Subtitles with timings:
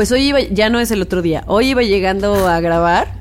[0.00, 3.20] Pues hoy iba, ya no es el otro día, hoy iba llegando a grabar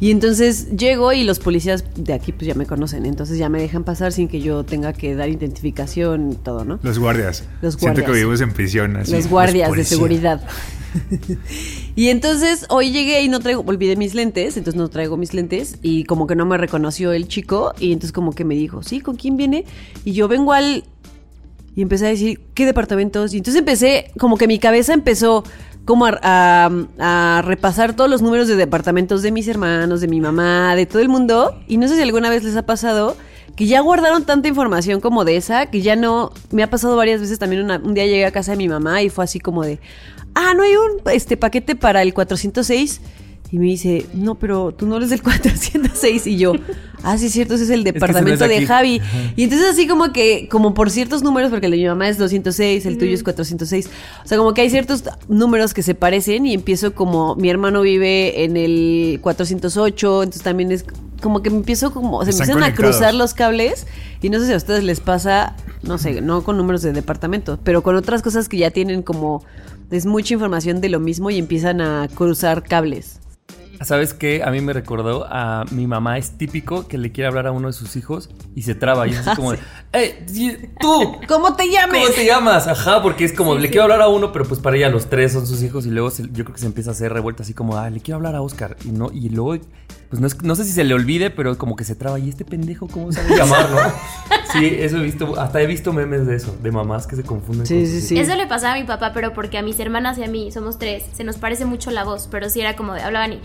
[0.00, 3.60] y entonces llego y los policías de aquí pues ya me conocen, entonces ya me
[3.60, 6.80] dejan pasar sin que yo tenga que dar identificación y todo, ¿no?
[6.82, 7.44] Los guardias.
[7.62, 8.06] Los Siento guardias.
[8.06, 8.96] que vivimos en prisión.
[8.96, 9.12] Así.
[9.12, 10.42] los guardias de seguridad.
[11.94, 15.76] y entonces hoy llegué y no traigo, olvidé mis lentes, entonces no traigo mis lentes
[15.80, 18.98] y como que no me reconoció el chico y entonces como que me dijo, sí,
[18.98, 19.64] ¿con quién viene?
[20.04, 20.82] Y yo vengo al...
[21.76, 23.34] Y empecé a decir, ¿qué departamentos?
[23.34, 25.42] Y entonces empecé, como que mi cabeza empezó
[25.84, 30.74] como a, a- repasar todos los números de departamentos de mis hermanos, de mi mamá,
[30.76, 31.58] de todo el mundo.
[31.68, 33.16] Y no sé si alguna vez les ha pasado
[33.56, 36.32] que ya guardaron tanta información como de esa, que ya no...
[36.50, 39.02] Me ha pasado varias veces también, una- un día llegué a casa de mi mamá
[39.02, 39.78] y fue así como de,
[40.34, 43.00] ah, no hay un este, paquete para el 406.
[43.54, 46.26] Y me dice, no, pero tú no eres del 406.
[46.26, 46.54] Y yo,
[47.04, 48.66] ah, sí, es cierto, ese es el que ese no departamento es de.
[48.66, 49.00] Javi.
[49.36, 52.18] Y entonces así como que, como por ciertos números, porque el de mi mamá es
[52.18, 53.88] 206, el tuyo es 406.
[54.24, 57.82] O sea, como que hay ciertos números que se parecen y empiezo como, mi hermano
[57.82, 60.84] vive en el 408, entonces también es
[61.22, 63.86] como que me empiezo como, se me empiezan a cruzar los cables
[64.20, 67.60] y no sé si a ustedes les pasa, no sé, no con números de departamento,
[67.62, 69.44] pero con otras cosas que ya tienen como,
[69.92, 73.20] es mucha información de lo mismo y empiezan a cruzar cables.
[73.82, 74.42] ¿Sabes qué?
[74.44, 76.18] A mí me recordó a mi mamá.
[76.18, 79.06] Es típico que le quiere hablar a uno de sus hijos y se traba.
[79.06, 79.52] Y es así como
[79.92, 80.24] ¡Eh!
[80.80, 81.16] ¡Tú!
[81.28, 82.02] ¿Cómo te llames?
[82.02, 82.66] ¿Cómo te llamas?
[82.68, 85.32] Ajá, porque es como, le quiero hablar a uno, pero pues para ella los tres
[85.32, 87.54] son sus hijos y luego se- yo creo que se empieza a hacer revuelta así
[87.54, 88.76] como, ah, le quiero hablar a Oscar.
[88.84, 89.62] Y no, y luego,
[90.08, 92.18] pues no, es- no sé si se le olvide, pero como que se traba.
[92.18, 93.78] ¿Y este pendejo cómo sabe llamarlo?
[94.52, 97.66] sí, eso he visto, hasta he visto memes de eso, de mamás que se confunden.
[97.66, 98.18] Sí, con sí, sí.
[98.18, 100.78] Eso le pasaba a mi papá, pero porque a mis hermanas y a mí, somos
[100.78, 103.40] tres, se nos parece mucho la voz, pero sí era como de, hablaban y, eh,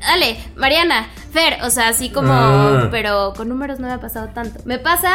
[0.00, 2.88] dale, Mariana, Fer, o sea, así como, Ah.
[2.90, 4.60] pero con números no me ha pasado tanto.
[4.64, 5.12] Me pasa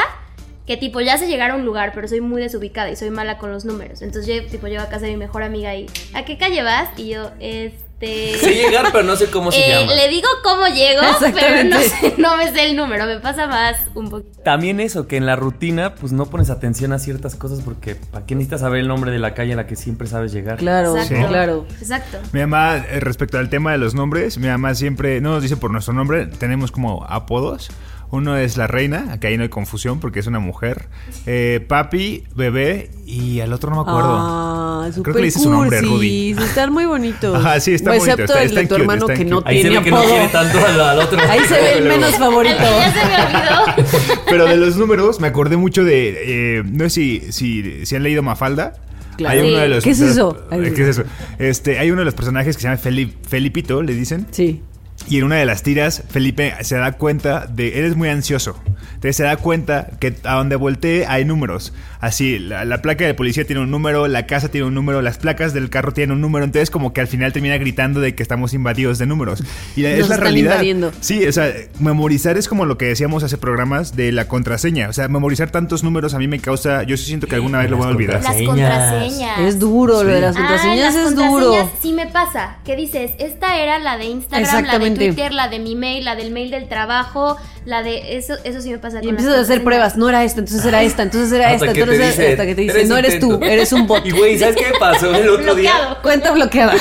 [0.67, 3.37] que tipo, ya sé llegar a un lugar, pero soy muy desubicada y soy mala
[3.39, 4.01] con los números.
[4.03, 6.89] Entonces yo tipo llego a casa de mi mejor amiga y, ¿a qué calle vas?
[6.97, 7.88] Y yo, este...
[8.07, 9.93] Sé llegar, pero no sé cómo se eh, llama.
[9.93, 13.75] le digo cómo llego, pero no, sé, no me sé el número, me pasa más
[13.95, 14.41] un poquito.
[14.41, 18.25] También eso, que en la rutina pues no pones atención a ciertas cosas porque ¿para
[18.25, 20.57] qué necesitas saber el nombre de la calle a la que siempre sabes llegar?
[20.57, 21.27] Claro, Exacto.
[21.27, 21.65] claro.
[21.79, 22.19] Exacto.
[22.31, 25.57] Mi mamá, eh, respecto al tema de los nombres, mi mamá siempre no nos dice
[25.57, 27.69] por nuestro nombre, tenemos como apodos.
[28.11, 30.87] Uno es la reina, que ahí no hay confusión porque es una mujer.
[31.27, 34.15] Eh, papi, bebé y al otro no me acuerdo.
[34.19, 36.31] Ah, Creo que le dice su nombre, Rudy.
[36.31, 37.35] Están muy bonitos.
[37.35, 39.43] Ajá, sí, está bonito, Excepto está- el está de tu cute, hermano que no.
[39.45, 41.19] Ahí se tiene ve que no quiere tanto al, al otro.
[41.29, 42.55] Ahí se ve el menos favorito.
[42.59, 44.21] Ya se me olvidó.
[44.29, 48.01] Pero de los números me acordé mucho de, eh, no sé si, si, si han
[48.03, 48.73] leído Mafalda.
[49.17, 49.39] Claro.
[49.41, 50.47] Hay uno de los, ¿Qué es de los- eso?
[50.51, 51.03] eh, ¿Qué es eso?
[51.37, 54.25] Este, hay uno de los personajes que se llama Felip- Felipito, le dicen.
[54.31, 54.61] Sí.
[55.07, 57.79] Y en una de las tiras, Felipe se da cuenta de.
[57.79, 58.61] Eres muy ansioso.
[58.95, 61.73] Entonces se da cuenta que a donde voltee hay números.
[62.01, 65.17] Así, la, la placa de policía tiene un número, la casa tiene un número, las
[65.17, 66.43] placas del carro tienen un número.
[66.45, 69.41] Entonces, como que al final termina gritando de que estamos invadidos de números.
[69.75, 70.51] Y Nos es la están realidad.
[70.51, 70.91] invadiendo.
[71.01, 74.89] Sí, o sea, memorizar es como lo que decíamos hace programas de la contraseña.
[74.89, 76.83] O sea, memorizar tantos números a mí me causa.
[76.83, 78.21] Yo sí siento que alguna vez lo voy a olvidar.
[78.21, 79.39] Las Contraseñas.
[79.39, 81.71] Es duro, lo de las Ah, contraseñas las es contraseñas duro.
[81.81, 82.57] Sí me pasa.
[82.65, 83.11] ¿Qué dices?
[83.19, 85.13] Esta era la de Instagram, la de Exactamente.
[85.15, 88.69] Twitter, la de mi mail, la del mail del trabajo, la de eso, eso sí
[88.71, 88.97] me pasa.
[88.99, 89.97] Y con empiezas a hacer pruebas.
[89.97, 91.73] No era esta, entonces era esta, entonces era Hasta esta.
[91.73, 93.45] que entonces dice, hasta que te dice, "Eres no eres tú, intento".
[93.53, 94.05] eres un bot.
[94.09, 95.71] Y güey, ¿sabes qué pasó el otro día?
[95.75, 96.01] Bloqueado.
[96.01, 96.75] Cuenta bloqueada.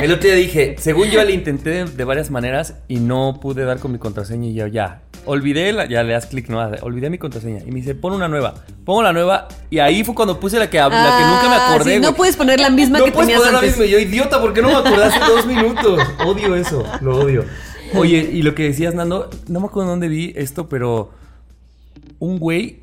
[0.00, 3.64] El otro día dije, según yo le intenté de, de varias maneras y no pude
[3.64, 5.00] dar con mi contraseña y yo ya.
[5.24, 7.60] Olvidé, la, ya le das clic, no, olvidé mi contraseña.
[7.64, 8.54] Y me dice, pon una nueva.
[8.84, 11.74] Pongo la nueva y ahí fue cuando puse la que, la que nunca me Ah,
[11.74, 11.94] acordé.
[11.94, 13.78] sí, no puedes poner la misma no que puedes tenías poner la antes.
[13.78, 13.86] misma.
[13.86, 16.00] Y Yo, idiota, ¿por qué no me acordé hace dos minutos?
[16.26, 17.44] Odio eso, lo odio.
[17.94, 21.10] Oye, y lo que decías, Nando, no me acuerdo dónde vi esto, pero
[22.18, 22.80] un güey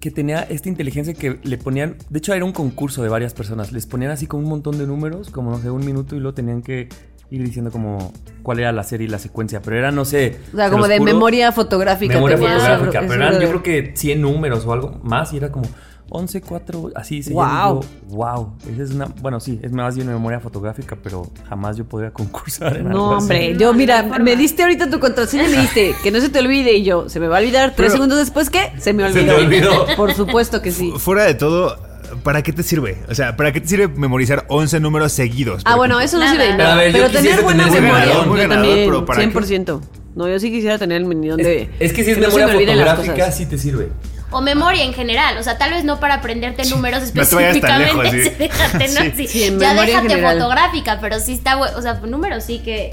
[0.00, 3.72] que tenía esta inteligencia que le ponían, de hecho era un concurso de varias personas,
[3.72, 6.34] les ponían así con un montón de números, como no sé, un minuto y luego
[6.34, 6.88] tenían que
[7.30, 8.12] ir diciendo como
[8.42, 10.38] cuál era la serie y la secuencia, pero era, no sé...
[10.52, 12.14] O sea, se como de juro, memoria fotográfica.
[12.14, 15.50] Memoria tenía fotográfica, pero eran yo creo que 100 números o algo más y era
[15.50, 15.66] como
[16.08, 17.80] 11, 4, así se Guau.
[18.10, 18.52] wow.
[18.72, 22.76] Esa es una, bueno, sí, es más bien memoria fotográfica, pero jamás yo podría concursar
[22.76, 26.12] en algo No, hombre, yo mira, me diste ahorita tu contraseña y me dijiste que
[26.12, 28.50] no se te olvide y yo, se me va a olvidar tres Pero- segundos después,
[28.50, 28.70] ¿qué?
[28.78, 29.34] Se me Se olvidó.
[29.36, 29.86] te olvidó.
[29.96, 30.92] Por supuesto que sí.
[30.96, 31.76] Fuera de todo,
[32.22, 32.98] ¿para qué te sirve?
[33.08, 35.62] O sea, ¿para qué te sirve memorizar 11 números seguidos?
[35.64, 38.48] Ah, bueno, eso no sirve Pero, a ver, yo Pero tener buena memoria, yo ganador,
[38.48, 39.32] también, pero ¿para qué?
[39.32, 39.80] 100%.
[40.14, 41.62] No, yo sí quisiera tener el minidón de...
[41.62, 43.88] Es, es que si es no se memoria me las fotográfica, sí te sirve.
[44.30, 47.60] O memoria en general, o sea, tal vez no para aprenderte números No te vayas
[47.60, 48.32] tan específicamente, lejos, sí.
[48.38, 49.00] déjate, ¿no?
[49.02, 49.12] Sí.
[49.16, 49.26] Sí.
[49.28, 50.36] Sí, ya déjate general.
[50.38, 52.92] fotográfica, pero sí está, o sea, números sí que,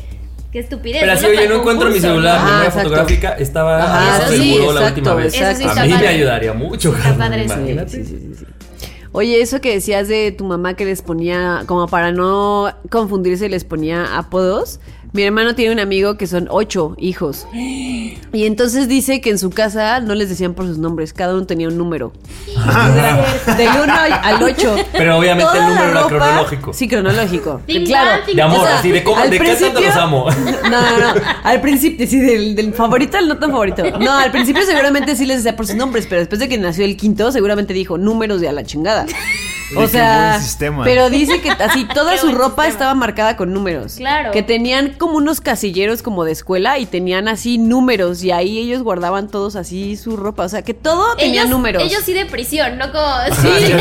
[0.51, 0.99] que estupidez.
[1.01, 2.45] Pero así, oye, para no encuentro mi celular, ¿no?
[2.45, 2.89] Ah, memoria exacto.
[2.89, 5.33] fotográfica, estaba Ajá, eso sí, seguro la exacto, última vez.
[5.33, 5.49] exacto.
[5.63, 6.07] Eso sí a mí me padre.
[6.09, 7.53] ayudaría mucho, Está padre, sí.
[7.53, 7.89] imagínate.
[7.91, 8.45] Sí, sí, sí, sí.
[9.15, 13.63] Oye, eso que decías de tu mamá que les ponía, como para no confundirse, les
[13.63, 14.79] ponía apodos.
[15.13, 17.45] Mi hermano tiene un amigo que son ocho hijos.
[17.53, 21.45] Y entonces dice que en su casa no les decían por sus nombres, cada uno
[21.45, 22.13] tenía un número.
[23.57, 24.75] Del 1 al 8.
[24.91, 26.73] Pero obviamente el número era cronológico.
[26.73, 27.61] Sí, cronológico.
[27.85, 28.23] Claro.
[28.33, 30.25] De amor, O sea, así de cómo, al de qué tanto los amo.
[30.63, 31.21] No, no, no.
[31.43, 33.83] Al principio, sí, del, del favorito al no tan favorito.
[33.99, 36.85] No, al principio seguramente sí les decía por sus nombres, pero después de que nació
[36.85, 39.05] el quinto, seguramente dijo números de a la chingada.
[39.77, 40.83] O sea, sistema.
[40.83, 42.67] pero dice que así toda su ropa sistema.
[42.67, 43.95] estaba marcada con números.
[43.97, 44.31] Claro.
[44.31, 48.83] Que tenían como unos casilleros como de escuela y tenían así números y ahí ellos
[48.83, 50.43] guardaban todos así su ropa.
[50.45, 51.83] O sea, que todo tenía números.
[51.83, 53.05] Ellos sí de prisión, no como...
[53.41, 53.47] Sí,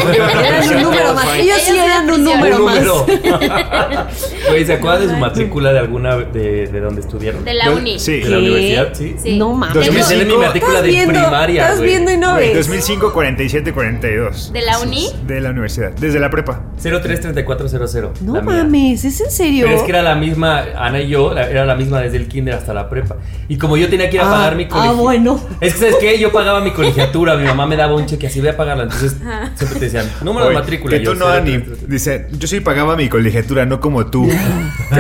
[0.47, 1.35] eran un número más.
[1.37, 2.83] Ellos sí eran un número Un más.
[2.83, 3.06] número.
[4.49, 7.44] Güey, ¿se acuerdan de su matrícula de alguna de, de donde estudiaron?
[7.44, 7.99] De la Yo- uni.
[7.99, 8.21] sí.
[8.21, 8.89] ¿De la universidad?
[8.94, 9.17] Sí.
[9.23, 9.37] Sí.
[9.39, 9.89] No mames.
[9.89, 11.89] Esa es mi matrícula Estás de viendo, primaria, Estás güey.
[11.91, 12.55] viendo y no ves.
[12.56, 14.53] 2005, 47, 42.
[14.53, 15.09] ¿De la uni?
[15.27, 16.61] De la universidad, desde la prepa.
[16.81, 18.23] 033400.
[18.23, 19.67] No mames, ¿es en serio?
[19.67, 22.29] Pero es que era la misma, Ana y yo, la- era la misma desde el
[22.29, 23.17] kinder hasta la prepa.
[23.49, 25.02] Y como yo tenía que ir a Ah, pagar mi ah, colegiatura.
[25.02, 25.40] bueno.
[25.61, 26.19] Es que, ¿sabes qué?
[26.19, 28.84] Yo pagaba mi colegiatura, mi mamá me daba un cheque así, voy a pagarla.
[28.84, 29.17] Entonces,
[29.56, 30.96] siempre te decían, número de matrícula.
[30.99, 31.52] Que yo, tú no, Ani.
[31.58, 31.88] 033400.
[31.90, 34.29] Dice, yo sí pagaba mi colegiatura, no como tú.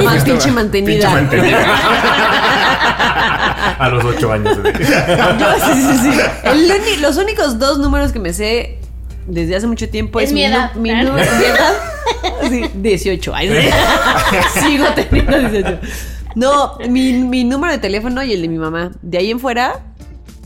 [0.04, 1.08] Más pinche mantenida.
[1.08, 1.58] Pinche mantenida.
[3.78, 4.58] A los ocho años.
[4.60, 4.72] güey.
[4.74, 6.20] Yo, sí, sí, sí.
[6.44, 8.78] El los únicos dos números que me sé
[9.26, 11.10] desde hace mucho tiempo Es es, mi edad, mi claro.
[11.10, 11.72] nu- mi edad.
[12.48, 13.34] Sí, 18.
[13.34, 14.60] Ay, sí.
[14.66, 15.78] Sigo teniendo 18.
[16.34, 18.90] No, mi, mi número de teléfono y el de mi mamá.
[19.02, 19.80] De ahí en fuera.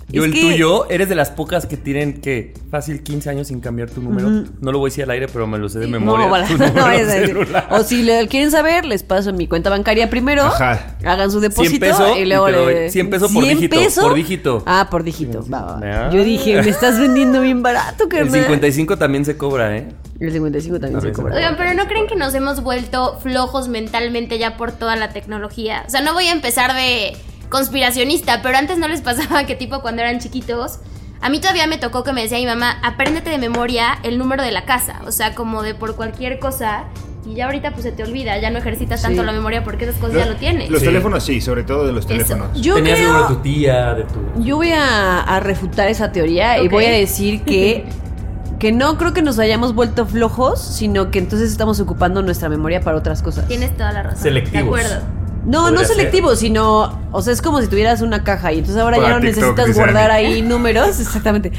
[0.08, 3.48] Yo, es el que- tuyo, eres de las pocas que tienen que fácil 15 años
[3.48, 4.30] sin cambiar tu número.
[4.60, 6.26] No lo voy a decir al aire, pero me lo sé de memoria.
[6.26, 7.68] No, para- no celular.
[7.70, 10.42] O si le quieren saber, les paso mi cuenta bancaria primero.
[10.44, 10.96] Ajá.
[11.04, 13.76] Hagan su 100 depósito pesos y y luego te le doy 100 pesos por dígito,
[14.00, 14.62] por dígito.
[14.64, 15.44] Ah, por dígito.
[15.52, 15.80] va, va.
[15.82, 16.10] Ah.
[16.12, 18.42] Yo dije, me estás vendiendo bien barato, El carnal.
[18.42, 19.88] 55 también se cobra, ¿eh?
[20.20, 21.34] El 55 también También se cobra.
[21.34, 25.82] Oigan, pero ¿no creen que nos hemos vuelto flojos mentalmente ya por toda la tecnología?
[25.86, 27.14] O sea, no voy a empezar de
[27.48, 30.80] conspiracionista, pero antes no les pasaba que tipo cuando eran chiquitos,
[31.20, 34.42] a mí todavía me tocó que me decía mi mamá, apréndete de memoria el número
[34.42, 36.84] de la casa, o sea, como de por cualquier cosa,
[37.24, 39.26] y ya ahorita pues se te olvida, ya no ejercitas tanto Sí.
[39.26, 40.70] la memoria porque esas cosas ya lo tienes.
[40.70, 40.86] Los Sí.
[40.86, 42.08] teléfonos sí, sobre todo de los Eso.
[42.08, 42.60] teléfonos.
[42.60, 44.42] Yo Tenías creo- el número de tu tía, de tu...
[44.42, 47.84] Yo voy a, a refutar esa teoría y voy a decir que,
[48.60, 52.80] que no creo que nos hayamos vuelto flojos, sino que entonces estamos ocupando nuestra memoria
[52.82, 53.48] para otras cosas.
[53.48, 54.22] Tienes toda la razón.
[54.22, 54.52] Selectivos.
[54.52, 55.06] De acuerdo.
[55.46, 55.88] No, no ser.
[55.96, 59.14] selectivo, sino, o sea, es como si tuvieras una caja y entonces ahora Para ya
[59.14, 61.52] no TikTok, necesitas guardar ahí números, exactamente.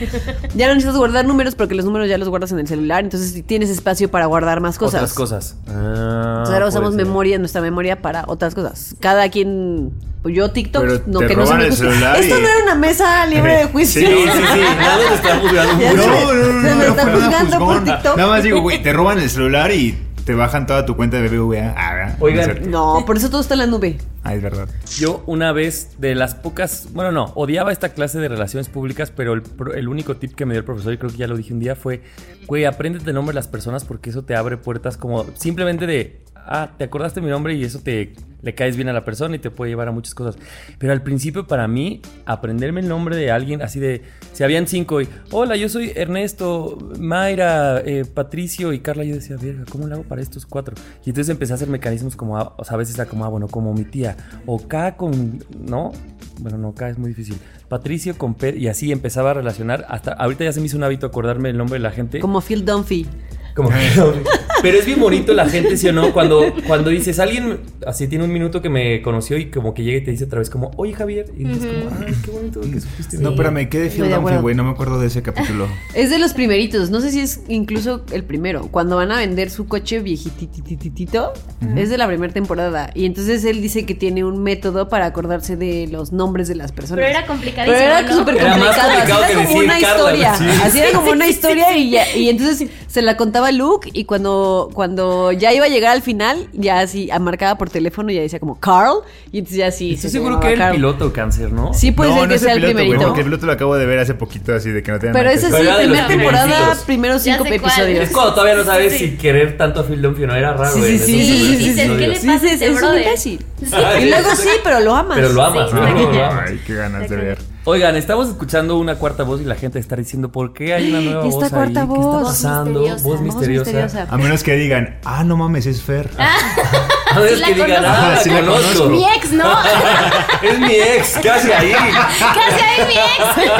[0.56, 3.44] Ya no necesitas guardar números porque los números ya los guardas en el celular, entonces
[3.48, 4.96] tienes espacio para guardar más cosas.
[5.02, 5.56] Otras cosas.
[5.68, 7.06] Ah, Entonces ahora usamos ser.
[7.06, 8.96] memoria, nuestra memoria para otras cosas.
[9.00, 9.92] Cada quien,
[10.22, 11.86] pues yo TikTok, Pero no te que no se me el gusta.
[11.90, 14.02] celular Esto y- no era una mesa libre de juicio.
[14.02, 14.60] Sí, sí, sí.
[14.78, 15.84] Nada te está juzgando.
[15.96, 17.84] No, no, no, Se me no está juzgando por.
[17.86, 18.18] TikTok.
[18.18, 21.30] Nada más digo, güey, te roban el celular y te bajan toda tu cuenta de
[21.30, 21.74] BBVA.
[21.78, 22.18] Ah.
[22.20, 22.70] Oigan.
[22.70, 23.00] No.
[23.00, 23.98] No, por eso todo está en la nube.
[24.26, 24.68] Ah, es verdad.
[24.98, 29.36] Yo una vez de las pocas, bueno no, odiaba esta clase de relaciones públicas, pero
[29.36, 31.62] el único tip que me dio el profesor, y creo que ya lo dije un
[31.62, 32.02] día, fue,
[32.46, 36.20] güey, apréndete el nombre de las personas porque eso te abre puertas como simplemente de,
[36.48, 39.40] ah, te acordaste mi nombre y eso te le caes bien a la persona y
[39.40, 40.38] te puede llevar a muchas cosas.
[40.78, 45.02] Pero al principio para mí, aprenderme el nombre de alguien así de, si habían cinco
[45.02, 49.96] y, hola, yo soy Ernesto, Mayra, eh, Patricio y Carla, yo decía, verga, ¿cómo le
[49.96, 50.76] hago para estos cuatro?
[51.06, 53.30] Y entonces empecé a hacer mecanismos como, ah, o sea, a veces era como, ah,
[53.30, 55.92] bueno, como mi tía, o K con, ¿no?
[56.40, 57.38] Bueno, no, K es muy difícil.
[57.68, 61.08] Patricio con y así empezaba a relacionar, hasta ahorita ya se me hizo un hábito
[61.08, 62.20] acordarme el nombre de la gente.
[62.20, 63.08] Como Phil Dunphy.
[63.58, 63.70] Como
[64.62, 66.14] Pero es bien bonito la gente, ¿sí o no?
[66.14, 69.98] Cuando, cuando dices, alguien así tiene un minuto que me conoció y como que llega
[70.00, 71.28] y te dice otra vez como, oye Javier.
[71.38, 73.18] Y dices como, ay, qué bonito que supiste.
[73.20, 74.42] No, espérame, ¿qué de Philadelphia, acuerdo.
[74.42, 74.56] güey?
[74.56, 75.68] No me acuerdo de ese capítulo.
[75.94, 78.68] Es de los primeritos, no sé si es incluso el primero.
[78.72, 81.34] Cuando van a vender su coche viejitititito,
[81.76, 82.90] es de la primera temporada.
[82.94, 86.72] Y entonces él dice que tiene un método para acordarse de los nombres de las
[86.72, 87.04] personas.
[87.06, 88.18] Pero era complicadísimo, Pero era ¿no?
[88.18, 88.92] súper Era más complicado.
[88.92, 90.36] Así era que como decir una Carla, historia.
[90.36, 90.46] sí.
[90.64, 94.70] Así era como una historia y, ya- y entonces se la contaba Luke y cuando,
[94.74, 98.40] cuando ya iba a llegar al final, ya así marcaba por teléfono y ya decía
[98.40, 99.00] como Carl.
[99.32, 99.94] Y entonces ya sí.
[99.94, 101.74] Estoy se seguro que era el piloto cáncer, ¿no?
[101.74, 103.08] Sí, puede no, ser no que es sea el piloto, güey, primerito.
[103.08, 105.26] porque el piloto lo acabo de ver hace poquito, así de que no tiene Pero
[105.26, 108.04] nada ese que es Pero sí, primera temporada, primeros cinco episodios.
[108.04, 109.00] Es cuando todavía no sabes Sí.
[109.00, 110.98] si querer tanto a Phil Dunphy no era raro, Sí, güey.
[110.98, 111.26] sí,
[111.74, 111.76] sí.
[111.76, 113.02] ¿qué le pasa a es, este es un brother?
[113.04, 113.46] imbécil.
[113.74, 114.48] Ay, Y luego sí.
[114.64, 115.18] pero lo amas.
[115.18, 115.84] Pero lo amas, ¿no?
[115.84, 117.38] Ay, qué ganas de ver.
[117.70, 121.02] Oigan, estamos escuchando una cuarta voz y la gente está diciendo, ¿por qué hay una
[121.02, 121.88] nueva esta voz cuarta ahí?
[121.90, 122.80] ¿Qué está Voz pasando?
[122.80, 123.04] misteriosa.
[123.04, 123.72] Voz misteriosa.
[123.72, 124.08] misteriosa.
[124.10, 126.10] A menos que digan, ah, no mames, es Fer.
[126.18, 128.62] A ver, Sí la que digan, ah, la Sí la conozco.
[128.62, 128.90] conozco.
[128.90, 129.52] Mi ex, ¿no?
[130.44, 131.74] es mi ex, casi ahí.
[131.74, 133.52] Casi ahí mi ex.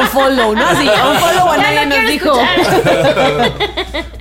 [0.00, 0.66] Un follow, ¿no?
[0.66, 2.32] Así, un follow a Ya nadie no nos dijo.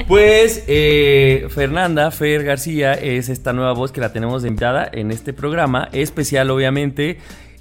[0.08, 5.10] Pues eh, Fernanda Fer García es esta nueva voz que la tenemos de invitada en
[5.10, 7.18] este programa, especial obviamente.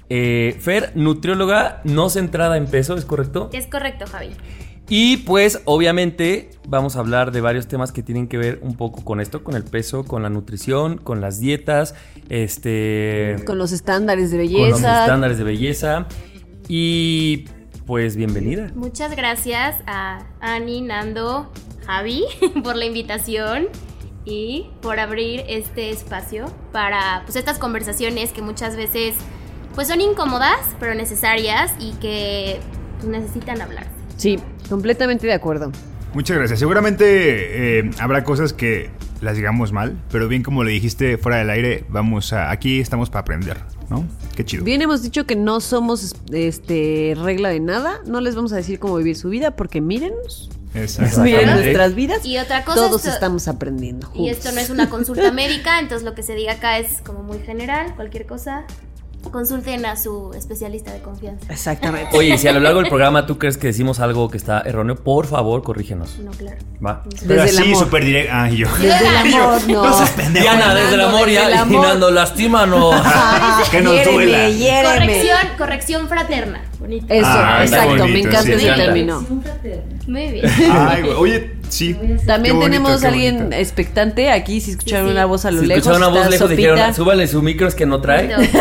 [0.09, 3.49] Eh, Fer, nutrióloga no centrada en peso, ¿es correcto?
[3.53, 4.29] Es correcto, Javi.
[4.89, 9.03] Y pues obviamente vamos a hablar de varios temas que tienen que ver un poco
[9.03, 11.93] con esto, con el peso, con la nutrición, con las dietas,
[12.29, 15.01] este, Con los estándares de con los belleza.
[15.01, 16.07] estándares de belleza.
[16.69, 17.45] Y
[17.85, 18.71] pues bienvenida.
[18.75, 21.51] Muchas gracias a Ani, Nando,
[21.85, 22.23] Javi
[22.63, 23.67] por la invitación
[24.23, 29.15] y por abrir este espacio para pues estas conversaciones que muchas veces
[29.77, 32.59] pues son incómodas pero necesarias y que
[32.97, 33.85] pues, necesitan hablar.
[34.17, 35.71] Sí, completamente de acuerdo.
[36.15, 36.57] Muchas gracias.
[36.57, 38.89] Seguramente eh, habrá cosas que
[39.21, 42.49] las digamos mal, pero bien como le dijiste fuera del aire, vamos a.
[42.49, 43.57] Aquí estamos para aprender,
[43.87, 44.03] ¿no?
[44.35, 44.63] Qué chido.
[44.63, 48.79] Bien hemos dicho que no somos este regla de nada, no les vamos a decir
[48.79, 52.25] cómo vivir su vida porque mírenos, miren nuestras vidas.
[52.25, 54.11] Y otra cosa Todos esto- estamos aprendiendo.
[54.15, 57.21] Y esto no es una consulta médica, entonces lo que se diga acá es como
[57.21, 58.65] muy general, cualquier cosa.
[59.31, 61.45] Consulten a su especialista de confianza.
[61.51, 62.15] Exactamente.
[62.17, 64.95] Oye, si a lo largo del programa tú crees que decimos algo que está erróneo,
[64.95, 66.17] por favor, corrígenos.
[66.19, 66.57] No, claro.
[66.85, 67.03] Va.
[67.27, 68.31] Pero Desde el así, súper directo.
[68.35, 68.67] Ah, yo.
[68.79, 69.83] Desde el amor, no.
[69.85, 70.43] No seas pendejo.
[70.43, 71.73] Diana, desde el amor Desde ya, amor.
[71.73, 72.95] imaginando, lastímanos.
[73.03, 74.49] Ah, Que nos hiéreme, duela.
[74.49, 74.99] hiéreme.
[75.05, 76.61] Corrección, corrección fraterna.
[76.79, 77.05] Bonito.
[77.09, 78.83] Eso, Ah, está exacto, me encanta sí, ese me encanta.
[78.83, 79.25] término.
[80.07, 80.45] Muy bien.
[80.71, 81.13] Ay, güey.
[81.15, 81.93] Oye, sí.
[82.25, 83.55] También bonito, tenemos a alguien bonito.
[83.57, 85.15] expectante aquí, si escucharon Sí, sí.
[85.17, 85.83] una voz a lo Si lejos.
[85.83, 86.71] escucharon una voz lejos, Sopita.
[86.73, 88.27] dijeron, súbale su micro, es que no trae.
[88.27, 88.43] Perdón.
[88.45, 88.51] Es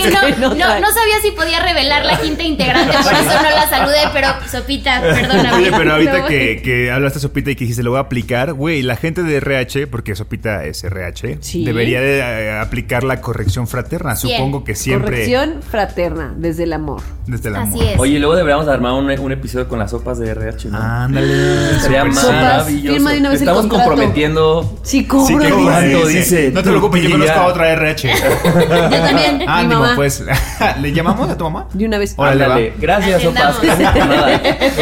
[0.00, 3.12] que, Es no, que no no, no sabía si podía revelar la quinta integrante, por
[3.12, 5.52] eso no la saludé, pero Sopita, perdóname.
[5.56, 6.26] Oye, pero ahorita No.
[6.26, 9.36] que, que hablaste Sopita y que dijiste lo voy a aplicar, güey, la gente de
[9.36, 11.64] RH, porque Sopita es RH, Sí.
[11.64, 14.14] debería de eh, aplicar la corrección fraterna.
[14.22, 14.38] Bien.
[14.38, 17.02] Supongo que siempre Corrección fraterna, desde el amor.
[17.26, 17.78] desde el amor.
[17.82, 17.98] Así es.
[17.98, 20.78] Oye, luego deberíamos armar un, un episodio con las sopas de RH, ¿no?
[20.78, 21.77] Ándale.
[21.82, 22.92] Sopas, maravilloso.
[22.94, 24.78] firma de una vez el Estamos comprometiendo.
[24.82, 25.38] Sí, Sí, cobro.
[25.38, 26.18] que ¿Cuánto dice?
[26.18, 26.50] dice?
[26.52, 28.08] No te preocupes, yo conozco a otra RH.
[28.14, 29.92] Yo también, mi Ánimo, mamá.
[29.96, 30.22] pues.
[30.80, 31.66] ¿Le llamamos a tu mamá?
[31.72, 32.14] De una vez.
[32.16, 32.72] Órale.
[32.78, 33.54] Gracias, por nada.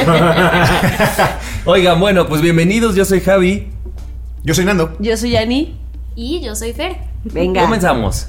[1.65, 2.95] Oigan, bueno, pues bienvenidos.
[2.95, 3.69] Yo soy Javi.
[4.45, 4.97] Yo soy Nando.
[5.01, 5.77] Yo soy Ani.
[6.15, 6.97] Y yo soy Fer.
[7.25, 7.63] Venga.
[7.63, 8.29] Comenzamos.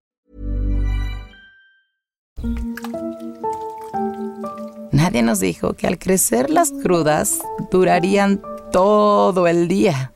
[4.91, 7.39] Nadie nos dijo que al crecer las crudas
[7.71, 10.11] durarían todo el día.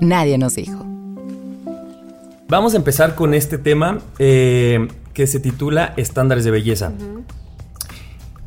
[0.00, 0.84] Nadie nos dijo.
[2.48, 6.92] Vamos a empezar con este tema eh, que se titula Estándares de Belleza.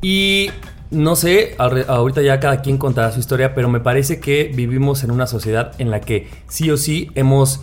[0.02, 0.50] Y
[0.92, 5.12] no sé, ahorita ya cada quien contará su historia, pero me parece que vivimos en
[5.12, 7.62] una sociedad en la que sí o sí hemos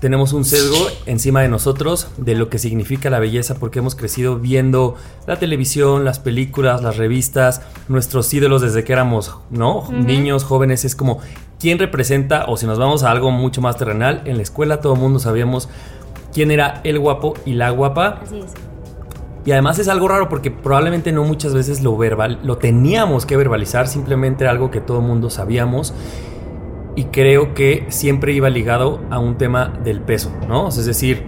[0.00, 4.38] tenemos un sesgo encima de nosotros de lo que significa la belleza porque hemos crecido
[4.38, 9.88] viendo la televisión, las películas, las revistas, nuestros ídolos desde que éramos, ¿no?
[9.92, 11.20] Niños, jóvenes, es como
[11.58, 14.94] quién representa o si nos vamos a algo mucho más terrenal, en la escuela todo
[14.94, 15.68] el mundo sabíamos
[16.32, 18.54] quién era el guapo y la guapa Así es.
[19.44, 23.36] Y además es algo raro porque probablemente no muchas veces lo verbal, lo teníamos que
[23.36, 25.94] verbalizar, simplemente era algo que todo el mundo sabíamos.
[27.00, 30.66] Y creo que siempre iba ligado a un tema del peso, ¿no?
[30.66, 31.24] O sea, es decir,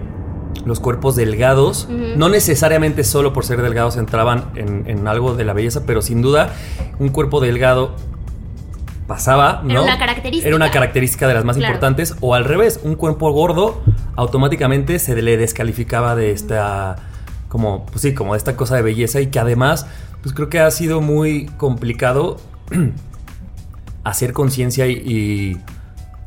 [0.67, 5.55] los cuerpos delgados, no necesariamente solo por ser delgados entraban en, en algo de la
[5.55, 6.51] belleza, pero sin duda
[6.99, 7.95] un cuerpo delgado
[9.07, 9.71] pasaba, ¿no?
[9.71, 10.47] Era una característica.
[10.47, 11.71] Era una característica de las más Claro.
[11.73, 12.17] importantes.
[12.21, 13.81] O al revés, un cuerpo gordo
[14.15, 16.97] automáticamente se le descalificaba de esta,
[17.49, 19.87] como, pues sí, como de esta cosa de belleza y que además,
[20.23, 22.37] pues creo que ha sido muy complicado
[24.05, 25.57] hacer conciencia y, y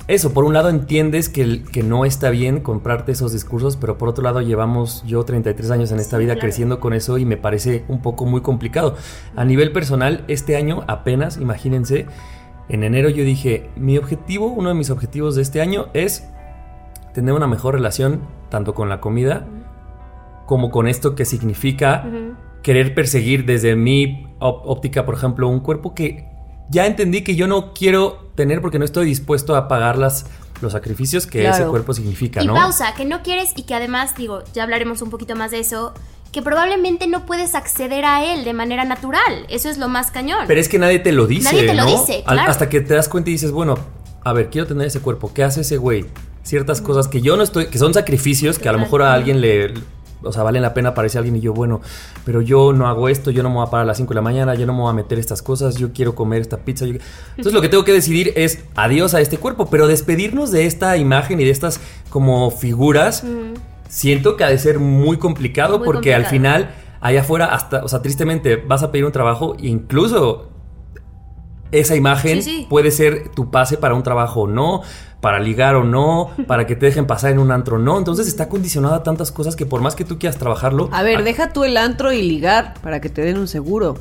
[0.08, 4.08] eso, por un lado entiendes que, que no está bien comprarte esos discursos, pero por
[4.08, 6.41] otro lado llevamos yo 33 años en esta vida claro.
[6.41, 8.96] creciendo con eso y me parece un poco muy complicado.
[9.36, 12.05] A nivel personal, este año apenas, imagínense,
[12.70, 16.29] en enero yo dije, mi objetivo, uno de mis objetivos de este año es
[17.15, 19.48] tener una mejor relación tanto con la comida
[20.46, 22.08] como con esto que significa
[22.62, 26.35] querer perseguir desde mi óptica, por ejemplo, un cuerpo que
[26.70, 30.26] ya entendí que yo no quiero tener porque no estoy dispuesto a pagar las,
[30.62, 32.54] los sacrificios que ese cuerpo significa, Y ¿no?
[32.54, 35.94] pausa, que no quieres y que además, digo, ya hablaremos un poquito más de eso,
[36.32, 39.46] que probablemente no puedes acceder a él de manera natural.
[39.50, 40.46] Eso es lo más cañón.
[40.48, 42.52] Pero es que nadie te lo dice, Nadie te lo dice, Al- claro.
[42.52, 43.78] Hasta que te das cuenta y dices, bueno,
[44.24, 45.32] a ver, quiero tener ese cuerpo.
[45.34, 46.06] ¿Qué hace ese güey?
[46.44, 49.40] Ciertas cosas que yo no estoy, que son sacrificios que a lo mejor a alguien
[49.40, 49.74] le,
[50.25, 51.82] o sea, valen la pena para ese alguien y yo, bueno,
[52.25, 54.15] pero yo no hago esto, yo no me voy a parar a las 5 de
[54.15, 56.86] la mañana, yo no me voy a meter estas cosas, yo quiero comer esta pizza.
[56.86, 56.94] yo-
[57.32, 60.98] Entonces lo que tengo que decidir es adiós a este cuerpo, pero despedirnos de esta
[60.98, 61.79] imagen y de estas
[62.10, 63.24] como figuras.
[63.88, 67.88] Siento que ha de ser muy complicado Muy porque al final allá afuera hasta, o
[67.88, 70.50] sea, tristemente vas a pedir un trabajo e incluso
[71.72, 72.67] esa imagen Sí, sí.
[72.70, 74.82] puede ser tu pase para un trabajo o no,
[75.22, 77.98] para ligar o no, para que te dejen pasar en un antro o no.
[77.98, 81.18] Entonces está condicionada a tantas cosas que por más que tú quieras trabajarlo, A ver,
[81.20, 83.96] a- deja tú el antro y ligar para que te den un seguro.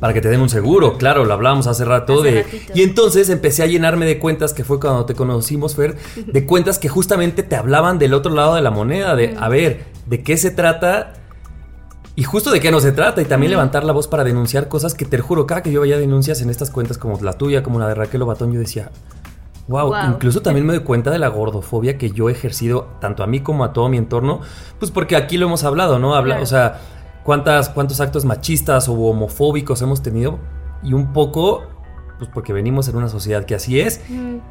[0.00, 2.72] para que te den un seguro, claro, lo hablábamos hace rato Hace de ratito.
[2.74, 6.78] y entonces empecé a llenarme de cuentas que fue cuando te conocimos Fer, de cuentas
[6.78, 10.36] que justamente te hablaban del otro lado de la moneda, de a ver, de qué
[10.36, 11.12] se trata
[12.16, 14.94] y justo de qué no se trata y también levantar la voz para denunciar cosas
[14.94, 17.78] que te juro, cada que yo veía denuncias en estas cuentas como la tuya, como
[17.78, 18.90] la de Raquel Obatón, yo decía,
[19.66, 19.96] Wow, Wow.
[20.10, 23.40] incluso también me doy cuenta de la gordofobia que yo he ejercido tanto a mí
[23.40, 24.40] como a todo mi entorno,
[24.78, 26.14] pues porque aquí lo hemos hablado, ¿no?
[26.14, 26.42] Habla, Claro.
[26.42, 26.80] O sea,
[27.22, 30.38] cuántas, cuántos actos machistas o homofóbicos hemos tenido
[30.82, 31.62] y un poco,
[32.24, 34.00] pues porque venimos en una sociedad que así es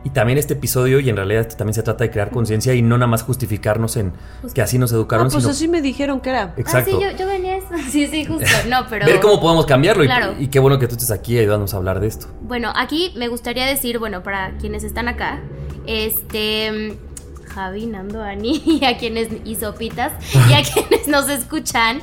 [0.04, 2.82] y también este episodio y en realidad esto también se trata de crear conciencia y
[2.82, 4.14] no nada más justificarnos en
[4.54, 6.54] que así nos educaron, Ah, pues sino así me dijeron que era.
[6.58, 6.92] exacto.
[6.96, 7.68] Ah, sí, yo, yo venía a eso.
[7.92, 8.46] Sí, sí, justo.
[8.70, 9.06] No, pero.
[9.06, 10.34] Ver cómo podemos cambiarlo y- Claro.
[10.40, 12.28] y, qué bueno que tú estés aquí ayudándonos a hablar de esto.
[12.42, 15.42] Bueno, aquí me gustaría decir, bueno, para quienes están acá,
[15.86, 16.98] este.
[17.54, 20.12] Javi, Nando, Ani, y a quienes y Sopitas,
[20.50, 22.02] y a quienes nos escuchan,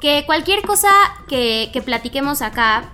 [0.00, 0.88] que cualquier cosa
[1.28, 2.90] que, que platiquemos acá,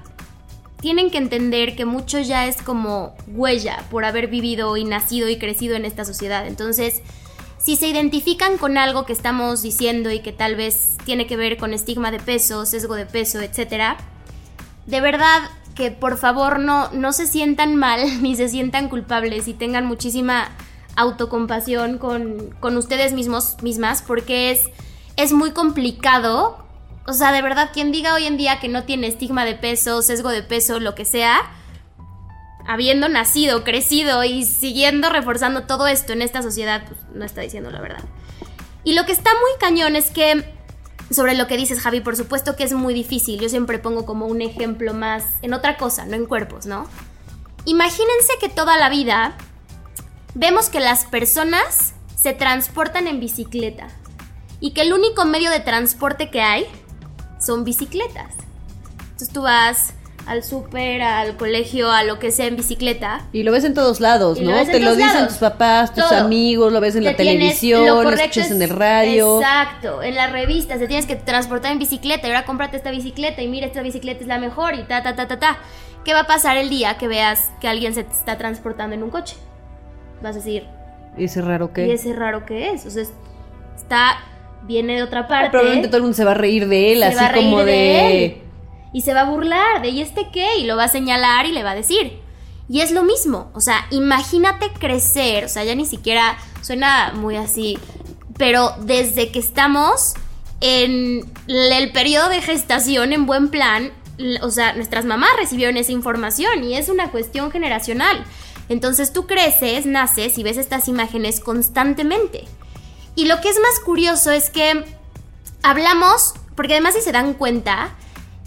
[0.83, 5.39] tienen que entender que mucho ya es como huella por haber vivido y nacido y
[5.39, 6.45] crecido en esta sociedad.
[6.45, 7.03] Entonces,
[7.57, 11.57] si se identifican con algo que estamos diciendo y que tal vez tiene que ver
[11.57, 13.97] con estigma de peso, sesgo de peso, etcétera,
[14.87, 15.43] de verdad
[15.77, 20.49] que por favor no, no se sientan mal ni se sientan culpables y tengan muchísima
[20.97, 24.63] autocompasión con, con ustedes mismos, mismas, porque es,
[25.17, 26.62] es muy complicado.
[27.07, 30.03] O sea, de verdad, quien diga hoy en día que no tiene estigma de peso,
[30.03, 31.41] sesgo de peso, lo que sea,
[32.67, 37.71] habiendo nacido, crecido y siguiendo reforzando todo esto en esta sociedad, pues no está diciendo
[37.71, 38.05] la verdad.
[38.85, 40.45] Y lo que está muy cañón es que
[41.11, 43.41] sobre lo que dices, Javi, por supuesto que es muy difícil.
[43.41, 46.87] Yo siempre pongo como un ejemplo más en otra cosa, no en cuerpos, ¿no?
[47.65, 49.37] Imagínense que toda la vida
[50.35, 53.89] vemos que las personas se transportan en bicicleta
[54.61, 56.67] y que el único medio de transporte que hay
[57.45, 58.35] son bicicletas.
[59.03, 59.95] Entonces tú vas
[60.27, 63.23] al súper, al colegio, a lo que sea en bicicleta.
[63.33, 64.57] Y lo ves en todos lados, lo ¿no?
[64.57, 65.29] ves en Te lo dicen lados.
[65.31, 66.19] tus papás, tus Todo.
[66.21, 69.41] amigos, lo ves en la Te televisión, lo lo escuchas en el radio.
[69.41, 73.43] Exacto, en las revistas te tienes que transportar en bicicleta y ahora cómprate esta bicicleta
[73.43, 75.59] y mira, esta bicicleta es la mejor y ta, ta, ta, ta, ta.
[76.05, 79.11] ¿Qué va a pasar el día que veas que alguien se está transportando en un
[79.11, 79.37] coche?
[80.23, 80.67] Vas a decir,
[81.19, 81.89] ¿Y ese raro qué?
[81.89, 82.87] ¿y ese raro que es?
[82.87, 83.13] O sea, es-
[83.77, 84.19] está,
[84.65, 85.51] viene de otra parte.
[85.51, 87.45] Probablemente todo el mundo se va a reír de él, se así va a reír
[87.45, 87.65] como de...
[87.65, 88.43] de él.
[88.93, 90.59] Y se va a burlar de, ¿y este qué?
[90.59, 92.21] Y lo va a señalar y le va a decir.
[92.69, 97.37] Y es lo mismo, o sea, imagínate crecer, o sea, ya ni siquiera suena muy
[97.37, 97.79] así,
[98.39, 100.15] pero desde que estamos
[100.61, 103.93] en el periodo de gestación en buen plan,
[104.41, 108.25] o sea, nuestras mamás recibieron esa información y es una cuestión generacional.
[108.69, 112.45] Entonces tú creces, naces y ves estas imágenes constantemente.
[113.15, 114.85] Y lo que es más curioso es que
[115.63, 117.95] hablamos porque además si se dan cuenta,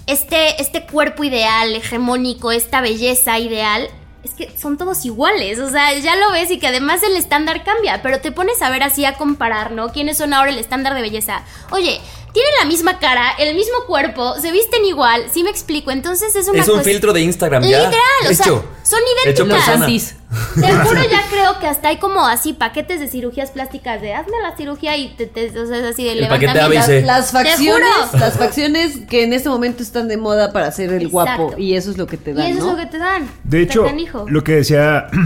[0.07, 3.89] este, este cuerpo ideal, hegemónico, esta belleza ideal,
[4.23, 7.63] es que son todos iguales, o sea, ya lo ves y que además el estándar
[7.63, 9.91] cambia, pero te pones a ver así a comparar, ¿no?
[9.91, 11.43] ¿Quiénes son ahora el estándar de belleza?
[11.71, 12.01] Oye,
[12.33, 15.91] tienen la misma cara, el mismo cuerpo, se visten igual, ¿sí me explico?
[15.91, 17.85] Entonces es una Es un filtro de Instagram ya.
[17.85, 18.65] Literal, o sea, Hecho.
[18.83, 19.65] son Hecho idénticas.
[19.65, 19.87] persona.
[20.55, 24.33] Te juro, ya creo que hasta hay como así paquetes de cirugías plásticas de hazme
[24.41, 26.81] la cirugía y te, te- o sea, es así de y.
[26.81, 27.01] C.
[27.03, 28.19] Las Te facciones, juro.
[28.19, 31.11] las facciones que en este momento están de moda para ser el Exacto.
[31.11, 32.71] guapo y eso es lo que te Y dan, eso ¿no?
[32.71, 33.29] es lo que te dan.
[33.43, 34.25] De hecho, canijo.
[34.27, 35.07] lo que decía.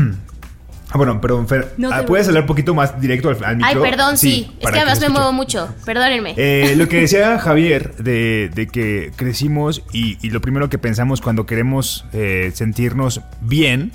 [0.92, 1.76] Ah, bueno, perdón, Fer.
[1.78, 4.52] No ah, ¿Puedes hablar un poquito más directo al, al Ay, perdón, sí.
[4.60, 5.70] Es que además me muevo mucho.
[5.86, 6.34] Perdónenme.
[6.36, 11.22] Eh, lo que decía Javier de, de que crecimos y, y lo primero que pensamos
[11.22, 13.92] cuando queremos eh, sentirnos bien,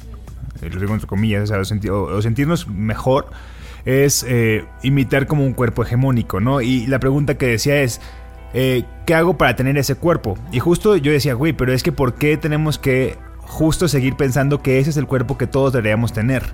[0.61, 3.27] lo digo entre comillas, o, sea, o sentirnos mejor,
[3.85, 6.61] es eh, imitar como un cuerpo hegemónico, ¿no?
[6.61, 8.01] Y la pregunta que decía es,
[8.55, 10.38] eh, ¿qué hago para tener ese cuerpo?
[10.53, 14.62] Y justo yo decía, güey, pero es que ¿por qué tenemos que justo seguir pensando
[14.62, 16.45] que ese es el cuerpo que todos deberíamos tener?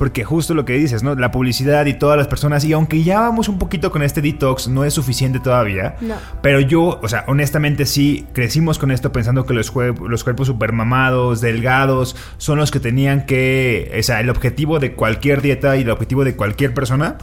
[0.00, 1.14] Porque justo lo que dices, ¿no?
[1.14, 4.66] La publicidad y todas las personas, y aunque ya vamos un poquito con este detox,
[4.66, 5.96] no es suficiente todavía.
[6.00, 6.14] No.
[6.40, 10.72] Pero yo, o sea, honestamente sí, crecimos con esto pensando que los, los cuerpos super
[10.72, 15.82] mamados, delgados, son los que tenían que, o sea, el objetivo de cualquier dieta y
[15.82, 17.18] el objetivo de cualquier persona.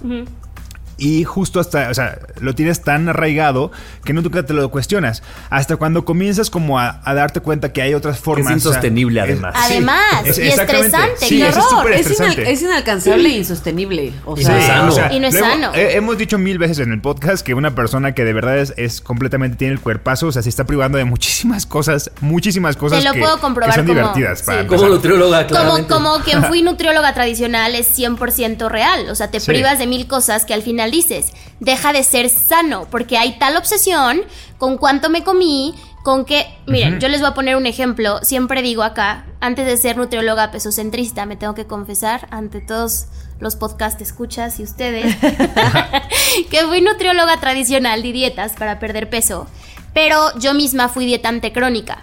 [0.97, 3.71] Y justo hasta, o sea, lo tienes tan arraigado
[4.03, 5.21] que nunca te lo cuestionas.
[5.49, 8.45] Hasta cuando comienzas como a, a darte cuenta que hay otras formas.
[8.45, 9.53] o sea, insostenible, además.
[9.57, 11.91] Además, y estresante, Sí, qué es horror.
[11.93, 12.51] Es, estresante.
[12.51, 14.13] es inalcanzable e insostenible.
[14.25, 15.13] O Y sea, no es sano.
[15.15, 15.71] Y no es luego, sano.
[15.75, 18.73] eh, hemos dicho mil veces en el podcast que una persona que de verdad es,
[18.77, 23.03] es completamente tiene el cuerpazo, o sea, se está privando de muchísimas cosas, muchísimas cosas
[23.03, 24.41] lo que, puedo comprobar que son como- divertidas.
[24.43, 24.67] Para sí.
[24.67, 25.93] Como nutrióloga, Como, claramente.
[25.93, 29.09] como quien fui nutrióloga tradicional es 100% real.
[29.09, 29.47] O sea, te Sí.
[29.47, 33.57] privas de mil cosas que al final dices, deja de ser sano, porque hay tal
[33.57, 34.21] obsesión
[34.57, 36.47] con cuánto me comí, con que...
[36.67, 38.19] Miren, yo les voy a poner un ejemplo.
[38.23, 43.07] Siempre digo acá, antes de ser nutrióloga pesocentrista, me tengo que confesar ante todos
[43.39, 45.15] los podcast escuchas y ustedes,
[46.49, 49.47] que fui nutrióloga tradicional de dietas para perder peso,
[49.93, 51.99] pero yo misma fui dietante crónica.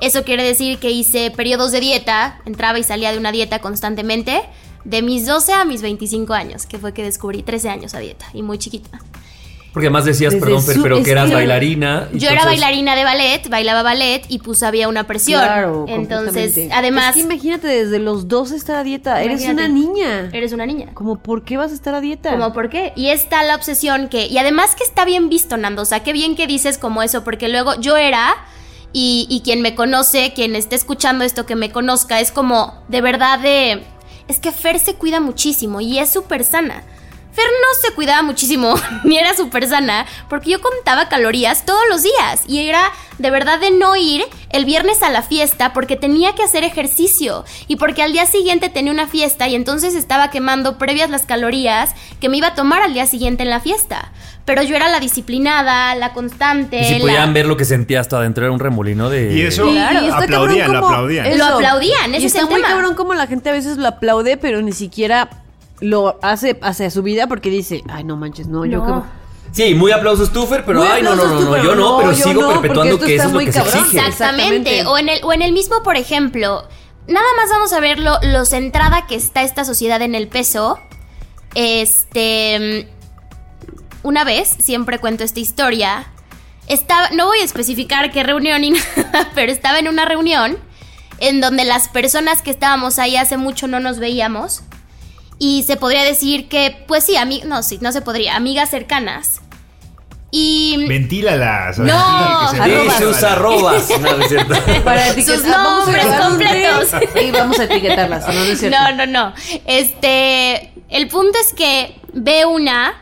[0.00, 4.42] Eso quiere decir que hice periodos de dieta, entraba y salía de una dieta constantemente,
[4.84, 8.26] de mis 12 a mis 25 años, que fue que descubrí 13 años a dieta
[8.32, 9.00] y muy chiquita.
[9.74, 12.08] Porque además decías, Desde perdón, pero que eras bailarina.
[12.12, 15.42] Yo era bailarina de ballet, bailaba ballet y pues había una presión.
[15.42, 19.20] Claro, Entonces, además, Es que imagínate desde los dos estar a dieta.
[19.20, 20.30] Eres una niña.
[20.32, 20.90] eres una niña.
[20.94, 22.30] Como, ¿por qué vas a estar a dieta?
[22.30, 22.92] Como por qué.
[22.94, 24.28] Y está la obsesión que.
[24.28, 25.82] Y además que está bien visto, Nando.
[25.82, 27.24] O sea, qué bien que dices como eso.
[27.24, 28.32] Porque luego yo era.
[28.92, 33.00] Y, y quien me conoce, quien esté escuchando esto que me conozca, es como de
[33.00, 33.82] verdad de.
[34.28, 36.82] Es que Fer se cuida muchísimo y es súper sana.
[37.34, 42.02] Fer no se cuidaba muchísimo, ni era súper sana, porque yo contaba calorías todos los
[42.02, 42.42] días.
[42.46, 46.42] Y era de verdad de no ir el viernes a la fiesta porque tenía que
[46.44, 47.44] hacer ejercicio.
[47.66, 51.90] Y porque al día siguiente tenía una fiesta y entonces estaba quemando previas las calorías
[52.20, 54.12] que me iba a tomar al día siguiente en la fiesta.
[54.44, 56.80] Pero yo era la disciplinada, la constante.
[56.80, 59.32] Y si la- podían ver lo que sentías tú adentro, era un remolino de.
[59.34, 60.14] Y eso Claro.
[60.14, 61.26] aplaudían, lo aplaudían.
[61.26, 61.38] eso.
[61.38, 62.68] Lo aplaudían, ese y es está el muy tema.
[62.68, 65.28] cabrón como la gente a veces lo aplaude, pero ni siquiera
[65.80, 68.84] lo hace hacia su vida porque dice, ay, no manches, no, yo No.
[68.84, 69.24] como...
[69.52, 71.98] Sí, muy aplausos tú, Fer, pero Muy ay, no, no, no, no, pero yo no,
[71.98, 73.78] pero yo sigo no, porque perpetuando esto que eso es lo muy que se cabrón.
[73.84, 73.98] exige.
[74.08, 74.80] Exactamente.
[74.80, 74.86] Exactamente.
[74.86, 76.66] O en, el, o en el mismo, por ejemplo,
[77.06, 80.80] nada más vamos a ver lo, lo centrada que está esta sociedad en el peso.
[81.54, 82.88] Este.
[84.02, 86.06] Una vez, siempre cuento esta historia.
[86.66, 90.58] Estaba, no voy a especificar qué reunión ni nada, pero estaba en una reunión
[91.18, 94.62] en donde las personas que estábamos ahí hace mucho no nos veíamos.
[95.38, 99.40] Y se podría decir que, pues sí, no, sí, no se podría, amigas cercanas.
[100.36, 100.84] Y.
[100.88, 101.78] Ventílalas.
[101.78, 103.88] No, Sí, sus arrobas.
[104.00, 104.54] No, no es cierto.
[104.84, 106.90] Para etiquetar, Sus nombres completos.
[107.22, 108.76] Y vamos a etiquetarlas, no, no es cierto.
[108.76, 109.34] No, no, no.
[109.64, 112.94] Este, el punto es que ve una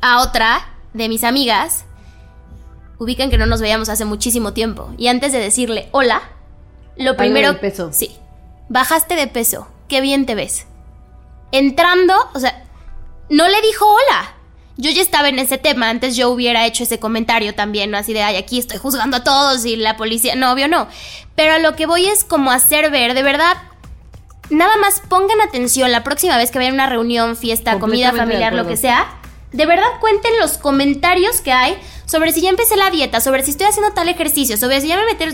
[0.00, 1.84] a otra de mis amigas.
[2.98, 4.92] Ubican que no nos veíamos hace muchísimo tiempo.
[4.98, 6.20] Y antes de decirle hola,
[6.96, 7.60] lo primero.
[7.60, 7.92] peso.
[7.92, 8.10] Sí.
[8.68, 9.68] Bajaste de peso.
[9.88, 10.66] Qué bien te ves.
[11.52, 12.64] Entrando, o sea,
[13.28, 14.34] no le dijo hola.
[14.76, 17.98] Yo ya estaba en ese tema, antes yo hubiera hecho ese comentario también, ¿no?
[17.98, 20.88] Así de, ay, aquí estoy juzgando a todos y la policía, no, obvio no.
[21.34, 23.58] Pero a lo que voy es como hacer ver, de verdad,
[24.48, 28.54] nada más pongan atención la próxima vez que vayan a una reunión, fiesta, comida familiar,
[28.54, 29.16] lo que sea.
[29.52, 33.50] De verdad cuenten los comentarios que hay sobre si ya empecé la dieta, sobre si
[33.50, 35.24] estoy haciendo tal ejercicio, sobre si ya me metí...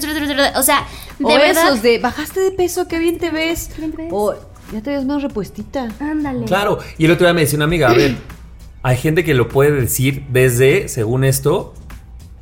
[0.57, 0.87] O sea,
[1.18, 1.66] de o verdad...
[1.66, 3.70] esos de, bajaste de peso, qué bien te ves.
[3.76, 4.12] bien te ves.
[4.12, 4.35] O
[4.72, 5.88] ya te ves más repuestita.
[6.00, 6.44] Ándale.
[6.46, 8.16] Claro, y el otro día me decía una amiga, a ver,
[8.83, 11.74] hay gente que lo puede decir desde, según esto,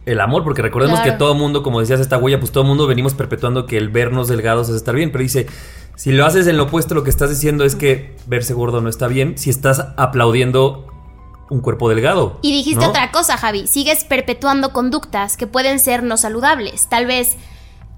[0.07, 1.13] el amor, porque recordemos Claro.
[1.13, 4.29] que todo mundo, como decías esta huella, pues todo mundo venimos perpetuando que el vernos
[4.29, 5.47] delgados es estar bien, pero dice,
[5.97, 8.89] si lo haces en lo opuesto, lo que estás diciendo es que verse gordo no
[8.89, 10.87] está bien, si estás aplaudiendo
[11.51, 12.39] un cuerpo delgado.
[12.43, 12.91] Y dijiste ¿no?
[12.91, 13.67] otra cosa, Javi.
[13.67, 16.89] Sigues perpetuando conductas que pueden ser no saludables.
[16.89, 17.37] Tal vez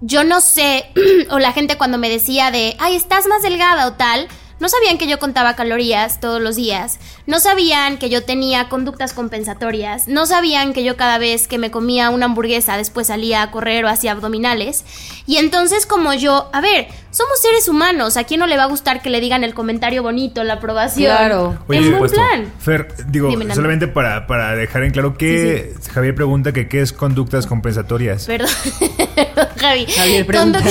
[0.01, 0.87] yo no sé,
[1.31, 4.29] o la gente cuando me decía de, ay, estás más delgada o tal,
[4.59, 9.13] no sabían que yo contaba calorías todos los días, no sabían que yo tenía conductas
[9.13, 13.51] compensatorias, no sabían que yo cada vez que me comía una hamburguesa después salía a
[13.51, 14.85] correr o hacía abdominales.
[15.27, 18.67] Y entonces como yo, a ver, somos seres humanos, ¿a quién no le va a
[18.67, 21.15] gustar que le digan el comentario bonito, la aprobación?
[21.15, 21.59] Claro.
[21.69, 22.53] Oye, por buen plan.
[22.59, 26.95] Fer, digo, Dime, solamente para, para dejar en claro que Javier pregunta que qué es
[26.95, 28.25] conductas compensatorias.
[28.25, 28.51] Perdón,
[29.61, 29.87] Javi.
[29.87, 30.61] Javier pregunta.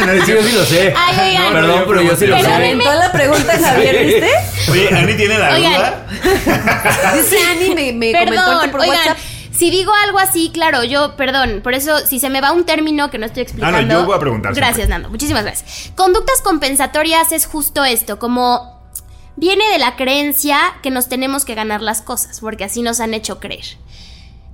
[0.00, 0.94] Sí, yo sí lo sé.
[0.96, 1.52] Ay, oigan.
[1.52, 2.54] Perdón, pero yo sí lo Pero sé.
[2.54, 4.30] Aventó la pregunta Javier, ¿viste?
[4.70, 5.72] Oye, Ani tiene la Oigan.
[5.74, 6.06] duda.
[7.16, 9.18] Dice Ani, me, me comentó Perdón, por oigan, WhatsApp.
[9.52, 13.10] si digo algo así, claro, yo, perdón, por eso, si se me va un término
[13.10, 13.76] que no estoy explicando.
[13.78, 14.94] Ah, no, yo voy a preguntar Gracias, siempre.
[14.94, 15.92] Nando, muchísimas gracias.
[15.96, 18.80] Conductas compensatorias es justo esto, como
[19.36, 23.12] viene de la creencia que nos tenemos que ganar las cosas, porque así nos han
[23.14, 23.76] hecho creer.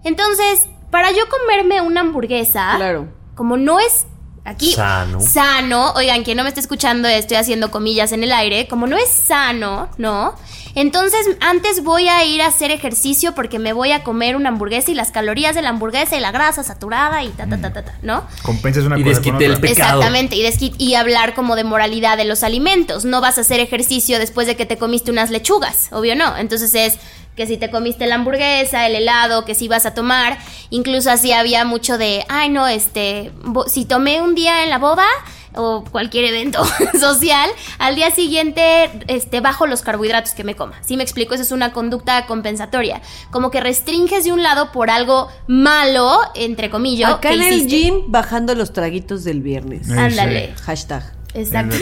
[0.05, 3.09] Entonces, para yo comerme una hamburguesa, Claro.
[3.37, 4.07] Como no es
[4.45, 5.21] aquí Sano.
[5.21, 8.97] sano, oigan, quien no me está escuchando, estoy haciendo comillas en el aire, como no
[8.97, 10.35] es sano, ¿no?
[10.77, 14.91] Entonces, antes voy a ir a hacer ejercicio porque me voy a comer una hamburguesa
[14.91, 17.83] y las calorías de la hamburguesa y la grasa saturada y ta ta ta ta,
[17.83, 18.25] ta ¿no?
[18.43, 19.63] Compensas una Y cosa con desquite el otra.
[19.63, 20.01] pe- Pecado.
[20.01, 23.07] Exactamente, y, desqui- y hablar como de moralidad de los alimentos.
[23.07, 26.37] No vas a hacer ejercicio después de que te comiste unas lechugas, obvio no.
[26.37, 26.99] Entonces es
[27.37, 30.39] que si te comiste la hamburguesa, el helado, que si vas a tomar,
[30.71, 33.31] incluso así había mucho de, ay no, este,
[33.69, 35.07] si tomé un día en la boda
[35.55, 36.65] o cualquier evento
[37.01, 40.75] social, al día siguiente este, bajo los carbohidratos que me coma.
[40.85, 41.35] ¿Sí me explico?
[41.35, 43.01] Esa es una conducta compensatoria.
[43.31, 47.13] Como que restringes de un lado por algo malo, entre comillas.
[47.13, 49.91] Acá que en el gym bajando los traguitos del viernes.
[49.91, 50.55] Ándale.
[50.65, 51.16] Hashtag.
[51.37, 51.77] Exacto.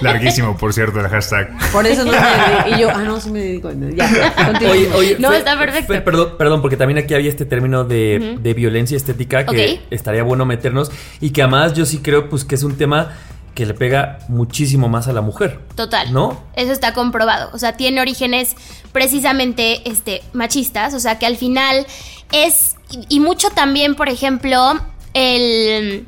[0.00, 1.50] Larguísimo, por cierto, el hashtag.
[1.72, 2.76] Por eso no me dedico.
[2.76, 3.70] Y yo, ah, no, sí me dedico.
[3.94, 4.34] Ya.
[4.70, 5.92] Oye, oye, No, está perfecto.
[6.02, 10.46] Perdón, perdón, porque también aquí había este término de, de violencia estética que estaría bueno
[10.46, 10.90] meternos
[11.20, 13.12] y que además yo sí creo pues que es un tema
[13.54, 15.60] que le pega muchísimo más a la mujer.
[15.74, 16.12] Total.
[16.12, 16.42] ¿No?
[16.54, 17.50] Eso está comprobado.
[17.52, 18.56] O sea, tiene orígenes
[18.92, 20.94] precisamente este, machistas.
[20.94, 21.86] O sea, que al final
[22.32, 22.76] es.
[22.90, 24.80] Y, y mucho también, por ejemplo,
[25.14, 26.06] el.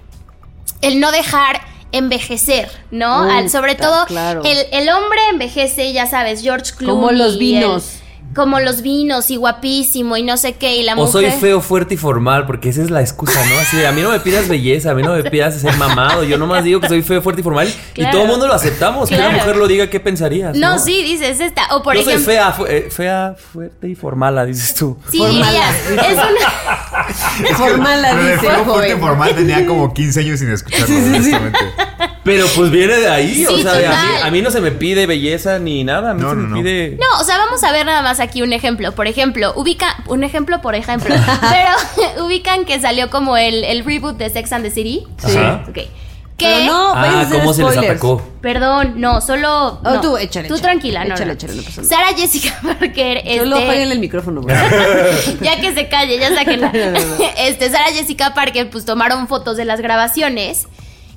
[0.80, 1.60] El no dejar
[1.92, 3.22] envejecer, ¿no?
[3.30, 4.42] Al- sobre todo, claro.
[4.44, 6.94] el, el hombre envejece, ya sabes, George Clooney.
[6.96, 7.84] Como los vinos.
[7.96, 8.01] el-
[8.34, 10.76] como los vinos y guapísimo y no sé qué.
[10.76, 11.40] Y la O soy mujer.
[11.40, 13.58] feo, fuerte y formal, porque esa es la excusa, ¿no?
[13.58, 16.24] Así de, a mí no me pidas belleza, a mí no me pidas ser mamado,
[16.24, 19.08] yo nomás digo que soy feo, fuerte y formal y todo el mundo lo aceptamos.
[19.08, 20.56] Que una mujer lo diga, ¿qué pensarías?
[20.56, 21.74] No, sí, dices esta.
[21.76, 22.24] O por yo ejemplo.
[22.24, 24.96] soy fea, fu- eh, fea, fuerte y formala, dices tú.
[25.10, 25.46] Sí, Formala.
[25.46, 25.76] dirías.
[27.42, 27.56] Es una.
[27.56, 29.00] Formal la Pero de dice, feo, fuerte, joven.
[29.00, 31.58] formal tenía como 15 años sin escucharlo, honestamente.
[32.24, 34.60] Pero pues viene de ahí, o Sí, sea, de a, mí, a mí no se
[34.60, 36.56] me pide belleza ni nada, a mí No, se no, me no.
[36.56, 36.96] pide...
[37.00, 38.92] No, o sea, vamos a ver nada más aquí un ejemplo.
[38.92, 39.96] Por ejemplo, ubica.
[40.08, 41.14] Un ejemplo, por ejemplo.
[41.40, 45.04] pero ubican que salió como el, el reboot de Sex and the City.
[45.18, 45.36] Sí.
[45.36, 45.64] Ajá.
[45.68, 45.78] Ok.
[46.38, 46.64] Pero Que.
[46.66, 48.20] no, Ah, cómo se les atacó.
[48.40, 49.78] Perdón, no, solo.
[49.84, 50.00] Oh, no.
[50.00, 50.60] tú, échale, Tú échale.
[50.72, 51.14] tranquila, no.
[51.14, 51.32] Échale, no.
[51.34, 51.88] échale, no pasa nada.
[51.96, 53.22] Sara Jessica Parker.
[53.38, 54.56] Solo este, apaguen el micrófono, güey.
[55.40, 56.72] ya que se calle, ya sáquenla.
[57.38, 60.66] este, Sara Jessica Parker, pues tomaron fotos de las grabaciones.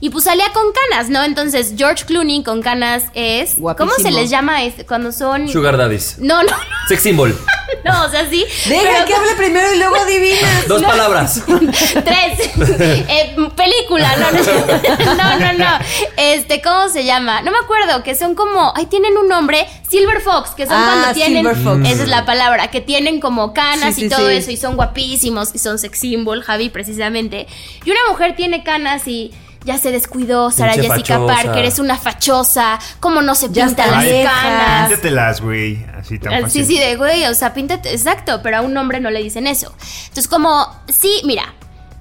[0.02, 1.24] Y pues salía con canas, ¿no?
[1.24, 3.56] Entonces, George Clooney con canas es.
[3.78, 4.86] ¿Cómo se les llama este?
[4.86, 5.48] cuando son.
[5.48, 6.18] Sugar daddies.
[6.20, 6.50] No, no,
[6.90, 7.36] Sex symbol.
[7.86, 8.46] no, o sea, sí.
[8.68, 10.68] Deja pero- que hable primero y luego adivinas.
[10.68, 11.42] Dos palabras.
[11.94, 12.40] Tres.
[13.08, 15.80] Eh, película, no, no, no, no, no.
[16.18, 17.42] Este, ¿cómo se llama?
[17.42, 20.86] No me acuerdo, que son como, ay, tienen un nombre, Silver Fox, que son Ah,
[21.02, 21.90] cuando tienen, Silver Fox.
[21.90, 24.36] esa es la palabra, que tienen como canas Sí, sí, y todo sí.
[24.36, 27.48] eso y son guapísimos y son sex symbol, Javi, precisamente.
[27.86, 29.32] Y una mujer tiene canas y
[29.66, 31.34] ya se descuidó, Sara Pinche Jessica fachosa.
[31.44, 34.32] Parker es una fachosa, cómo no se Ya pinta está las vieja.
[34.32, 34.88] canas.
[34.90, 35.86] Píntatelas, güey.
[36.00, 36.66] Así tan Ah, fácil.
[36.66, 39.48] Sí, sí, de güey, o sea, píntate, exacto, pero a un hombre no le dicen
[39.48, 39.74] eso.
[40.04, 41.54] Entonces, como, sí, mira,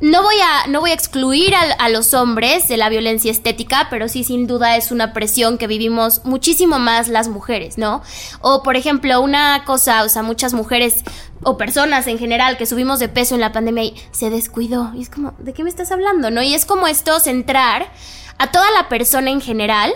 [0.04, 4.06] no voy a, no voy a excluir a, los hombres de la violencia estética, pero
[4.06, 8.02] sí, sin duda, es una presión que vivimos muchísimo más las mujeres, ¿no?
[8.42, 11.04] O, por ejemplo, una cosa, o sea, muchas mujeres
[11.42, 14.92] o personas en general que subimos de peso en la pandemia y se descuidó.
[14.94, 16.42] Y es como, ¿de qué me estás hablando, no?
[16.42, 17.90] Y es como esto, centrar
[18.36, 19.94] a toda la persona en general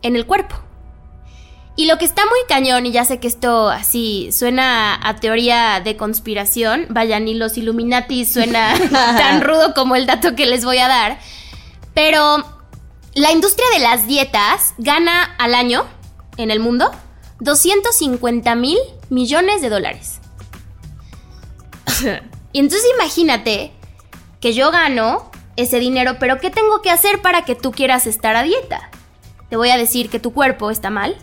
[0.00, 0.56] en el cuerpo.
[1.80, 5.80] Y lo que está muy cañón, y ya sé que esto así suena a, teoría
[5.80, 10.76] de conspiración, vaya, ni los Illuminati suena tan rudo como el dato que les voy
[10.76, 11.18] a dar,
[11.94, 12.44] pero
[13.14, 15.86] la industria de las dietas gana al año
[16.36, 16.90] en el mundo
[17.38, 18.76] 250 mil
[19.08, 20.20] millones de dólares.
[22.52, 23.72] Y entonces imagínate
[24.38, 28.36] que yo gano ese dinero, pero ¿qué tengo que hacer para que tú quieras estar
[28.36, 28.90] a dieta?
[29.48, 31.16] Te voy a decir que tu cuerpo está mal.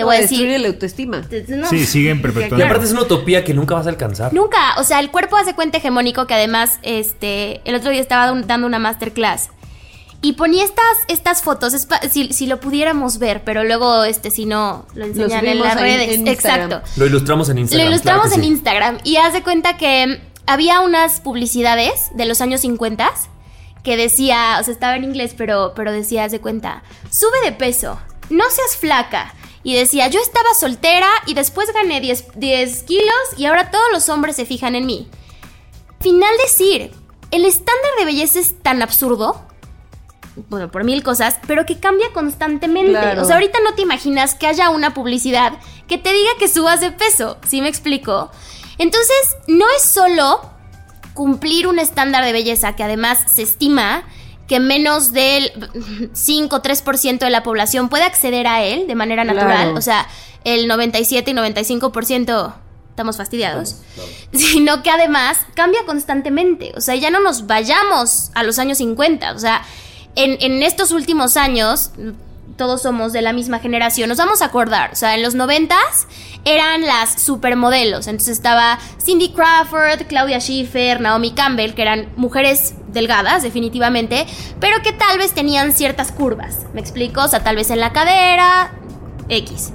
[0.00, 0.38] Te voy a decir...
[0.38, 1.22] destruir la autoestima.
[1.48, 1.68] No.
[1.68, 2.64] Sí, siguen Y perpetuando.
[2.64, 4.32] aparte es una utopía que nunca vas a alcanzar.
[4.34, 8.32] Nunca, o sea, el cuerpo hace cuenta hegemónico que además, este, el otro día estaba
[8.46, 9.48] dando una masterclass
[10.22, 14.30] y ponía estas, estas fotos, es pa- si, si lo pudiéramos ver, pero luego, este,
[14.30, 16.14] si no, lo enseñan en las redes.
[16.14, 16.28] en.
[16.28, 16.82] Exacto.
[16.96, 17.86] Lo ilustramos en Instagram.
[17.86, 18.48] Lo ilustramos claro en sí.
[18.48, 23.10] Instagram y haz de cuenta que mm, había unas publicidades de los años 50
[23.82, 27.52] que decía, o sea, estaba en inglés, pero, pero decía, haz de cuenta, sube de
[27.52, 29.34] peso, no seas flaca.
[29.62, 34.08] Y decía, yo estaba soltera y después gané 10, 10 kilos y ahora todos los
[34.08, 35.08] hombres se fijan en mí.
[36.00, 36.92] Final decir,
[37.30, 39.44] el estándar de belleza es tan absurdo,
[40.48, 42.92] bueno, por mil cosas, pero que cambia constantemente.
[42.92, 43.22] Claro.
[43.22, 46.80] O sea, ahorita no te imaginas que haya una publicidad que te diga que subas
[46.80, 48.30] de peso, ¿sí me explico?
[48.78, 50.40] Entonces, no es solo
[51.12, 54.04] cumplir un estándar de belleza que además se estima
[54.50, 55.52] que menos del
[56.12, 59.38] 5 o 3% de la población puede acceder a él de manera Claro.
[59.38, 60.08] natural, o sea,
[60.42, 62.54] el 97 y 95%
[62.88, 63.76] estamos fastidiados,
[64.32, 69.34] sino que además cambia constantemente, o sea, ya no nos vayamos a los años 50,
[69.34, 69.62] o sea,
[70.16, 71.92] en, en estos últimos años,
[72.60, 76.06] todos somos de la misma generación, nos vamos a acordar, o sea, en los 90s
[76.44, 83.42] eran las supermodelos, entonces estaba Cindy Crawford, Claudia Schiffer, Naomi Campbell, que eran mujeres delgadas,
[83.42, 84.26] definitivamente,
[84.60, 87.22] pero que tal vez tenían ciertas curvas, ¿me explico?
[87.22, 88.72] O sea, tal vez en la cadera,
[89.30, 89.72] X.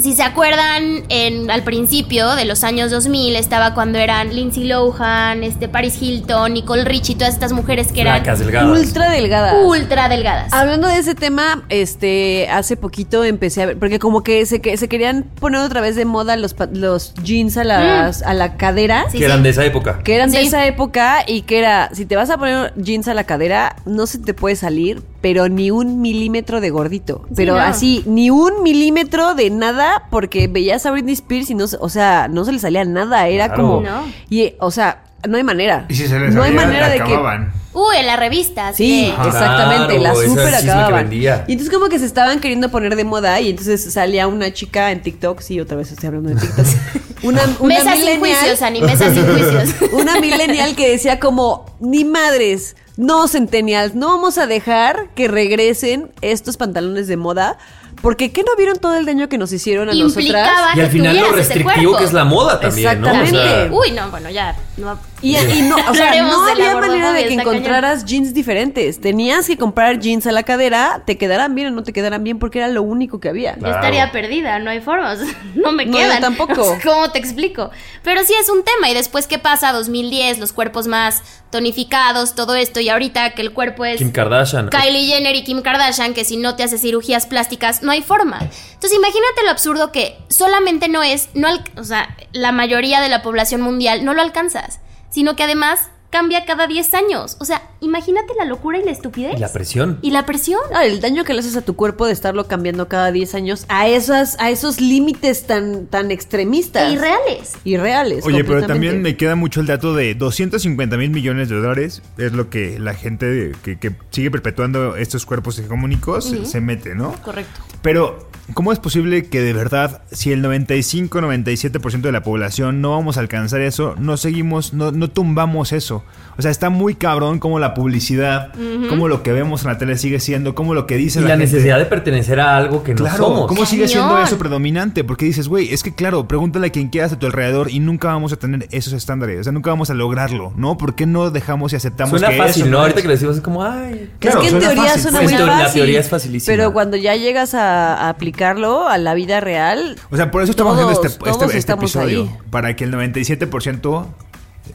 [0.00, 5.42] Si se acuerdan, en, al principio de los años 2000 estaba cuando eran Lindsay Lohan,
[5.42, 8.78] este, Paris Hilton, Nicole Richie, todas estas mujeres que eran Flacas, delgadas.
[8.78, 9.54] Ultra delgada.
[9.64, 10.52] ultra delgadas.
[10.52, 14.76] Hablando de ese tema, este, hace poquito empecé a ver, porque como que se, que
[14.76, 18.56] se querían poner otra vez de moda los, pa- los jeans a, las, a la
[18.56, 19.06] cadera.
[19.10, 19.98] Sí, que eran de esa época.
[20.04, 20.46] Que eran de Sí.
[20.46, 24.06] esa época y que era, si te vas a poner jeans a la cadera, no
[24.06, 27.22] se te puede salir, pero ni un milímetro de gordito.
[27.34, 27.60] pero no.
[27.60, 31.88] así, ni un milímetro de nada, porque veías a Britney Spears y no, se- o
[31.88, 33.26] sea, no se le salía nada.
[33.28, 33.62] Era Claro.
[33.62, 33.80] como.
[33.80, 34.02] No.
[34.30, 35.86] Y, o sea, no hay manera.
[35.88, 37.02] Y si se les no hay manera la de que.
[37.02, 37.52] acababan.
[37.74, 38.72] Uh, en la revista.
[38.72, 39.28] Sí, Ajá.
[39.28, 40.94] exactamente, la Claro, ese super que acababan.
[41.10, 41.44] vendía.
[41.46, 44.90] Y entonces como que se estaban queriendo poner de moda y entonces salía una chica
[44.90, 46.66] en TikTok, sí, otra vez estoy hablando de TikTok.
[47.24, 49.74] Una, una Mesa sin juicios, Ani, mesa sin juicios.
[49.92, 56.12] una millennial que decía como, ni madres, no centennials, no vamos a dejar que regresen
[56.20, 57.58] estos pantalones de moda,
[58.02, 60.76] porque ¿qué no vieron todo el daño que nos hicieron a Implicaba nosotras?
[60.76, 63.08] Y al final lo restrictivo que es la moda también, ¿no?
[63.08, 63.74] O sea, Exactamente.
[63.74, 64.56] Uy, no, bueno, ya.
[64.76, 69.00] No, Y, y no, o sea, Hablaremos no había manera de que encontraras jeans diferentes.
[69.00, 72.38] Tenías que comprar jeans a la cadera, te quedaran bien o no te quedaran bien
[72.38, 73.54] porque era lo único que había.
[73.54, 73.74] Yo Claro.
[73.76, 76.20] estaría perdida, no hay forma, o sea, no me No, yo quedan.
[76.20, 76.78] tampoco.
[76.84, 77.70] ¿Cómo te explico?
[78.04, 78.88] Pero sí es un tema.
[78.90, 79.72] Y después, ¿qué pasa?
[79.72, 82.78] 2010, los cuerpos más tonificados, todo esto.
[82.80, 84.68] Y ahorita que el cuerpo es Kim Kardashian.
[84.68, 88.38] Kylie Jenner y Kim Kardashian, que si no te hace cirugías plásticas, no hay forma.
[88.40, 93.08] Entonces, imagínate lo absurdo que solamente no es, no al- o sea, la mayoría de
[93.08, 97.36] la población mundial no lo alcanzas, sino que además cambia cada 10 años.
[97.38, 99.34] O sea, imagínate la locura y la estupidez.
[99.36, 99.98] Y la presión.
[100.00, 100.60] Y la presión.
[100.74, 103.66] Ah, el daño que le haces a tu cuerpo de estarlo cambiando cada 10 años
[103.68, 106.90] a esas, a esos límites tan, tan extremistas.
[106.90, 107.52] E irreales.
[107.64, 108.24] Irreales.
[108.24, 112.00] Oye, pero también me queda mucho el dato de 250 mil millones de dólares.
[112.16, 116.94] Es lo que la gente que, que sigue perpetuando estos cuerpos hegemónicos se- se mete,
[116.94, 117.12] ¿no?
[117.22, 117.60] Correcto.
[117.82, 123.16] Pero, ¿cómo es posible que de verdad, si el 95-97% de la población no vamos
[123.16, 126.04] a alcanzar eso, no seguimos, no, no tumbamos eso?
[126.36, 128.52] O sea, está muy cabrón como la publicidad,
[128.88, 131.28] como lo que vemos en la tele sigue siendo, como lo que dice Y la,
[131.30, 131.46] la gente.
[131.52, 133.46] necesidad de pertenecer a algo que no Claro, somos.
[133.48, 135.02] ¿cómo sigue siendo eso predominante?
[135.02, 138.08] Porque dices, güey, es que claro, pregúntale a quien quieras a tu alrededor y nunca
[138.08, 140.76] vamos a tener esos estándares, o sea, nunca vamos a lograrlo, ¿no?
[140.78, 142.78] ¿Por qué no dejamos y aceptamos Suena que fácil, eso ¿no?
[142.80, 144.10] Ahorita que lo decimos es como, ay.
[144.20, 145.30] Claro, es que en teoría fácil, suena pues.
[145.30, 145.80] muy teoría- la fácil.
[145.80, 146.52] teoría es facilísima.
[146.56, 149.96] Pero cuando ya llegas a, a aplicarlo a la vida real.
[150.10, 152.36] O sea, por eso estamos todos- haciendo este, todos este- este episodio, ahí.
[152.50, 154.06] para que el 97%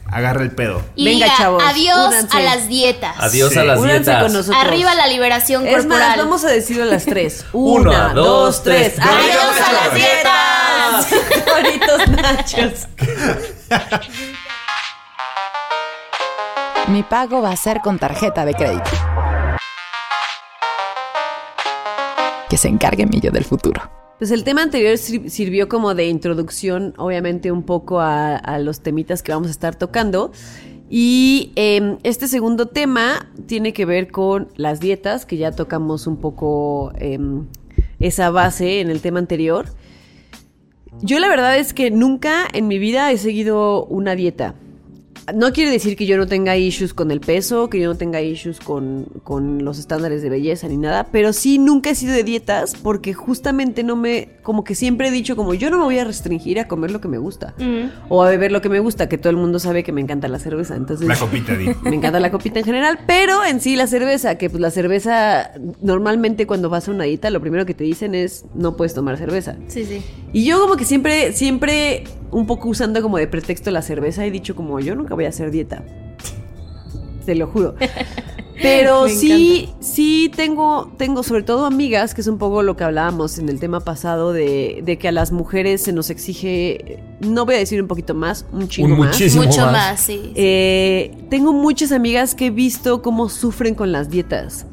[0.06, 0.82] agarre el pedo.
[0.96, 2.36] Y Venga, diga, chavos, adiós únanse.
[2.36, 3.14] a las dietas.
[3.18, 3.58] Adiós Sí.
[3.58, 4.22] a las Únanse dietas.
[4.22, 4.62] con nosotros.
[4.64, 6.08] Arriba la liberación Es corporal.
[6.08, 7.46] más, vamos a decirlo a las tres.
[7.52, 8.94] Una, Una, dos, dos, tres.
[8.96, 9.06] tres.
[9.06, 11.46] ¡Adiós a las dietas!
[11.46, 12.88] Doritos nachos.
[16.88, 18.90] Mi pago va a ser con tarjeta de crédito.
[22.48, 23.80] Que se encargue mi del futuro.
[24.18, 29.22] Pues el tema anterior sir- sirvió como de introducción, obviamente, un poco a, los temitas
[29.22, 30.30] que vamos a estar tocando.
[30.88, 36.18] Y eh, este segundo tema tiene que ver con las dietas, que ya tocamos un
[36.18, 37.18] poco eh,
[37.98, 39.66] esa base en el tema anterior.
[41.02, 44.54] Yo la verdad es que nunca en mi vida he seguido una dieta.
[45.32, 48.20] No quiere decir que yo no tenga issues con el peso, que yo no tenga
[48.20, 52.24] issues con, con los estándares de belleza ni nada, pero sí nunca he sido de
[52.24, 55.98] dietas porque justamente no me, como que siempre he dicho como yo no me voy
[55.98, 57.54] a restringir a comer lo que me gusta
[58.08, 60.28] o a beber lo que me gusta, que todo el mundo sabe que me encanta
[60.28, 61.70] la cerveza, entonces La copita, di.
[61.82, 65.52] me encanta la copita en general, pero en sí la cerveza, que pues la cerveza
[65.80, 69.16] normalmente cuando vas a una dieta lo primero que te dicen es no puedes tomar
[69.16, 69.56] cerveza.
[69.68, 70.02] Sí, sí.
[70.32, 74.30] Y yo como que siempre, siempre un poco usando como de pretexto la cerveza he
[74.30, 75.82] dicho como yo nunca voy a hacer dieta.
[77.26, 77.74] Te lo juro.
[78.62, 83.38] Pero sí, sí tengo, tengo sobre todo amigas, que es un poco lo que hablábamos
[83.38, 87.56] en el tema pasado de, de que a las mujeres se nos exige, no voy
[87.56, 89.08] a decir un poquito más, un chingo Un más.
[89.08, 89.72] muchísimo Mucho más.
[89.72, 90.32] más, sí.
[90.36, 94.66] Eh, tengo muchas amigas que he visto cómo sufren con las dietas.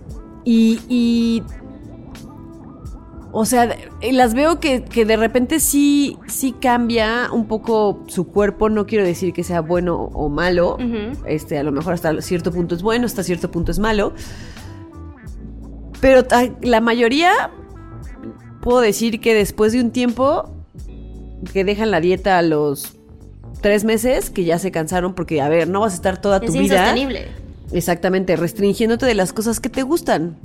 [0.46, 1.42] Y, y-
[3.34, 8.28] o sea, eh, las veo que, que de repente sí, sí cambia un poco su
[8.28, 8.70] cuerpo.
[8.70, 10.78] No quiero decir que sea bueno o malo.
[11.26, 14.14] Este, a lo mejor hasta cierto punto es bueno, hasta cierto punto es malo.
[16.02, 16.26] Pero
[16.62, 17.52] la mayoría
[18.62, 20.50] puedo decir que después de un tiempo
[21.54, 22.98] que dejan la dieta a los
[23.62, 26.48] tres meses, que ya se cansaron porque, a ver, no vas a estar toda tu
[26.48, 26.94] Es vida.
[27.72, 30.38] Exactamente, restringiéndote de las cosas que te gustan.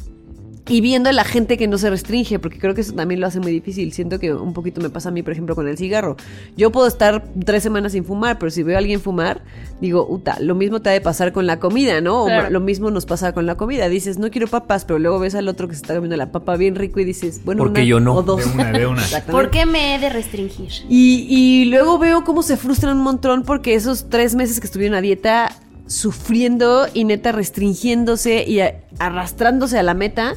[0.68, 3.28] Y viendo a la gente que no se restringe, porque creo que eso también lo
[3.28, 3.92] hace muy difícil.
[3.92, 6.16] Siento que un poquito me pasa a mí, por ejemplo, con el cigarro.
[6.56, 9.42] Yo puedo estar tres semanas sin fumar, pero si veo a alguien fumar,
[9.80, 12.24] digo, uta, lo mismo te ha de pasar con la comida, ¿no?
[12.24, 13.88] O lo mismo nos pasa con la comida.
[13.88, 16.56] Dices, no quiero papas, pero luego ves al otro que se está comiendo la papa
[16.56, 18.14] bien rico y dices, bueno, Porque una yo no.
[18.16, 18.44] o dos.
[18.44, 19.02] De una, de una.
[19.30, 20.72] ¿Por qué me he de restringir?
[20.88, 24.96] Y, y luego veo cómo se frustran un montón porque esos tres meses que estuvieron
[24.96, 25.52] a dieta
[25.86, 30.34] sufriendo y neta restringiéndose y a- arrastrándose a la meta,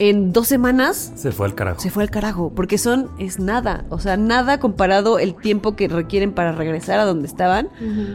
[0.00, 1.80] en dos semanas Se fue al carajo.
[1.80, 2.52] se fue al carajo.
[2.54, 3.84] Porque son, es nada.
[3.90, 7.68] O sea, nada comparado el tiempo que requieren para regresar a donde estaban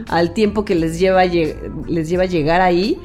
[0.08, 1.56] al tiempo que les lleva, lle-
[1.86, 2.98] les lleva llegar ahí.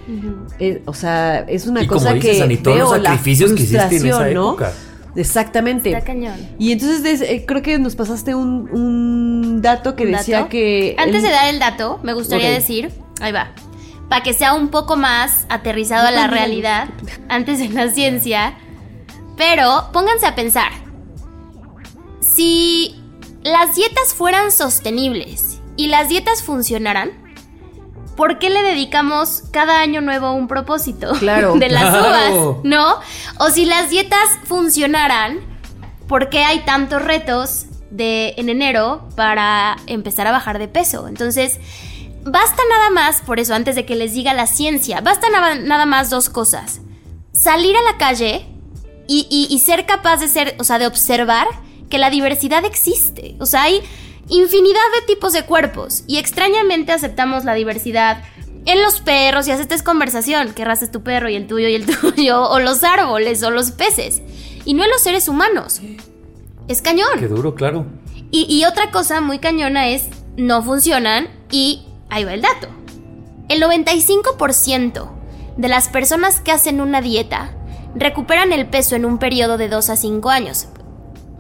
[0.60, 3.10] Eh, o sea, es una Y como cosa dices, que Ani, todos veo los la
[3.10, 4.48] sacrificios que hiciste en esa frustración, ¿no?
[4.50, 4.72] época.
[5.16, 5.90] Exactamente.
[5.92, 6.36] Está cañón.
[6.58, 10.50] Y entonces des- eh, creo que nos pasaste un, un dato que ¿Un decía dato?
[10.50, 10.96] que...
[10.98, 13.50] Antes el- de dar el dato, me gustaría decir, ahí va,
[14.08, 16.88] para que sea un poco más aterrizado a la realidad,
[17.28, 18.54] antes de la ciencia,
[19.40, 20.70] pero pónganse a pensar,
[22.20, 22.94] si
[23.42, 27.12] las dietas fueran sostenibles y las dietas funcionaran,
[28.18, 31.56] ¿por qué le dedicamos cada año nuevo un propósito Claro.
[31.56, 32.50] de las Claro.
[32.52, 32.58] uvas?
[32.66, 32.96] ¿No?
[33.40, 35.40] O si las dietas funcionaran,
[36.10, 41.08] ¿por qué hay tantos retos de en enero para empezar a bajar de peso?
[41.08, 41.60] Entonces,
[42.26, 45.86] basta nada más, por eso antes de que les diga la ciencia, basta nada, nada
[45.86, 46.82] más dos cosas.
[47.32, 48.46] Salir a la calle
[49.10, 51.48] y, y- y ser capaz de ser, o sea, de observar
[51.90, 53.36] que la diversidad existe.
[53.40, 53.82] O sea, hay
[54.30, 58.24] infinidad de tipos de cuerpos y extrañamente aceptamos la diversidad
[58.66, 61.76] en los perros y haces conversación, qué raza es tu perro y el tuyo y
[61.76, 64.22] el tuyo, o los árboles o los peces,
[64.66, 65.82] y no en los seres humanos.
[66.68, 67.08] Es cañón.
[67.18, 67.88] Qué duro, claro.
[68.30, 70.04] Y, y otra cosa muy cañona es,
[70.38, 71.82] no funcionan y
[72.12, 72.68] ahí va el dato.
[73.48, 75.10] El 95%
[75.58, 77.56] de las personas que hacen una dieta
[78.00, 80.68] recuperan el peso en un periodo de 2 a 5 años.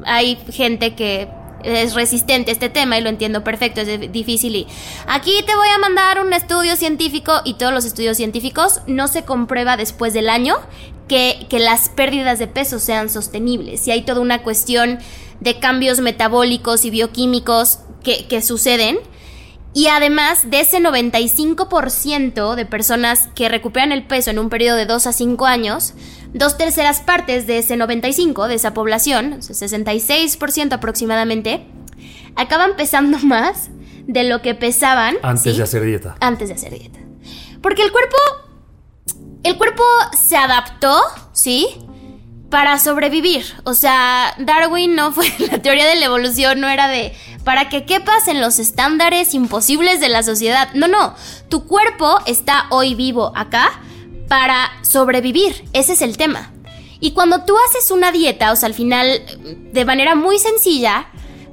[0.06, 1.30] Hay gente que
[1.64, 4.68] es resistente a este tema y lo entiendo perfecto, es difícil y
[5.08, 9.26] aquí te voy a mandar un estudio científico y todos los estudios científicos no se
[9.26, 10.56] comprueba después del año
[11.10, 13.88] que, que las pérdidas de peso sean sostenibles.
[13.88, 15.00] Y hay toda una cuestión
[15.42, 18.98] de cambios metabólicos y bioquímicos que, que suceden.
[19.74, 24.86] Y además de ese 95% de personas que recuperan el peso en un periodo de
[24.86, 25.94] 2 a 5 años,
[26.34, 31.68] dos terceras partes de ese 95, de esa población, o sea, 66% aproximadamente,
[32.36, 33.70] acaban pesando más
[34.08, 35.58] de lo que pesaban Antes ¿sí?
[35.58, 36.16] de hacer dieta.
[36.20, 37.00] antes de hacer dieta.
[37.62, 38.18] Porque el cuerpo.
[39.42, 39.84] El cuerpo
[40.22, 41.00] se adaptó,
[41.32, 41.68] ¿sí?
[42.50, 43.46] Para sobrevivir.
[43.64, 45.32] O sea, Darwin no fue.
[45.52, 47.14] La teoría de la evolución no era de.
[47.44, 50.70] Para que quepas en los estándares imposibles de la sociedad.
[50.74, 51.16] No, no.
[51.50, 53.82] Tu cuerpo está hoy vivo acá
[54.28, 55.66] para sobrevivir.
[55.74, 56.52] Ese es el tema.
[57.00, 59.22] Y cuando tú haces una dieta, o sea, al final,
[59.72, 61.08] de manera muy sencilla,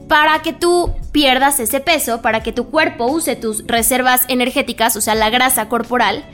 [0.09, 5.01] para que tú pierdas ese peso, para que tu cuerpo use tus reservas energéticas, o
[5.01, 6.25] sea, la grasa corporal,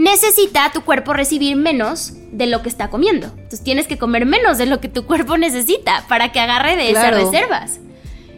[0.00, 3.26] necesita tu cuerpo recibir menos de lo que está comiendo.
[3.26, 6.90] Entonces tienes que comer menos de lo que tu cuerpo necesita para que agarre de
[6.90, 7.18] Claro.
[7.18, 7.80] esas reservas.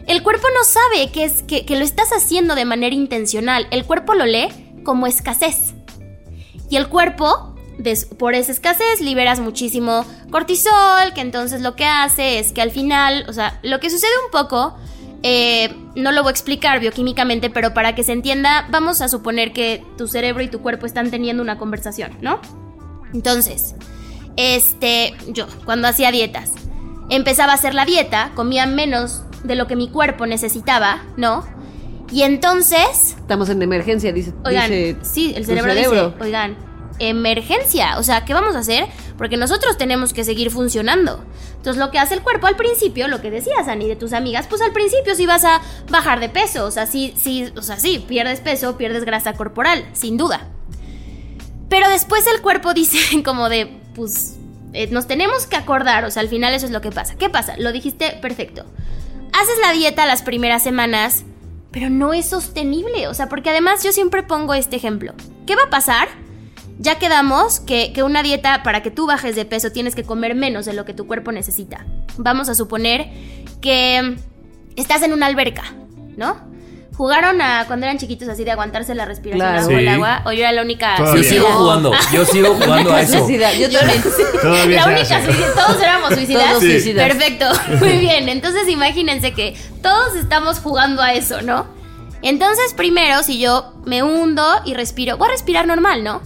[0.05, 3.67] El cuerpo no sabe que, es, que, que lo estás haciendo de manera intencional.
[3.71, 4.49] El cuerpo lo lee
[4.83, 5.73] como escasez.
[6.69, 7.55] Y el cuerpo,
[8.19, 13.25] por esa escasez, liberas muchísimo cortisol, que entonces lo que hace es que al final,
[13.29, 14.75] o sea, lo que sucede un poco
[15.21, 19.53] eh, no lo voy a explicar bioquímicamente, pero para que se entienda, vamos a suponer
[19.53, 22.39] que tu cerebro y tu cuerpo están teniendo una conversación, ¿no?
[23.13, 23.75] Entonces,
[24.37, 26.51] este, yo, cuando hacía dietas,
[27.09, 31.45] empezaba a hacer la dieta, comía menos de lo que mi cuerpo necesitaba, ¿no?
[32.11, 34.33] Y entonces, Estamos en emergencia, dice.
[34.45, 36.09] oigan, dice sí, el cerebro, cerebro.
[36.11, 36.55] dice, oigan,
[36.99, 38.87] emergencia, o sea, ¿qué vamos a hacer?
[39.17, 41.23] Porque nosotros tenemos que seguir funcionando.
[41.55, 44.47] Entonces, lo que hace el cuerpo al principio, lo que decías, Ani, de tus amigas,
[44.47, 47.79] pues al principio sí vas a bajar de peso, o sea, sí, sí, o sea,
[47.79, 50.49] sí, pierdes peso, pierdes grasa corporal, sin duda.
[51.69, 54.35] Pero después el cuerpo dice como de, pues,
[54.73, 57.15] eh, nos tenemos que acordar, o sea, al final eso es lo que pasa.
[57.15, 57.55] ¿Qué pasa?
[57.57, 58.65] Lo dijiste perfecto.
[59.31, 61.23] Haces la dieta las primeras semanas,
[61.71, 65.13] pero no es sostenible, o sea, porque además yo siempre pongo este ejemplo.
[65.47, 66.07] ¿Qué va a pasar?
[66.79, 70.35] Ya quedamos que, que una dieta para que tú bajes de peso tienes que comer
[70.35, 71.85] menos de lo que tu cuerpo necesita.
[72.17, 73.07] Vamos a suponer
[73.61, 74.15] que
[74.75, 75.63] estás en una alberca,
[76.17, 76.51] ¿no?
[76.95, 79.65] Jugaron a cuando eran chiquitos así de aguantarse la respiración Claro.
[79.67, 81.23] bajo el agua, o yo era la única Todavía.
[81.23, 83.15] Yo sigo jugando, yo sigo jugando a eso.
[83.15, 84.01] Necesidad, Yo también.
[84.75, 86.49] La única suicida, todos éramos suicidas.
[86.49, 86.71] Todos Sí.
[86.71, 87.07] suicidas.
[87.07, 87.45] Perfecto,
[87.79, 88.29] muy bien.
[88.29, 91.65] Entonces imagínense que todos estamos jugando a eso, ¿no?
[92.21, 96.21] Entonces primero, si yo me hundo y respiro, voy a respirar normal, ¿no?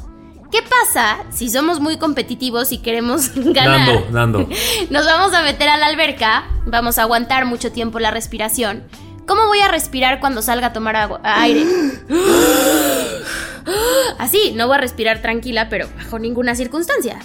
[0.51, 3.87] ¿Qué pasa si somos muy competitivos y queremos ganar?
[4.11, 4.49] Dando, dando.
[4.89, 8.83] Nos vamos a meter a la alberca, vamos a aguantar mucho tiempo la respiración.
[9.27, 11.65] ¿Cómo voy a respirar cuando salga a tomar agua- aire?
[14.17, 17.19] Así, no voy a respirar tranquila, pero bajo ninguna circunstancia.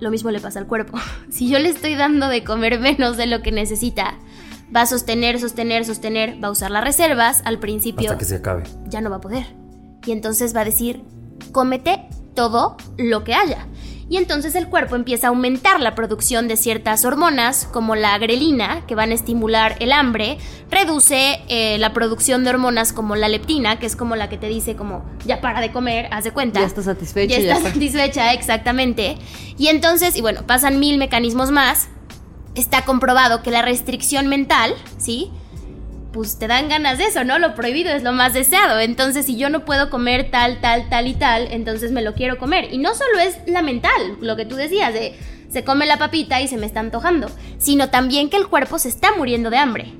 [0.00, 0.98] Lo mismo le pasa al cuerpo.
[1.30, 4.14] Si yo le estoy dando de comer menos de lo que necesita,
[4.74, 8.36] va a sostener, sostener, sostener, va a usar las reservas, al principio Hasta que se
[8.36, 8.64] acabe.
[8.86, 9.46] ya no va a poder.
[10.04, 11.02] Y entonces va a decir,
[11.52, 13.66] cómete todo lo que haya.
[14.08, 18.86] Y entonces el cuerpo empieza a aumentar la producción de ciertas hormonas, como la grelina,
[18.86, 20.38] que van a estimular el hambre,
[20.70, 24.46] reduce eh, la producción de hormonas como la leptina, que es como la que te
[24.46, 26.60] dice como, ya para de comer, haz de cuenta.
[26.60, 27.32] Ya estás satisfecho.
[27.32, 27.72] Ya ya estás está.
[27.72, 29.18] satisfecha, exactamente.
[29.58, 31.88] Y entonces, y bueno, pasan mil mecanismos más.
[32.54, 35.32] Está comprobado que la restricción mental, ¿sí?
[36.16, 37.38] Pues te dan ganas de eso, ¿no?
[37.38, 38.80] Lo prohibido es lo más deseado.
[38.80, 42.38] Entonces, si yo no puedo comer tal, tal, tal y tal, entonces me lo quiero
[42.38, 42.72] comer.
[42.72, 45.14] Y no solo es la mental, lo que tú decías, de
[45.50, 48.88] se come la papita y se me está antojando, sino también que el cuerpo se
[48.88, 49.92] está muriendo de hambre.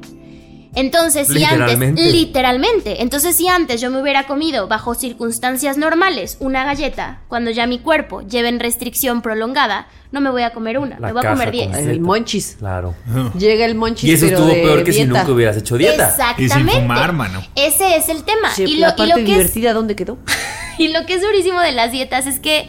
[0.77, 2.03] Entonces, si antes, Literalmente.
[2.03, 7.67] literalmente, entonces si antes yo me hubiera comido bajo circunstancias normales una galleta, cuando ya
[7.67, 11.25] mi cuerpo lleva en restricción prolongada, no me voy a comer una, La me voy
[11.25, 11.65] a comer 10.
[11.69, 11.91] completa.
[11.91, 12.57] El monchis.
[12.59, 12.95] Claro.
[13.39, 14.05] Llega el monchis.
[14.05, 16.11] Y eso pero estuvo de peor que si nunca hubieras hecho dieta.
[16.11, 16.45] Exactamente.
[16.45, 17.43] Y sin fumar, mano.
[17.55, 18.51] Ese es el tema.
[18.55, 20.19] Sí, y, lo, la y lo parte que es, divertida, ¿dónde quedó?
[20.79, 22.69] y lo que es durísimo de las dietas es que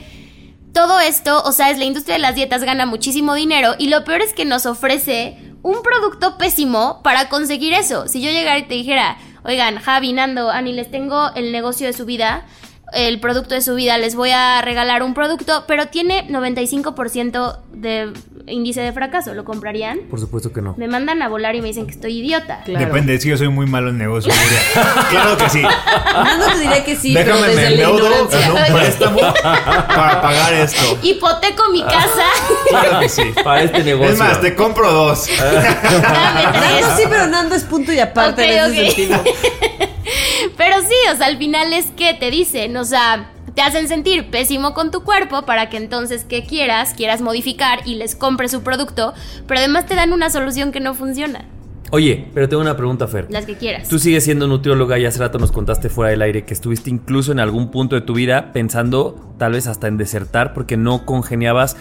[0.72, 4.04] todo esto, o sea, es la industria de las dietas gana muchísimo dinero y lo
[4.04, 8.08] peor es que nos ofrece un producto pésimo para conseguir eso.
[8.08, 11.94] Si yo llegara y te dijera, oigan, Javi, Nando, Ani, les tengo el negocio de
[11.94, 12.46] su vida,
[12.94, 18.14] el producto de su vida, les voy a regalar un producto, pero tiene 95% de
[18.48, 20.00] índice de fracaso, ¿lo comprarían?
[20.10, 20.76] Por supuesto que no.
[20.78, 22.62] Me mandan a volar y me dicen que estoy idiota.
[22.64, 22.86] Claro.
[22.86, 24.36] Depende, que yo soy muy malo en negocios.
[24.76, 25.06] diría.
[25.10, 25.62] claro que sí.
[25.62, 30.54] Nando te diría que sí, Déjame pero desde me endeudo en un préstamo para pagar
[30.54, 30.98] esto.
[31.02, 32.26] Hipoteco mi casa.
[32.70, 33.24] Claro que sí.
[33.44, 34.14] Para este negocio.
[34.14, 35.28] Es más, te compro dos.
[35.38, 36.82] Dame tres.
[36.82, 39.24] Nando sí, pero Nando es punto y aparte en ese sentido.
[40.58, 44.30] Pero sí, o sea, al final es que te dicen, o sea, te hacen sentir
[44.30, 48.62] pésimo con tu cuerpo para que entonces que quieras, quieras modificar y les compres su
[48.62, 49.16] producto,
[49.48, 51.46] pero además te dan una solución que no funciona,
[51.90, 53.26] Oye, pero tengo una pregunta, Fer.
[53.30, 53.88] las que quieras.
[53.88, 57.32] Tú sigues siendo nutrióloga y hace rato nos contaste fuera del aire que estuviste incluso
[57.32, 61.78] en algún punto de tu vida pensando tal vez hasta en desertar porque no congeniabas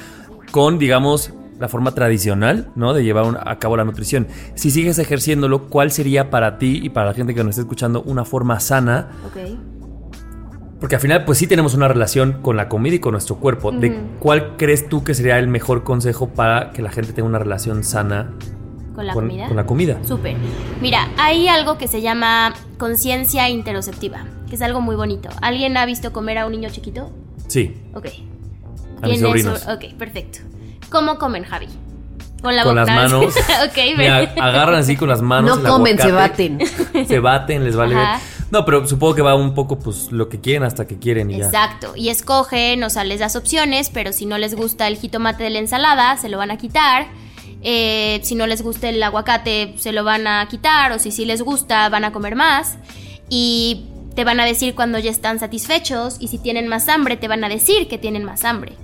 [0.53, 2.95] con, digamos, la forma tradicional, ¿no?
[2.95, 4.29] De llevar a cabo la nutrición.
[4.55, 8.03] Si sigues ejerciéndolo, ¿cuál sería para ti y para la gente que nos está escuchando
[8.03, 9.11] una forma sana?
[9.27, 9.59] Ok.
[10.87, 13.73] Porque al final, pues sí tenemos una relación con la comida y con nuestro cuerpo.
[13.73, 17.41] ¿De cuál crees tú que sería el mejor consejo para que la gente tenga una
[17.41, 18.31] relación sana
[18.95, 19.49] ¿Con la con, comida?
[19.49, 19.99] con la comida?
[20.07, 20.37] Súper.
[20.81, 25.29] Mira, hay algo que se llama conciencia interoceptiva, que es algo muy bonito.
[25.43, 27.11] ¿Alguien ha visto comer a un niño chiquito?
[27.49, 28.07] Sí, Ok.
[29.03, 29.59] a mis Tiene sobrinos.
[29.63, 30.39] su- Ok, perfecto.
[30.89, 31.67] ¿Cómo comen, Javi?
[32.41, 33.35] Con la con las manos.
[33.67, 34.29] ok, Mira, ven.
[34.41, 35.59] agarran así con las manos.
[35.59, 36.61] No el comen, se baten.
[37.09, 37.97] Se baten, les vale.
[37.97, 38.07] ver.
[38.51, 41.37] No, pero supongo que va un poco, pues, lo que quieren hasta que quieren y.
[41.37, 45.45] Exacto, y escogen, o sea, les das opciones, pero si no les gusta el jitomate
[45.45, 47.09] de la ensalada, se lo van a quitar.
[47.63, 51.25] Eh, si no les gusta el aguacate, se lo van a quitar, o si sí
[51.25, 52.79] les gusta, van a comer más.
[53.29, 57.27] Y te van a decir cuando ya están satisfechos, y si tienen más hambre, te
[57.27, 58.75] van a decir que tienen más hambre.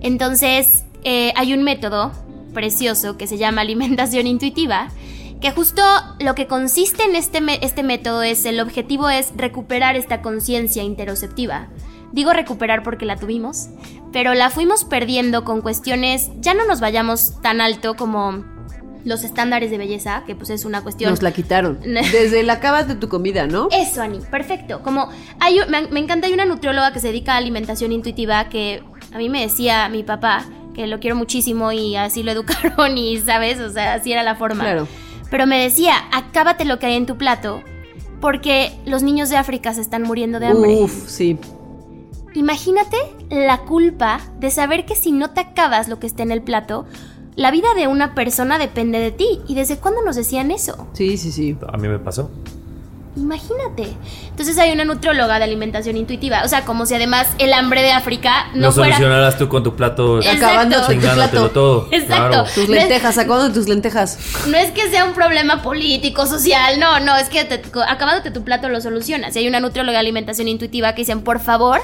[0.00, 2.12] Entonces, eh, hay un método
[2.54, 4.88] precioso que se llama alimentación intuitiva,
[5.42, 5.82] Que justo
[6.20, 11.66] lo que consiste en este, este método es, el objetivo es recuperar esta conciencia interoceptiva.
[12.12, 13.68] Digo recuperar porque la tuvimos,
[14.12, 18.44] pero la fuimos perdiendo con cuestiones, ya no nos vayamos tan alto como
[19.04, 21.10] los estándares de belleza, que pues es una cuestión...
[21.10, 21.80] Nos la quitaron.
[21.82, 23.68] Desde la acabas de tu comida, ¿no?
[23.72, 24.80] Eso, Ani, perfecto.
[24.82, 25.08] Como
[25.40, 28.84] hay, un- me, me encanta, hay una nutrióloga que se dedica a alimentación intuitiva que
[29.12, 33.18] a mí me decía mi papá, que lo quiero muchísimo y así lo educaron y,
[33.18, 33.58] ¿sabes?
[33.58, 34.62] O sea, así era la forma.
[34.62, 34.86] Claro.
[35.32, 37.62] Pero me decía, acábate lo que hay en tu plato
[38.20, 40.74] porque los niños de África se están muriendo de hambre.
[40.74, 41.38] Uf, sí.
[42.34, 42.98] Imagínate
[43.30, 46.84] la culpa de saber que si no te acabas lo que está en el plato,
[47.34, 49.40] la vida de una persona depende de ti.
[49.48, 50.86] ¿Y desde cuándo nos decían eso?
[50.92, 51.56] Sí, sí, sí.
[51.66, 52.30] A mí me pasó.
[53.14, 53.94] Imagínate.
[54.30, 56.42] Entonces hay una nutrióloga de alimentación intuitiva.
[56.44, 58.94] O sea, como si además el hambre de África no, No, fuera.
[58.96, 60.46] solucionarás tú con tu plato Exacto.
[60.46, 61.50] Acabándote tu plato.
[61.50, 61.88] todo.
[61.90, 62.28] Exacto.
[62.28, 62.44] Claro.
[62.54, 64.18] Tus lentejas, de tus lentejas.
[64.48, 68.44] No es que sea un problema político, social, no, no, es que te- acabándote tu
[68.44, 69.36] plato lo solucionas.
[69.36, 71.80] Y hay una nutrióloga de alimentación intuitiva que dicen, por favor,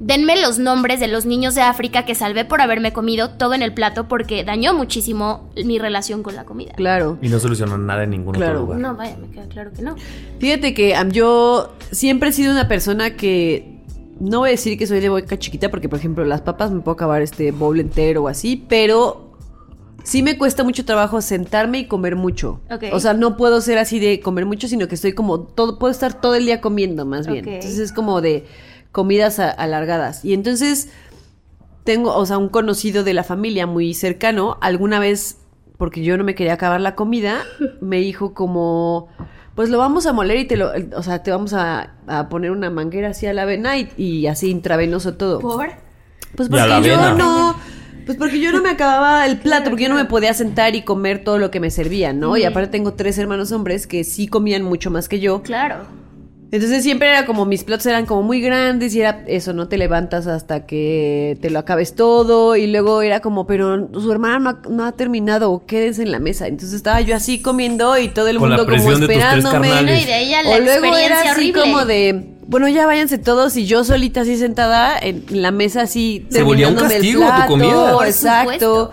[0.00, 3.62] denme los nombres de los niños de África que salvé por haberme comido todo en
[3.62, 6.72] el plato porque dañó muchísimo mi relación con la comida.
[6.74, 7.18] Claro.
[7.22, 8.62] Y no solucionó nada en ningún Claro.
[8.62, 8.78] otro lugar.
[8.80, 9.94] No, vaya, me queda claro que no.
[10.38, 13.72] Fíjate que am, yo siempre he sido una persona que
[14.20, 16.80] no voy a decir que soy de boca chiquita porque por ejemplo las papas me
[16.80, 19.32] puedo acabar este bowl entero o así, pero
[20.04, 22.60] sí me cuesta mucho trabajo sentarme y comer mucho.
[22.70, 22.84] Ok.
[22.92, 25.90] O sea, no puedo ser así de comer mucho, sino que estoy como todo puedo
[25.90, 27.44] estar todo el día comiendo más bien.
[27.44, 27.52] Ok.
[27.54, 28.44] Entonces es como de
[28.94, 30.24] comidas a- alargadas.
[30.24, 30.88] Y entonces
[31.82, 35.38] tengo, o sea, un conocido de la familia muy cercano, alguna vez,
[35.76, 37.40] porque yo no me quería acabar la comida,
[37.82, 39.08] me dijo como,
[39.56, 42.52] pues lo vamos a moler y te lo, o sea, te vamos a, a poner
[42.52, 45.40] una manguera así a la avena y, y así intravenoso todo.
[45.40, 45.68] ¿Por?
[46.36, 47.56] Pues porque yo no,
[48.06, 50.82] pues porque yo no me acababa el plato, porque yo no me podía sentar y
[50.82, 52.36] comer todo lo que me servían, ¿no?
[52.36, 55.42] Y aparte tengo tres hermanos hombres que sí comían mucho más que yo.
[55.42, 55.84] Claro.
[56.52, 59.76] Entonces siempre era como mis platos eran como muy grandes y era eso, no te
[59.76, 64.50] levantas hasta que te lo acabes todo y luego era como, pero su hermana no
[64.50, 66.46] ha, no ha terminado, quédense en la mesa.
[66.46, 69.16] Entonces estaba yo así comiendo y todo el Con la mundo como presión de tus
[69.16, 70.00] tres esperándome.
[70.00, 71.60] y de ella la o luego era así horrible.
[71.60, 76.24] como de, bueno, ya váyanse todos y yo solita así sentada en la mesa así
[76.30, 77.92] Se volvía un el castigo tu plato, comida.
[77.94, 78.50] Por Exacto.
[78.50, 78.90] supuesto.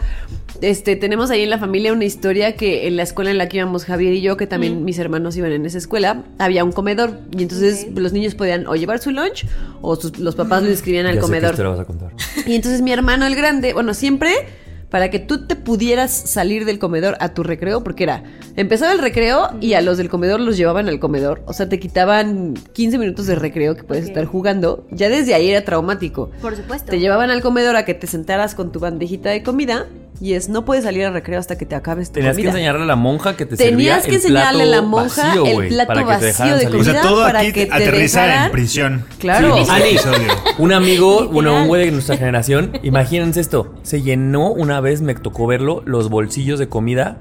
[0.61, 3.57] Este, tenemos ahí en la familia una historia que en la escuela en la que
[3.57, 7.19] íbamos Javier y yo, que también mis hermanos iban en esa escuela, había un comedor
[7.35, 9.47] y entonces los niños podían o llevar su lunch
[9.81, 11.49] o sus- los papás lo inscribían al Ya sé qué comedor.
[11.51, 12.11] historia vas a contar.
[12.45, 14.33] Y entonces mi hermano el grande, bueno, siempre
[14.91, 18.23] para que tú te pudieras salir del comedor a tu recreo, porque era,
[18.57, 21.79] empezaba el recreo y a los del comedor los llevaban al comedor, o sea, te
[21.79, 26.29] quitaban 15 minutos de recreo que puedes estar jugando, ya desde ahí era traumático.
[26.41, 26.91] Por supuesto.
[26.91, 29.87] Te llevaban al comedor a que te sentaras con tu bandejita de comida
[30.19, 32.51] y es, no puedes salir al recreo hasta que te acabes tu Tenías que comida.
[32.51, 35.61] enseñarle a la monja que te Tenías servía que el enseñarle a la monja vacío,
[35.61, 36.79] el plato para que te vacío dejaran de salir.
[36.79, 39.05] O sea, Comida todo para aquí que te dejaran- en prisión.
[39.17, 39.57] Claro.
[39.57, 40.27] Sí, Ali, episodio.
[40.59, 45.15] un amigo, bueno, un güey de nuestra generación, imagínense esto, se llenó una vez, me
[45.15, 47.17] tocó verlo, los bolsillos de comida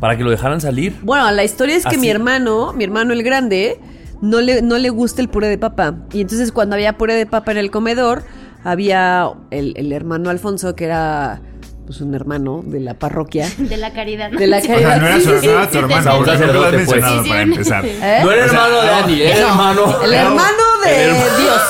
[0.00, 0.96] para que lo dejaran salir.
[1.02, 1.98] Bueno, la historia es que Así.
[1.98, 3.80] mi hermano, mi hermano el grande,
[4.20, 5.94] no le, no le gusta el puré de papa.
[6.12, 8.22] Y entonces cuando había puré de papa en el comedor,
[8.62, 11.40] había el, el hermano Alfonso, que era
[11.86, 13.48] pues un hermano de la parroquia.
[13.58, 14.30] De la caridad.
[14.30, 14.38] ¿no?
[14.38, 14.72] De la Sí.
[14.72, 16.24] O sea, no era Sí, su, sí, sí, no era sí, tu hermano.
[16.24, 16.86] sea, no lo has pues.
[17.04, 17.84] Sí, sí, para empezar.
[17.86, 18.20] ¿Eh?
[18.22, 20.02] No era O sea, hermano de Andy, era hermano.
[20.04, 21.62] El hermano de El hermano- Dios.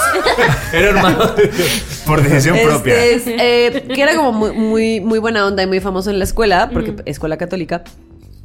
[0.73, 2.03] Era hermano de Dios.
[2.07, 3.05] Por decisión propia.
[3.05, 6.19] Este, es, eh, que era como muy, muy, muy buena onda y muy famoso en
[6.19, 6.97] la escuela, porque Mm.
[7.07, 7.83] escuela católica.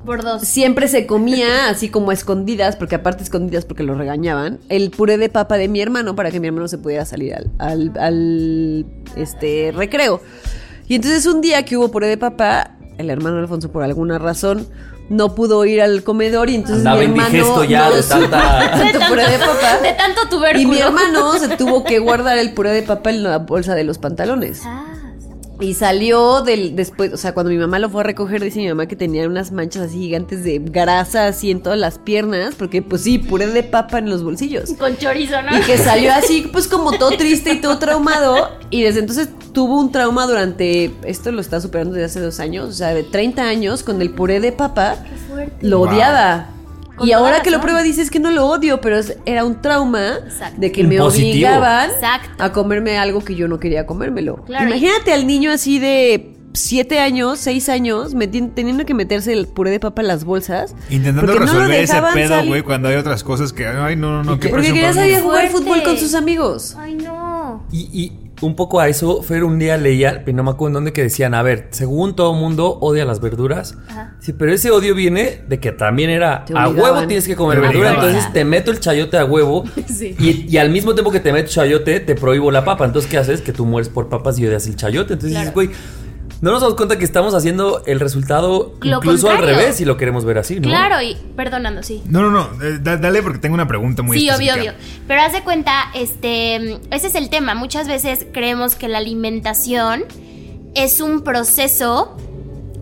[0.05, 0.43] Por dos.
[0.43, 5.17] Siempre se comía así como a escondidas, porque aparte escondidas porque lo regañaban, el puré
[5.17, 8.85] de papa de mi hermano para que mi hermano se pudiera salir al, al, al,
[9.17, 10.21] este, recreo.
[10.89, 14.67] Y entonces un día que hubo puré de papa, el hermano Alfonso por alguna razón
[15.09, 18.19] no pudo ir al comedor y entonces Andaba mi hermano indigesto ya no de supo
[18.19, 19.77] tanta- tanto puré de papa.
[19.81, 23.37] De tanto Y mi hermano se tuvo que guardar el puré de papa en la
[23.39, 24.61] bolsa de los pantalones.
[24.65, 24.85] Ah,
[25.59, 28.69] Y salió del después, o sea, cuando mi mamá lo fue a recoger, dice mi
[28.69, 32.81] mamá que tenía unas manchas así gigantes de grasa así en todas las piernas, porque
[32.81, 34.71] pues sí, puré de papa en los bolsillos.
[34.79, 35.57] con chorizo, ¿no?
[35.57, 38.49] Y que salió así, pues como todo triste y todo traumado.
[38.69, 42.69] Y desde entonces tuvo un trauma durante, esto lo está superando desde hace dos años,
[42.69, 44.95] o sea, de 30 años con el puré de papa.
[45.27, 45.67] fuerte.
[45.67, 46.49] Lo odiaba.
[47.03, 50.17] Y ahora que lo prueba dices que no lo odio, pero es- era un trauma
[50.25, 50.59] Exacto.
[50.59, 52.43] de que me obligaban Exacto.
[52.43, 54.37] a comerme algo que yo no quería comérmelo.
[54.45, 58.13] Claro, y- Imagínate al niño así de siete años, seis años,
[58.55, 60.73] teniendo que meterse el puré de papa en las bolsas.
[60.89, 63.67] Intentando porque no resolver ese pedo, güey, cuando hay otras cosas que.
[63.67, 64.39] Ay, no, no, no.
[64.39, 66.75] qué Porque quería salir a jugar fútbol con sus amigos.
[66.77, 67.63] Ay, no.
[67.71, 70.73] Y, y un poco a eso, Fer un día leía, pero no me acuerdo en
[70.75, 73.77] dónde, que decían, a ver, según todo mundo odia las verduras.
[74.19, 77.59] Sí, pero ese odio viene de que también era Te a huevo tienes que comer
[77.59, 78.09] verdura, obligaban.
[78.09, 79.63] entonces te meto el chayote a huevo
[80.19, 82.85] y, y al mismo tiempo que te meto chayote, te prohíbo la papa.
[82.85, 83.41] Entonces, ¿qué haces?
[83.41, 85.13] Que tú mueres por papas y odias el chayote.
[85.13, 85.69] Entonces dices, güey,
[86.41, 89.97] no nos damos cuenta que estamos haciendo el resultado Lo incluso al revés si lo
[89.97, 90.67] queremos ver así, ¿no?
[90.69, 92.01] Claro, y perdonando, sí.
[92.05, 92.63] No, no, no.
[92.63, 94.73] eh, da- dale porque tengo una pregunta muy Sí, obvio, específica.
[94.77, 95.03] obvio.
[95.07, 97.55] Pero haz de cuenta, este, ese es el tema.
[97.55, 100.05] Muchas veces creemos que la alimentación
[100.75, 102.15] es un proceso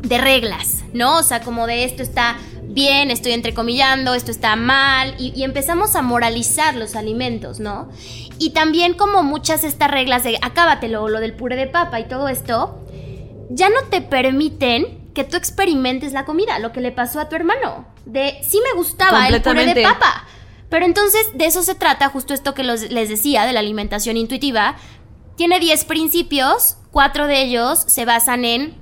[0.03, 1.17] de reglas, ¿no?
[1.17, 2.37] O sea, como de esto está
[2.69, 7.89] bien, estoy entrecomillando, esto está mal, y, y empezamos a moralizar los alimentos, ¿no?
[8.37, 12.27] Y también como muchas estas reglas de acábatelo, lo del puré de papa y todo
[12.27, 12.83] esto,
[13.49, 17.35] ya no te permiten que tú experimentes la comida, lo que le pasó a tu
[17.35, 17.85] hermano.
[18.05, 20.25] De sí me gustaba el puré de papa.
[20.69, 24.17] Pero entonces de eso se trata, justo esto que los- les decía de la alimentación
[24.17, 24.75] intuitiva.
[25.35, 28.75] Tiene 10 principios, cuatro de ellos se basan en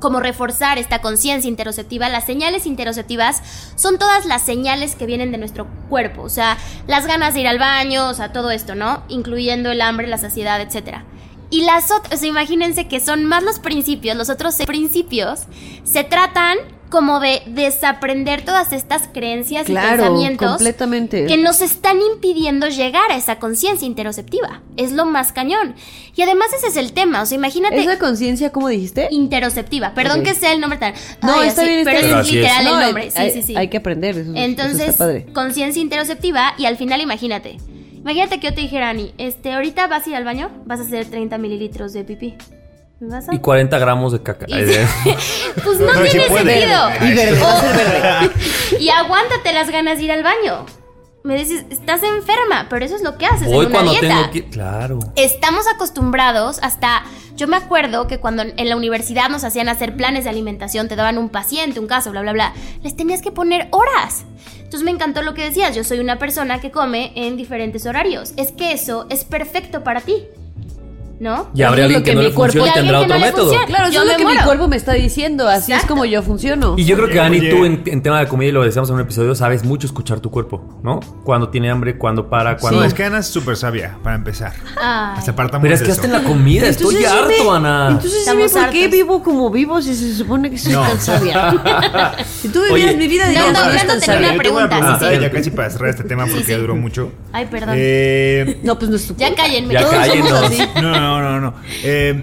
[0.00, 2.08] cómo reforzar esta conciencia interoceptiva.
[2.08, 3.42] Las señales interoceptivas
[3.76, 6.56] son todas las señales que vienen de nuestro cuerpo, o sea,
[6.86, 9.02] las ganas de ir al baño, o sea, todo esto, ¿no?
[9.08, 11.04] Incluyendo el hambre, la saciedad, etcétera.
[11.50, 15.40] Y las otras, o sea, imagínense que son más los principios, los otros principios
[15.84, 16.58] se tratan
[16.90, 21.26] como de desaprender todas estas creencias y pensamientos completamente.
[21.26, 24.62] que nos están impidiendo llegar a esa conciencia interoceptiva.
[24.76, 25.74] Es lo más cañón.
[26.16, 29.08] Y además ese es el tema, o sea, imagínate ¿Esa conciencia, cómo dijiste?
[29.10, 29.92] interoceptiva.
[29.94, 30.94] Perdón que sea el nombre tan.
[31.22, 32.18] No, Ay, está así, bien, está pero bien.
[32.18, 33.10] Es así literal el nombre.
[33.10, 33.56] Sí, sí, sí.
[33.56, 34.18] hay que aprender.
[34.18, 34.96] Eso, Entonces,
[35.34, 37.58] conciencia interoceptiva y al final imagínate.
[38.08, 40.84] Imagínate que yo te dijera, Ani, este, ahorita vas a ir al baño, vas a
[40.84, 42.38] hacer 30 mililitros de pipí.
[43.00, 43.34] ¿Me vas a...?
[43.34, 44.46] Y 40 gramos de caca.
[44.48, 44.54] Y-
[45.62, 46.90] pues no Pero tiene sentido.
[47.02, 48.30] Y verde, verde.
[48.80, 50.64] Y aguántate las ganas de ir al baño.
[51.24, 54.08] Me dices, estás enferma, pero eso es lo que haces Hoy en una cuando dieta.
[54.08, 54.44] tengo que...
[54.48, 54.98] Claro.
[55.16, 57.02] Estamos acostumbrados hasta,
[57.36, 60.96] yo me acuerdo que cuando en la universidad nos hacían hacer planes de alimentación, te
[60.96, 64.24] daban un paciente, un caso, bla, bla, bla, les tenías que poner horas.
[64.58, 68.32] Entonces me encantó lo que decías, yo soy una persona que come en diferentes horarios.
[68.36, 70.24] Es que eso es perfecto para ti,
[71.20, 71.50] ¿no?
[71.54, 73.14] Y habrá es alguien lo que, que no mi le cuerpo- funcione y tendrá otro
[73.14, 73.50] no método.
[73.66, 74.44] Claro, eso Yo es lo que mi muero.
[74.44, 75.48] cuerpo me está diciendo.
[75.48, 75.88] Así es Exacto.
[75.94, 76.74] como yo funciono.
[76.76, 78.94] Y yo creo que Ani, tú en, en tema de comida, y lo decíamos en
[78.96, 81.00] un episodio, sabes mucho escuchar tu cuerpo, ¿no?
[81.24, 82.80] Cuando tiene hambre, cuando para, cuando...
[82.80, 84.52] No, es que Ana es súper sabia, para empezar.
[84.80, 85.20] Ay.
[85.22, 87.88] Se aparta Pero es que hasta en la comida, estoy Entonces, harto, dime- Ana.
[87.90, 90.82] Entonces dime Estamos por qué vivo como vivo si se supone que soy No.
[90.82, 92.14] tan sabia.
[92.40, 94.18] si tú vivieras mi vida, No, dirías no, eres no tan sabia.
[94.18, 95.20] una Yo tengo pregunta, sí, pregunta, sí.
[95.20, 96.50] ya casi para cerrar este tema porque sí.
[96.52, 97.12] ya duró mucho.
[97.32, 97.74] Ay, perdón.
[97.76, 99.74] Eh, No, pues no es tu ya cállenme.
[99.74, 100.32] Ya cállenos.
[100.32, 100.62] así.
[100.80, 101.54] no, no, no, no.
[101.84, 102.22] Eh,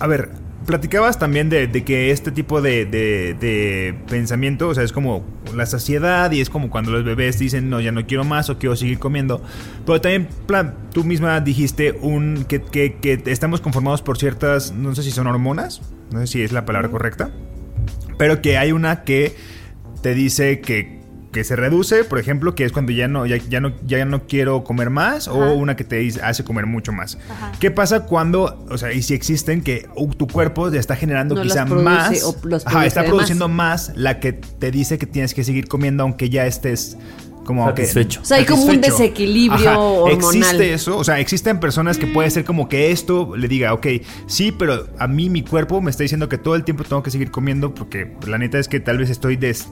[0.00, 0.30] a ver,
[0.66, 5.24] platicabas también de, de que este tipo de, de- de pensamiento, o sea, es como
[5.54, 8.58] la saciedad y es como cuando los bebés dicen, no, ya no quiero más o
[8.58, 9.42] quiero seguir comiendo.
[9.86, 14.94] Pero también plan, tú misma dijiste un que, que- que estamos conformados por ciertas, no
[14.94, 17.30] sé si son hormonas, no sé si es la palabra correcta,
[18.18, 19.34] pero que hay una que
[20.02, 21.00] te dice que,
[21.34, 24.26] que se reduce, por ejemplo, que es cuando ya no, ya, ya no, ya no
[24.26, 25.36] quiero comer más, Ajá.
[25.36, 27.18] o una que te dice- hace comer mucho más.
[27.28, 27.52] Ajá.
[27.60, 31.34] ¿Qué pasa cuando, o sea, y si existen que uh, tu cuerpo te está generando
[31.34, 33.92] No quizá produce más, o los ajá, está produciendo más.
[33.96, 36.96] la que te dice que tienes que seguir comiendo aunque ya estés
[37.44, 38.20] como que- Satisfecho.
[38.22, 40.38] O sea, hay como un desequilibrio hormonal.
[40.38, 43.86] Existe eso, o sea, existen personas que puede ser como que esto le diga, ok,
[44.26, 47.10] sí, pero a mí mi cuerpo me está diciendo que todo el tiempo tengo que
[47.10, 49.68] seguir comiendo porque la neta es que tal vez estoy des-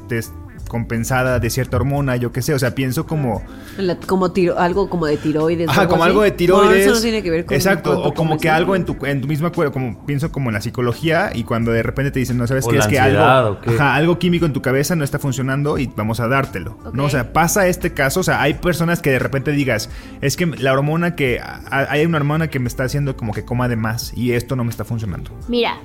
[0.62, 3.42] descompensada de cierta hormona, yo qué sé, o sea, pienso como...
[3.76, 5.68] La- como tiro, algo como de tiroides.
[5.68, 6.10] Ajá, como así.
[6.10, 6.86] algo de No, tiroides.
[6.86, 9.28] eso no tiene que ver con Exacto, o como que algo en tu, en tu
[9.28, 12.46] misma cuerpo, como pienso como en la psicología y cuando de repente te dicen, no
[12.46, 13.70] sabes O qué la es que algo, ¿o qué?
[13.74, 17.04] ajá, algo químico en tu cabeza no está funcionando y vamos a dártelo, ¿no?
[17.04, 19.90] O sea, pasa este caso, o sea, hay personas que de repente digas,
[20.20, 21.40] es que la hormona que
[21.70, 24.64] hay una hormona que me está haciendo como que coma de más y esto no
[24.64, 25.30] me está funcionando.
[25.48, 25.76] Mira,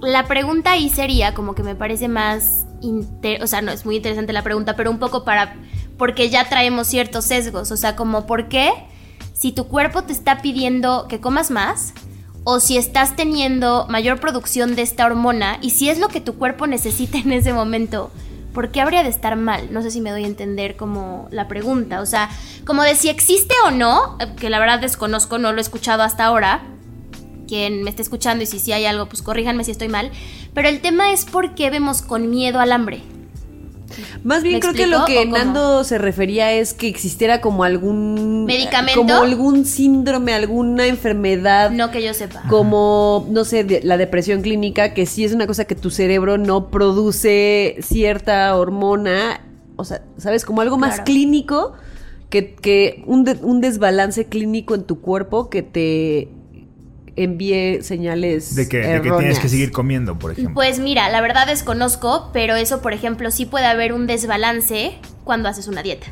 [0.00, 2.64] la pregunta ahí sería como que me parece más...
[3.40, 5.56] o sea, no, es muy interesante la pregunta, pero un poco para...
[5.96, 8.72] Porque ya traemos ciertos sesgos, o sea, como por qué
[9.32, 11.92] si tu cuerpo te está pidiendo que comas más
[12.44, 16.34] o si estás teniendo mayor producción de esta hormona y si es lo que tu
[16.36, 18.10] cuerpo necesita en ese momento,
[18.52, 19.72] ¿por qué habría de estar mal?
[19.72, 22.30] No sé si me doy a entender como la pregunta, o sea,
[22.64, 26.02] como de si existe o no, eh, que la verdad desconozco, no lo he escuchado
[26.02, 26.62] hasta ahora,
[27.48, 30.12] quien me esté escuchando y si sí hay algo, pues corríjanme si estoy mal.
[30.54, 33.00] Pero el tema es por qué vemos con miedo al hambre.
[34.22, 35.24] Más bien ¿Me creo que lo que?
[35.26, 39.00] Nando se refería es que existiera como algún ¿Medicamento?
[39.00, 42.42] como algún síndrome, alguna enfermedad, No que yo sepa.
[42.50, 46.36] como no sé, de- la depresión clínica, que sí es una cosa que tu cerebro
[46.36, 49.40] no produce cierta hormona,
[49.76, 51.04] o sea, sabes, como algo más Claro.
[51.04, 51.72] clínico
[52.28, 56.28] que, que un, de- un desbalance clínico en tu cuerpo que te
[57.22, 60.54] envíe señales De que, de que tienes que seguir comiendo, por ejemplo.
[60.54, 65.48] Pues mira, la verdad desconozco, pero eso, por ejemplo, sí puede haber un desbalance cuando
[65.48, 66.06] haces una dieta.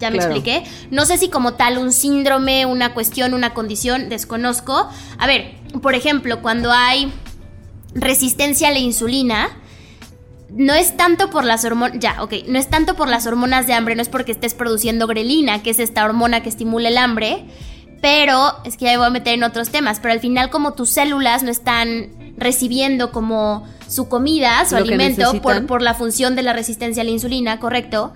[0.00, 0.34] ¿Ya me Claro.
[0.34, 0.64] expliqué?
[0.90, 4.88] No sé si como tal un síndrome, una cuestión, una condición, desconozco.
[5.18, 7.12] A ver, por ejemplo, cuando hay
[7.94, 9.48] resistencia a la insulina,
[10.50, 13.72] no es tanto por las hormonas, ya, ok, no es tanto por las hormonas de
[13.72, 17.44] hambre, no es porque estés produciendo grelina, que es esta hormona que estimula el hambre,
[18.04, 20.74] pero es que ya me voy a meter en otros temas, pero al final como
[20.74, 26.42] tus células no están recibiendo como su comida, su Lo alimento, por, la función de
[26.42, 28.12] la resistencia a la insulina, correcto,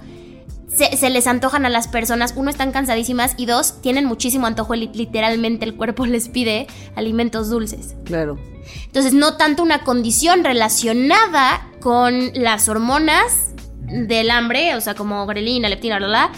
[0.68, 4.74] se, se les antojan a las personas, uno, están cansadísimas y dos, tienen muchísimo antojo,
[4.74, 7.95] li- literalmente el cuerpo les pide alimentos dulces.
[8.05, 8.39] Claro.
[8.84, 13.55] Entonces, no tanto una condición relacionada con las hormonas
[13.86, 16.30] del hambre, o sea, como grelina, leptina, bla, bla,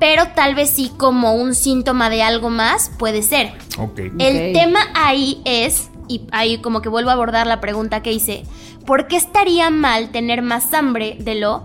[0.00, 3.52] pero tal vez sí como un síntoma de algo más, puede ser.
[3.78, 3.98] Ok.
[4.18, 8.42] El tema ahí es, y ahí como que vuelvo a abordar la pregunta que hice,
[8.86, 11.64] ¿por qué estaría mal tener más hambre de lo,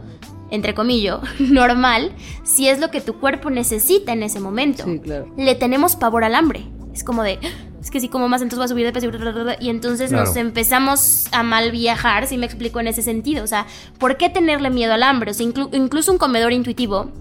[0.51, 2.11] entre comillas, normal,
[2.43, 4.83] si es lo que tu cuerpo necesita en ese momento?
[4.83, 5.33] Sí, claro.
[5.37, 6.65] Le tenemos pavor al hambre.
[6.93, 7.39] Es como de,
[7.81, 9.57] es que si como más, entonces voy a subir de peso.
[9.59, 10.25] Y entonces Claro.
[10.25, 13.43] nos empezamos a mal viajar, si me explico en ese sentido.
[13.43, 13.65] O sea,
[13.97, 15.31] ¿por qué tenerle miedo al hambre?
[15.31, 17.11] O sea, inclu- incluso un comedor intuitivo.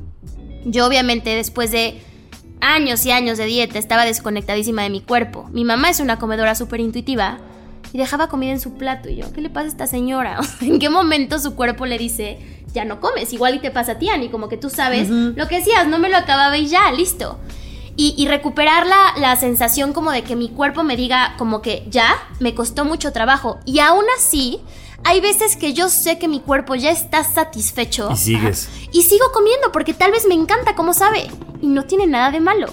[0.64, 2.00] Yo obviamente después de
[2.60, 5.48] años y años de dieta estaba desconectadísima de mi cuerpo.
[5.52, 7.38] Mi mamá es una comedora súper intuitiva
[7.92, 9.08] y dejaba comida en su plato.
[9.08, 10.40] Y yo, ¿qué le pasa a esta señora?
[10.60, 12.38] ¿En qué momento su cuerpo le dice,
[12.72, 13.32] ya no comes?
[13.32, 15.98] Igual y te pasa a ti, Ani, como que tú sabes lo que decías, no
[15.98, 17.38] me lo acababa y ya, listo.
[17.96, 21.86] Y, y recuperar la, la sensación como de que mi cuerpo me diga como que
[21.88, 23.60] ya, me costó mucho trabajo.
[23.64, 24.60] Y aún así,
[25.04, 28.08] hay veces que yo sé que mi cuerpo ya está satisfecho.
[28.10, 28.68] Y sigues.
[28.68, 31.28] Ajá, y sigo comiendo porque tal vez me encanta cómo sabe.
[31.60, 32.66] Y no tiene nada de malo.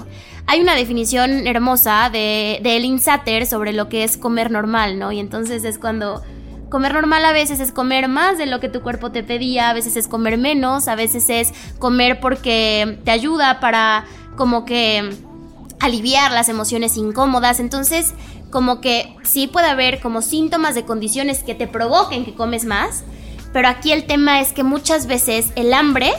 [0.48, 5.12] Hay una definición hermosa de, de Elin Satter sobre lo que es comer normal, ¿no?
[5.12, 6.22] Y entonces es cuando
[6.70, 9.74] comer normal a veces es comer más de lo que tu cuerpo te pedía, a
[9.74, 14.06] veces es comer menos, a veces es comer porque te ayuda para
[14.36, 15.10] como que
[15.80, 17.60] aliviar las emociones incómodas.
[17.60, 18.14] Entonces,
[18.50, 23.04] como que sí puede haber como síntomas de condiciones que te provoquen que comes más,
[23.54, 26.12] pero aquí el tema es que muchas veces el hambre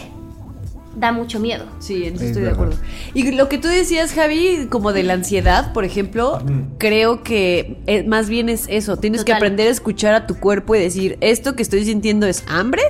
[0.97, 1.65] da mucho miedo.
[1.79, 2.77] Sí, en eso Es estoy de acuerdo.
[3.15, 6.41] Y lo que tú decías, Javi, como de la ansiedad, por ejemplo,
[6.79, 8.97] creo que eh, más bien es eso.
[8.99, 12.45] Tienes que aprender a escuchar a tu cuerpo y decir, ¿esto que estoy sintiendo es
[12.47, 12.83] hambre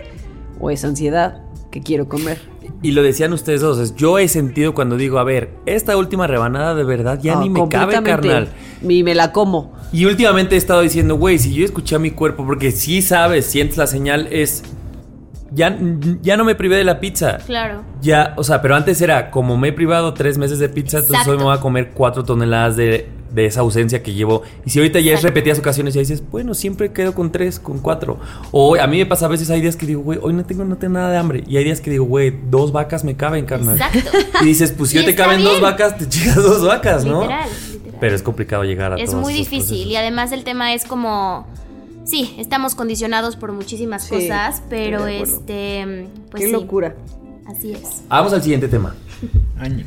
[0.61, 2.52] o es ansiedad que quiero comer?
[2.83, 6.27] Y lo decían ustedes dos, es, yo he sentido cuando digo, a ver, esta última
[6.27, 8.49] rebanada de verdad ya Ah, ni me cabe, carnal.
[8.83, 9.73] Y me la como.
[9.93, 13.47] Y últimamente he estado diciendo, güey, si yo escuché a mi cuerpo, porque sí sabes,
[13.47, 14.65] sientes la señal, es,
[15.53, 15.79] ya,
[16.23, 17.39] ya no me privé de la pizza.
[17.47, 17.85] Claro.
[18.01, 21.27] Ya, o sea, pero antes era, como me he privado tres meses de pizza, entonces
[21.29, 24.43] hoy me voy a comer cuatro toneladas de, de esa ausencia que llevo.
[24.65, 27.79] Y si ahorita ya es repetidas ocasiones, ya dices, bueno, siempre quedo con tres, con
[27.79, 28.19] cuatro.
[28.51, 30.65] O a mí me pasa a veces, hay días que digo, güey, hoy no tengo,
[30.65, 31.45] no tengo nada de hambre.
[31.47, 33.77] Y hay días que digo, güey, dos vacas me caben, carnal.
[33.77, 34.11] Exacto.
[34.43, 37.23] Y dices, pues si yo te caben dos vacas, te chingas dos vacas, ¿no?
[37.23, 37.99] Literal, literal.
[38.01, 40.85] Pero es complicado llegar a es todos muy esos difícil y además el tema es
[40.85, 41.47] como
[42.05, 46.97] sí estamos condicionados por muchísimas Sí, cosas pero este pues Qué sí locura.
[47.47, 48.97] así es Vamos al siguiente tema.
[49.59, 49.87] Año.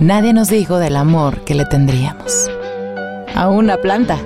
[0.00, 2.50] Nadie nos dijo del amor que le tendríamos.
[3.34, 4.18] A una planta.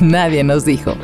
[0.00, 0.96] Nadie nos dijo.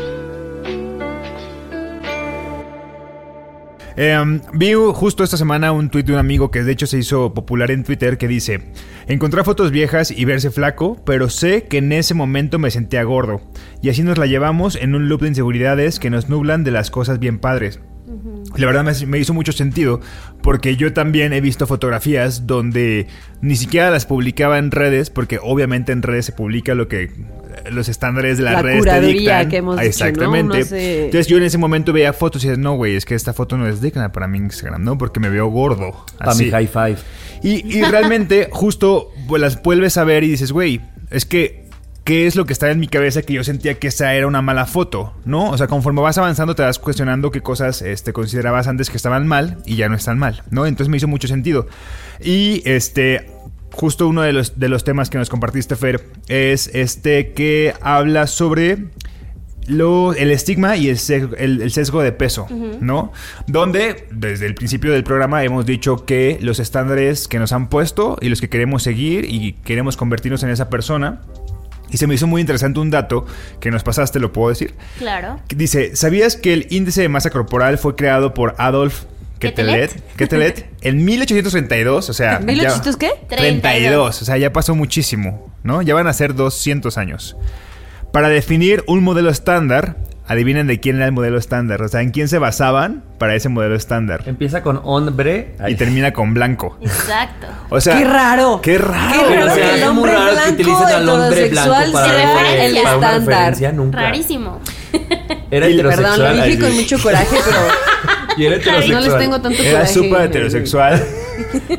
[3.97, 7.35] Eh, vi justo esta semana un tuit de un amigo que de hecho se hizo
[7.35, 8.73] popular en Twitter que dice,
[9.07, 13.43] encontrar fotos viejas y verse flaco, pero sé que en ese momento me sentía gordo.
[13.83, 16.91] Y así nos la llevamos en un loop de inseguridades que nos nublan de las
[16.91, 17.79] cosas bien padres.
[18.57, 20.01] La verdad me, me hizo mucho sentido
[20.43, 23.07] porque yo también he visto fotografías donde
[23.41, 27.11] ni siquiera las publicaba en redes porque obviamente en redes se publica lo que
[27.71, 29.49] los estándares de las La redes te dictan.
[29.49, 29.89] que hemos dicho, ¿no?
[29.89, 31.05] Exactamente.
[31.05, 33.57] Entonces yo en ese momento veía fotos y decía, no güey, es que esta foto
[33.57, 34.99] no es digna para mi Instagram, ¿no?
[34.99, 36.05] Porque me veo gordo.
[36.19, 36.47] Para Así.
[36.47, 36.97] mi high five.
[37.43, 40.81] Y, y realmente justo pues, las vuelves a ver y dices, güey,
[41.11, 41.62] es que
[42.05, 44.43] qué es lo que está en mi cabeza que yo sentía que esa era una
[44.43, 45.51] mala foto, ¿no?
[45.51, 49.27] O sea, conforme vas avanzando te vas cuestionando qué cosas este, considerabas antes que estaban
[49.27, 50.67] mal y ya no están mal, ¿no?
[50.67, 51.67] Entonces me hizo mucho sentido.
[52.21, 53.31] Y este,
[53.73, 58.27] justo uno de los, de los temas que nos compartiste, Fer, es este que habla
[58.27, 58.87] sobre
[59.69, 62.49] lo- el estigma y el sesgo, el- el sesgo de peso,
[62.81, 63.13] ¿no?
[63.47, 68.19] Donde desde el principio del programa hemos dicho que los estándares que nos han puesto
[68.21, 71.21] y los que queremos seguir y queremos convertirnos en esa persona.
[71.93, 73.27] Y se me hizo muy interesante un dato
[73.61, 74.75] que nos pasaste, lo puedo decir.
[74.99, 75.39] Claro.
[75.55, 79.05] Dice, ¿sabías que el índice de masa corporal fue creado por Adolf?
[80.17, 82.41] Quetelet en 1832, o sea...
[82.41, 83.11] ya- ¿1800 qué?
[83.29, 85.83] 32, o sea, ya pasó muchísimo, ¿no?
[85.83, 87.37] Ya van a ser 200 años.
[88.13, 89.97] Para definir un modelo estándar,
[90.27, 93.49] adivinen de quién era el modelo estándar, o sea, en quién se basaban para ese
[93.49, 94.23] modelo estándar.
[94.27, 95.57] Empieza con hombre.
[95.69, 96.77] Y termina con blanco.
[96.81, 97.47] Exacto.
[97.71, 98.61] O sea, ¡Qué raro!
[98.63, 99.19] ¡Qué raro!
[99.29, 101.49] ¡Qué raro O sea, que el es muy hombre raro que blanco utilicen al hombre
[101.51, 103.55] blanco para, el estándar.
[103.93, 104.61] Rarísimo.
[105.51, 106.13] Era Y- heterosexual.
[106.19, 107.59] Perdón, lo Ay, dije con mucho coraje, pero
[108.39, 109.05] Y era no heterosexual.
[109.05, 109.93] les tengo tanto Era coraje.
[109.95, 111.05] súper heterosexual.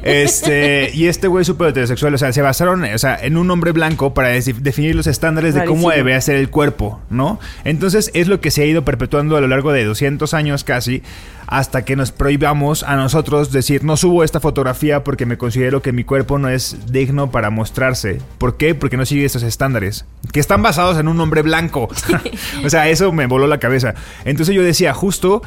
[0.04, 3.72] Este, y este güey súper heterosexual, o sea, se basaron, o sea, en un hombre
[3.72, 7.40] blanco para definir los estándares de cómo debe ser el cuerpo, ¿no?
[7.64, 11.04] Entonces es lo que se ha ido perpetuando a lo largo de 200 años casi,
[11.48, 15.92] hasta que nos prohibamos a nosotros decir, no subo esta fotografía porque me considero que
[15.92, 18.20] mi cuerpo no es digno para mostrarse.
[18.38, 18.76] ¿Por qué?
[18.76, 21.90] Porque no sigue esos estándares, que están basados en un hombre blanco.
[22.66, 23.94] o sea, eso me voló la cabeza.
[24.26, 25.42] Entonces yo decía, justo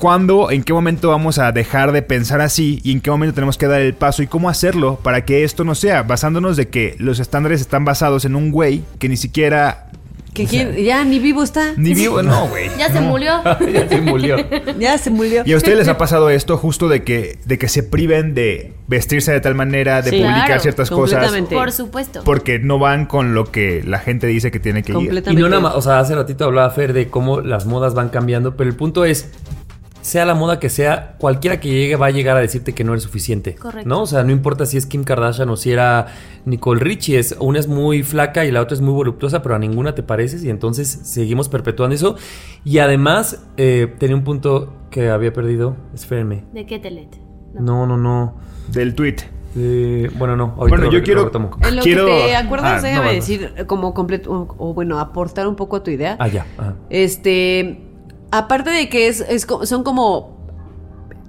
[0.00, 3.58] ¿Cuándo, en qué momento vamos a dejar de pensar así y en qué momento tenemos
[3.58, 6.02] que dar el paso y cómo hacerlo para que esto no sea?
[6.04, 9.88] Basándonos de que los estándares están basados en un güey que ni siquiera...
[10.32, 11.72] Que quién- ya ni vivo está.
[11.76, 12.70] Ni vivo, no, güey.
[12.78, 13.42] Ya se murió.
[13.72, 14.36] ya se murió.
[14.78, 15.42] Ya se murió.
[15.44, 18.72] ¿Y a ustedes les ha pasado esto justo de que, de que se priven de
[18.86, 20.16] vestirse de tal manera, de Sí.
[20.18, 21.30] publicar Claro, ciertas cosas?
[21.50, 22.22] Por supuesto.
[22.24, 25.22] Porque no van con lo que la gente dice que tiene que ir.
[25.30, 28.08] Y no nada más, o sea, hace ratito hablaba Fer de cómo las modas van
[28.08, 29.28] cambiando, pero el punto es,
[30.02, 32.92] sea la moda que sea, cualquiera que llegue va a llegar a decirte que no
[32.92, 33.54] eres suficiente.
[33.54, 33.88] Correcto.
[33.88, 34.02] ¿No?
[34.02, 36.06] O sea, no importa si es Kim Kardashian o si era
[36.44, 39.58] Nicole Richie, es, una es muy flaca y la otra es muy voluptuosa, pero a
[39.58, 42.16] ninguna te pareces y entonces seguimos perpetuando eso.
[42.64, 46.44] Y además, eh, tenía un punto que había perdido, espérenme.
[46.52, 47.16] ¿De qué telet?
[47.54, 48.36] No, no, no.
[48.68, 49.16] Del tweet.
[49.56, 50.54] Eh, bueno, no.
[50.56, 51.50] ahorita Bueno, lo- yo lo quiero- retomo.
[51.62, 55.48] En lo Quiero- que te acuerdas, Ah, déjame decir como completo, o, o bueno, aportar
[55.48, 56.16] un poco a tu idea.
[56.20, 56.46] Ah, ya.
[56.56, 56.76] ajá.
[56.88, 57.80] Este,
[58.30, 60.38] aparte de que es, es son como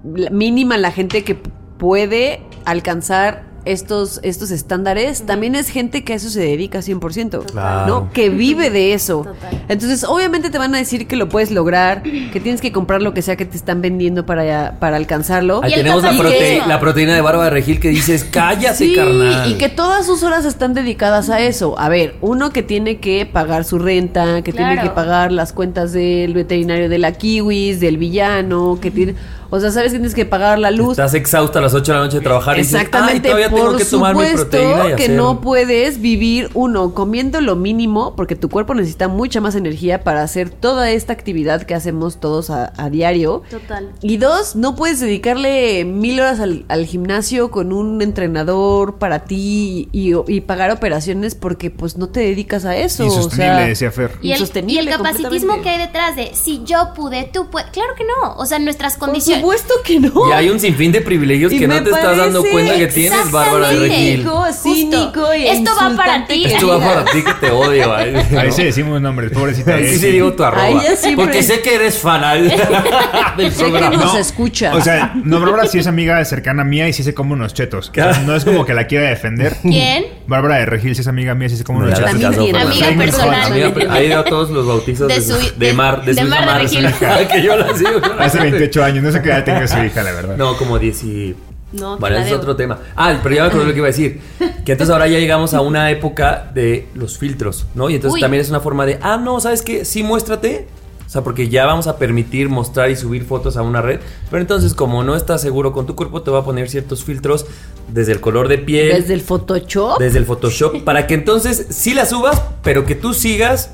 [0.04, 6.30] mínima la gente que puede alcanzar estos, estos estándares, también es gente que a eso
[6.30, 7.88] se dedica 100%, Claro.
[7.88, 8.12] ¿no?
[8.14, 9.20] Que vive de eso.
[9.24, 9.64] Total.
[9.70, 13.14] Entonces, obviamente te van a decir que lo puedes lograr, que tienes que comprar lo
[13.14, 15.62] que sea que te están vendiendo para, para alcanzarlo.
[15.64, 19.50] Ahí tenemos la, prote- la proteína de Bárbara Regil que dices, cállate, Sí, carnal.
[19.52, 21.78] y que todas sus horas están dedicadas a eso.
[21.80, 25.94] A ver, uno que tiene que pagar su renta, que tiene que pagar las cuentas
[25.94, 29.16] del veterinario de la kiwis, del villano, que tiene,
[29.52, 30.92] o sea, sabes que tienes que pagar la luz.
[30.92, 33.50] Estás exhausta a las 8 de la noche de trabajar y dices, Exactamente, "Ay, todavía
[33.50, 35.16] por tengo que tomar mi supuesto proteína y que hacer-".
[35.18, 40.24] no puedes vivir uno comiendo lo mínimo porque tu cuerpo necesita mucha más energía para
[40.24, 43.44] hacer toda esta actividad que hacemos todos a, a diario.
[43.50, 43.92] Total.
[44.02, 49.90] Y dos, no puedes dedicarle mil horas al, al gimnasio con un entrenador para ti
[49.92, 53.04] y, y pagar operaciones porque pues no te dedicas a eso.
[53.04, 54.12] Insostenible, o sea, decía Fer.
[54.22, 57.70] Y el, y Insostenible el capacitismo que hay detrás de si yo pude, tú puedes.
[57.72, 58.36] Claro que no.
[58.38, 59.41] O sea, nuestras condiciones.
[59.42, 60.30] Supuesto que no.
[60.30, 63.32] Y hay un sinfín de privilegios Y que no te estás dando cuenta que tienes,
[63.32, 63.80] Bárbara de.
[63.80, 64.28] Regil.
[64.54, 66.44] Cínico, y Esto va para ti.
[66.44, 67.94] que Esto va para ti que te odio.
[67.96, 68.52] ay, Ahí ¿no?
[68.54, 69.76] sí decimos nombres, pobrecita.
[69.76, 70.82] Ahí sí digo tu arroba.
[71.16, 72.44] Porque sé que eres fan ay,
[73.38, 73.96] del Sé que programa.
[73.96, 74.74] nos escucha.
[74.76, 77.90] O sea, no, Bárbara sí es amiga cercana mía y sí se come unos chetos.
[77.90, 79.56] O sea, no es como que la quiera defender.
[79.62, 80.06] ¿Quién?
[80.28, 82.14] Bárbara de Regil sí es amiga mía y sí se come No unos chetos.
[82.14, 83.74] Amiga personal.
[83.90, 86.46] Ha ido a todos los bautizos de, su, de de- Mar, de, de su Mar
[86.54, 86.88] de Regil.
[87.32, 88.02] que yo la sigo.
[88.20, 88.44] Hace sigo.
[88.44, 90.38] 28 años, no sé qué edad tenga su hija, la verdad.
[90.38, 91.36] No, como 10 y...
[91.74, 92.80] No, Bueno, ese es otro tema.
[92.98, 94.20] Ah, pero ya me acordé lo que iba a decir.
[94.66, 97.90] Que entonces ahora ya llegamos a una época de los filtros, ¿no?
[97.90, 98.20] Y entonces Uy.
[98.22, 99.86] también es una forma de, ah, no, ¿sabes qué?
[99.86, 100.68] Sí, muéstrate.
[101.08, 104.00] O sea, porque ya vamos a permitir mostrar y subir fotos a una red.
[104.30, 107.46] Pero entonces, como no estás seguro con tu cuerpo, te va a poner ciertos filtros
[107.90, 109.98] desde el color de piel, Desde el Photoshop.
[110.00, 113.72] desde el Photoshop, para que entonces sí la subas, pero que tú sigas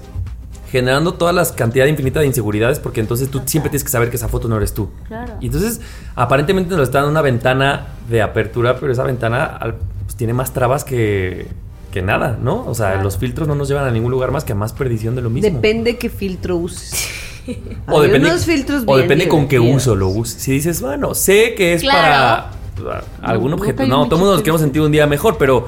[0.72, 4.18] generando todas las cantidad infinita de inseguridades, porque entonces tú siempre tienes que saber que
[4.18, 4.90] esa foto no eres tú.
[5.08, 5.34] Claro.
[5.40, 5.80] Y entonces,
[6.16, 9.58] aparentemente nos está dando una ventana de apertura, pero esa ventana
[10.06, 11.48] pues, tiene más trabas que,
[11.92, 12.66] que nada, ¿no?
[12.68, 15.16] O sea, los filtros no nos llevan a ningún lugar más que a más perdición
[15.16, 15.50] de lo mismo.
[15.50, 17.08] Depende qué filtro uses.
[17.88, 20.42] o Hay depende, unos filtros o depende con qué uso lo uses.
[20.42, 22.48] Si dices, bueno, sé que es Claro.
[22.84, 23.84] para algún No, objeto.
[23.88, 25.68] no, No, todo el mundo nos queremos sentir un día mejor, pero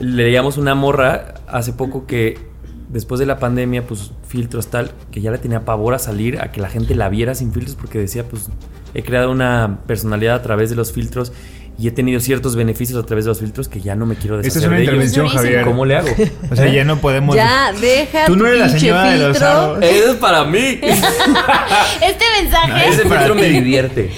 [0.00, 2.38] leíamos una morra hace poco que
[2.88, 6.52] después de la pandemia, pues filtros tal, que ya le tenía pavor a salir, a
[6.52, 8.48] que la gente la viera sin filtros, porque decía, pues
[8.94, 11.32] he creado una personalidad a través de los filtros
[11.78, 14.40] y he tenido ciertos beneficios a través de los filtros que ya no me quiero
[14.40, 15.28] Esta deshacer es una de intervención.
[15.28, 15.64] Javier.
[15.64, 16.08] ¿Cómo le hago?
[16.50, 17.36] O sea, ya no podemos.
[17.36, 19.78] Ya, deja Tú no eres la señora de los aros.
[19.82, 20.80] Eso es para mí.
[20.80, 22.88] Este mensaje.
[22.88, 24.10] Ese para filtro me divierte.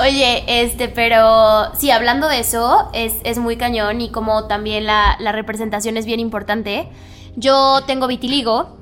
[0.00, 5.16] Oye, este, pero sí, hablando de eso, es, es muy cañón y como también la,
[5.18, 6.88] la representación es bien importante.
[7.40, 8.76] Yo tengo vitiligo,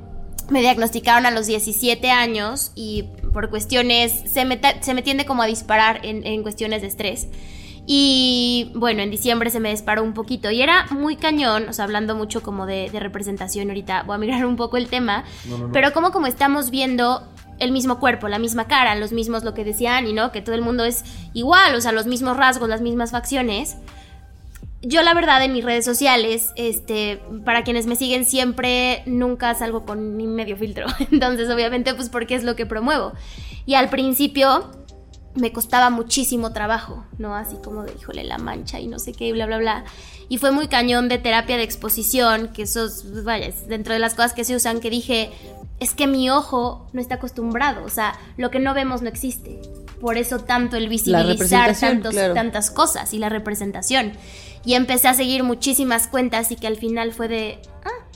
[0.50, 5.42] me diagnosticaron a los 17 años y por cuestiones, se me, se me tiende como
[5.42, 7.28] a disparar en, en cuestiones de estrés.
[7.86, 11.84] Y bueno, en diciembre se me disparó un poquito y era muy cañón, o sea,
[11.84, 15.24] hablando mucho como de, de representación ahorita, voy a mirar un poco el tema,
[15.72, 17.26] pero como como estamos viendo
[17.58, 20.32] el mismo cuerpo, la misma cara, los mismos, lo que decía Ani, ¿no?
[20.32, 23.78] Que todo el mundo es igual, o sea, los mismos rasgos, las mismas facciones.
[24.80, 29.84] Yo la verdad en mis redes sociales, este, para quienes me siguen siempre, nunca salgo
[29.84, 30.86] con ni medio filtro.
[31.10, 33.12] Entonces, obviamente, pues porque es lo que promuevo.
[33.66, 34.70] Y al principio
[35.34, 37.34] me costaba muchísimo trabajo, ¿no?
[37.34, 39.84] Así como de, híjole, la mancha y no sé qué, y bla, bla, bla.
[40.28, 44.14] Y fue muy cañón de terapia de exposición, que eso, es, vaya, dentro de las
[44.14, 45.30] cosas que se usan, que dije,
[45.80, 49.60] es que mi ojo no está acostumbrado, o sea, lo que no vemos no existe.
[50.00, 52.34] Por eso tanto el visibilizar tantos, claro.
[52.34, 54.12] tantas cosas y la representación.
[54.64, 58.06] Y empecé a seguir muchísimas cuentas y que al final fue de, ah,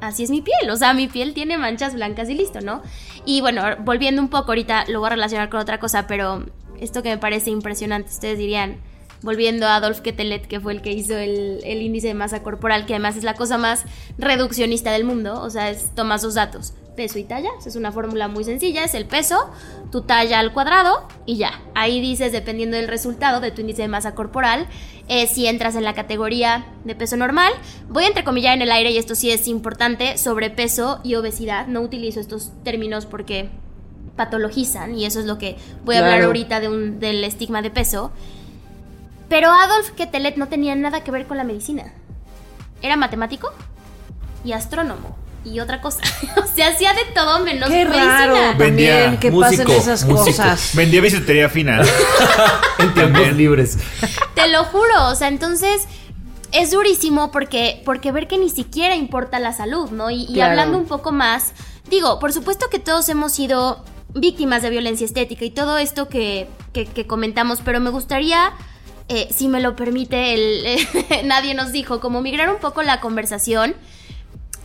[0.00, 2.82] así es mi piel, o sea, mi piel tiene manchas blancas y listo, ¿no?
[3.24, 6.46] Y bueno, volviendo un poco ahorita, lo voy a relacionar con otra cosa, pero
[6.80, 8.78] esto que me parece impresionante, ustedes dirían,
[9.22, 12.86] volviendo a Adolf Ketelet, que fue el que hizo el, el índice de masa corporal,
[12.86, 13.84] que además es la cosa más
[14.18, 18.28] reduccionista del mundo, o sea, es tomas dos datos, peso y talla, es una fórmula
[18.28, 19.50] muy sencilla, es el peso,
[19.92, 21.60] tu talla al cuadrado y ya.
[21.74, 24.66] Ahí dices, dependiendo del resultado de tu índice de masa corporal,
[25.08, 27.52] eh, si entras en la categoría de peso normal.
[27.88, 31.66] Voy a entrecomillar en el aire, y esto sí es importante, sobrepeso y obesidad.
[31.66, 33.48] No utilizo estos términos porque
[34.16, 36.26] patologizan, y eso es lo que voy a hablar Claro.
[36.28, 38.12] ahorita de un, del estigma de peso.
[39.30, 41.94] Pero Adolf Ketelet no tenía nada que ver con la medicina.
[42.82, 43.50] Era matemático
[44.44, 46.02] y astrónomo y otra cosa.
[46.36, 48.26] o sea, hacía de todo menos Qué medicina.
[48.26, 50.26] raro Vendía también que músico, pasen esas músico.
[50.26, 50.72] cosas.
[50.74, 51.80] Vendía bisutería fina.
[52.78, 53.78] En tiempos libres.
[54.34, 55.82] Te lo juro, o sea, entonces
[56.52, 60.10] es durísimo porque, porque ver que ni siquiera importa la salud, ¿no?
[60.10, 61.52] Y, hablando un poco más,
[61.90, 66.48] digo, por supuesto que todos hemos sido víctimas de violencia estética y todo esto que,
[66.72, 68.52] que- que comentamos, pero me gustaría,
[69.12, 70.78] eh, si me lo permite, el,
[71.24, 73.74] nadie nos dijo, como migrar un poco la conversación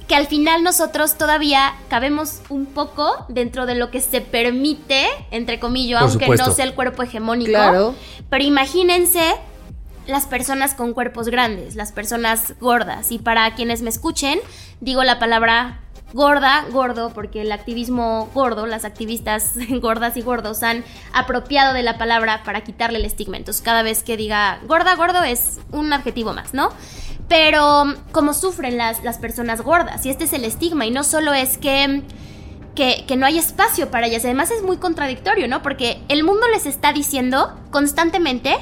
[0.08, 5.60] que al final nosotros todavía cabemos un poco dentro de lo que se permite, entre
[5.60, 6.48] comillas, Por aunque supuesto.
[6.48, 7.54] no sea el cuerpo hegemónico.
[7.54, 7.96] Claro.
[8.30, 9.34] Pero imagínense
[10.06, 13.12] las personas con cuerpos grandes, las personas gordas.
[13.12, 14.39] Y para quienes me escuchen,
[14.80, 15.80] digo la palabra
[16.16, 19.51] gorda, gordo, porque el activismo gordo, las activistas
[19.82, 23.36] gordas y gordos han apropiado de la palabra para quitarle el estigma.
[23.36, 26.70] Entonces cada vez que diga gorda, gordo es un adjetivo más, ¿no?
[27.28, 31.34] Pero como sufren las, las personas gordas, y este es el estigma, y no solo
[31.34, 32.01] es que
[32.76, 34.26] que, que no hay espacio para ellas.
[34.26, 35.61] Además es muy contradictorio, ¿no?
[35.61, 38.57] Porque el mundo les está diciendo constantemente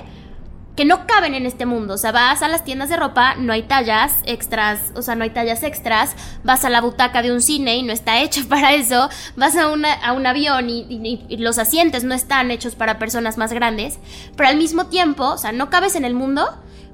[0.76, 1.94] que no caben en este mundo.
[1.94, 5.24] O sea, vas a las tiendas de ropa, no hay tallas extras, o sea, no
[5.24, 6.16] hay tallas extras.
[6.44, 9.10] Vas a la butaca de un cine y no está hecho para eso.
[9.36, 10.82] Vas a, una- a un avión y,
[11.30, 14.00] y- los asientos no están hechos para personas más grandes.
[14.36, 16.48] Pero al mismo tiempo, o sea, no cabes en el mundo.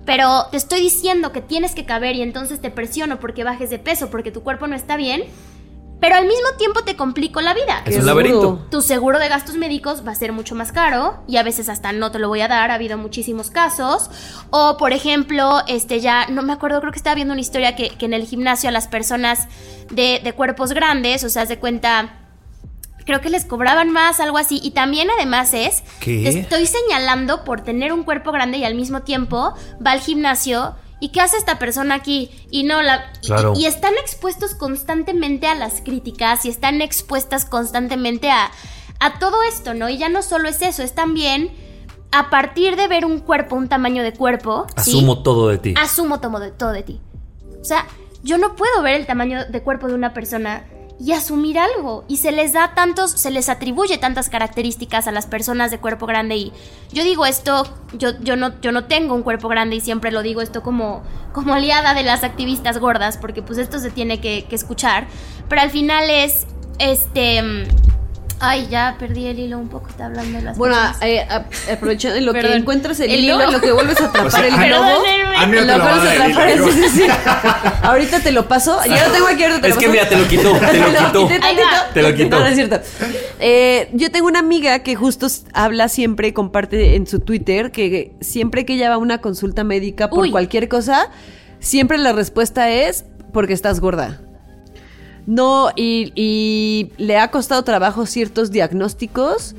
[0.06, 3.78] Pero te estoy diciendo que tienes que caber y entonces te presiono porque bajes de
[3.80, 5.24] peso, porque tu cuerpo no está bien.
[6.00, 7.84] Pero al mismo tiempo te complico la vida.
[7.86, 8.66] Es un laberinto.
[8.72, 11.92] Tu seguro de gastos médicos va a ser mucho más caro y a veces hasta
[11.92, 14.10] no te lo voy a dar, ha habido muchísimos casos.
[14.50, 17.90] O por ejemplo, este ya, no me acuerdo, creo que estaba viendo una historia que,
[17.90, 19.48] que en el gimnasio a las personas
[19.92, 22.20] de, de cuerpos grandes, o sea, de cuenta,
[23.06, 24.60] creo que les cobraban más, algo así.
[24.64, 26.22] Y también además es, ¿Qué?
[26.24, 29.54] te estoy señalando por tener un cuerpo grande y al mismo tiempo
[29.86, 30.76] va al gimnasio.
[31.02, 32.30] ¿Y qué hace esta persona aquí?
[32.52, 33.12] Y no la.
[33.22, 33.54] y- Claro.
[33.56, 38.52] y están expuestos constantemente a las críticas y están expuestas constantemente a,
[39.00, 39.88] a todo esto, ¿no?
[39.90, 41.52] Y ya no solo es eso, es también
[42.12, 44.66] a partir de ver un cuerpo, un tamaño de cuerpo.
[44.78, 44.92] ¿sí?
[44.92, 45.74] Asumo todo de ti.
[45.78, 47.00] Asumo todo de, todo de ti.
[47.62, 47.86] O sea,
[48.24, 50.66] yo no puedo ver el tamaño de cuerpo de una persona
[51.00, 52.04] y asumir algo.
[52.08, 56.06] Y se les da tantos, se les atribuye tantas características a las personas de cuerpo
[56.06, 56.36] grande.
[56.36, 56.54] Y
[56.92, 57.64] yo digo esto,
[57.94, 61.04] yo, yo, no, yo no tengo un cuerpo grande y siempre lo digo esto como,
[61.34, 65.08] como aliada de las activistas gordas, porque pues esto se tiene que, que escuchar.
[65.48, 66.46] Pero al final es,
[66.80, 67.68] este...
[68.42, 70.98] Ay, ya perdí el hilo un poco, está hablando de las Bueno, cosas.
[71.02, 72.60] eh, a- aprovechando en lo que Perdón.
[72.60, 73.44] encuentras el, El hilo, hilo.
[73.44, 74.86] en lo que vuelves a atrapar O sea, el globo.
[74.86, 75.36] Perdónenme.
[75.36, 76.50] A mí no en te lo lo que van a vuelves a dar el atrapar,
[76.56, 76.72] hilo.
[76.72, 77.04] sí, sí, sí.
[77.84, 78.80] Ahorita te lo paso.
[78.88, 79.92] Ya lo tengo aquí, ahorita te Es lo que paso.
[79.92, 81.28] mira, te lo quitó, te lo quitó.
[81.28, 81.62] quité Ahí tantito.
[81.64, 81.94] va.
[81.94, 82.30] Te lo quitó.
[82.38, 82.80] No, no es cierto.
[83.42, 88.14] Eh, yo tengo una amiga que justo s- habla siempre, comparte en su Twitter, que
[88.22, 90.32] siempre que ella va a una consulta médica por Uy.
[90.32, 91.10] cualquier cosa,
[91.60, 93.04] siempre la respuesta es
[93.34, 94.22] porque estás gorda.
[95.30, 99.54] No, y, y le ha costado trabajo ciertos diagnósticos,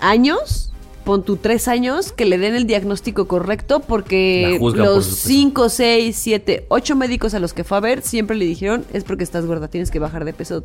[0.00, 0.72] años,
[1.04, 6.64] pon tú tres años, que le den el diagnóstico correcto, porque los cinco, seis, siete,
[6.68, 9.68] ocho médicos a los que fue a ver siempre le dijeron, es porque estás gorda,
[9.68, 10.64] tienes que bajar de peso.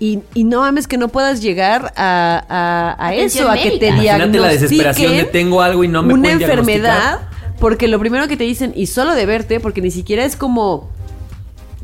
[0.00, 3.78] Y, y no mames que no puedas llegar a, a- a Atención eso, a que
[3.78, 3.86] te.
[3.86, 7.20] Imagínate la desesperación de tengo algo y no me una pueden enfermedad,
[7.60, 10.90] porque lo primero que te dicen, y solo de verte, porque ni siquiera es como...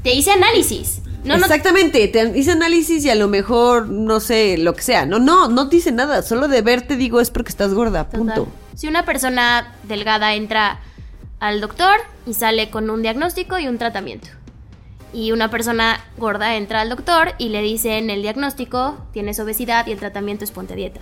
[0.02, 1.00] Te hice análisis.
[1.24, 5.04] No, no, Exactamente, te hice análisis y a lo mejor, no sé, lo que sea.
[5.04, 8.18] No, no, no te dice nada, solo de verte digo es porque estás gorda, Total.
[8.18, 8.48] punto.
[8.74, 10.80] Si una persona delgada entra
[11.40, 11.96] al doctor
[12.26, 14.28] y sale con un diagnóstico y un tratamiento.
[15.12, 19.92] Y una persona gorda entra al doctor y le dicen el diagnóstico, tienes obesidad y
[19.92, 21.00] el tratamiento es ponte dieta.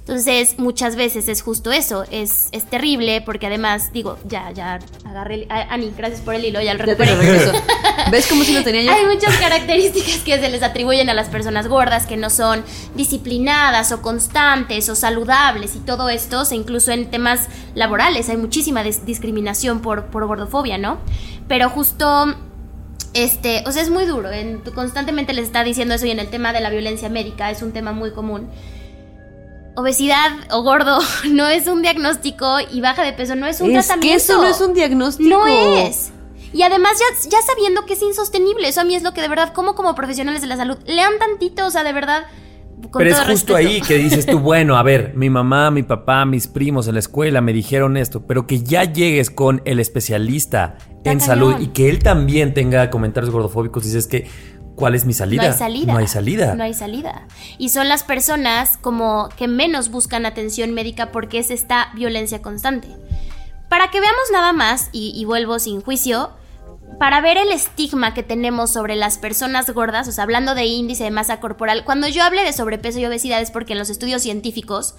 [0.00, 5.34] Entonces, muchas veces es justo eso, es, es terrible porque además, digo, ya, ya agarré
[5.34, 5.46] el...
[5.50, 7.14] a- Ani, gracias por el hilo, ya lo Ya recuperé.
[7.14, 7.52] regreso.
[8.10, 8.92] ¿Ves cómo si lo tenía yo?
[8.92, 12.64] Hay muchas características que se les atribuyen a las personas gordas que no son
[12.96, 18.82] disciplinadas o constantes o saludables y todo esto, o incluso en temas laborales hay muchísima
[18.82, 20.98] dis- discriminación por, por gordofobia, ¿no?
[21.46, 22.34] Pero justo,
[23.14, 26.30] este, o sea, es muy duro, en- constantemente les está diciendo eso y en el
[26.30, 28.48] tema de la violencia médica es un tema muy común.
[29.76, 30.98] Obesidad o gordo
[31.30, 34.10] no es un diagnóstico y baja de peso no es un Es tratamiento.
[34.10, 35.28] que eso no es un diagnóstico.
[35.30, 36.12] No es.
[36.52, 39.28] Y además ya, ya sabiendo que es insostenible, eso a mí es lo que de
[39.28, 42.24] verdad, como como profesionales de la salud, lean tantito, o sea, de verdad.
[42.90, 43.56] Con Pero es justo respeto.
[43.56, 47.00] ahí que dices tú, bueno, a ver, mi mamá, mi papá, mis primos en la
[47.00, 51.20] escuela me dijeron esto, pero que ya llegues con el especialista Está en cañón.
[51.20, 54.28] salud y que él también tenga comentarios gordofóbicos, dices que,
[54.80, 55.42] ¿cuál es mi salida?
[55.44, 55.92] No hay salida.
[55.92, 56.54] No hay salida.
[56.56, 57.26] No hay salida.
[57.58, 62.88] Y son las personas como que menos buscan atención médica porque es esta violencia constante.
[63.68, 66.30] Para que veamos nada más, y, y vuelvo sin juicio,
[66.98, 71.04] para ver el estigma que tenemos sobre las personas gordas, o sea, hablando de índice
[71.04, 74.22] de masa corporal, cuando yo hable de sobrepeso y obesidad es porque en los estudios
[74.22, 74.96] científicos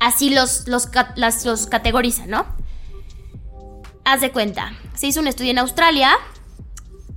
[0.00, 2.46] así los, los, las- los categorizan, ¿no?
[4.06, 6.10] Haz de cuenta, se hizo un estudio en Australia.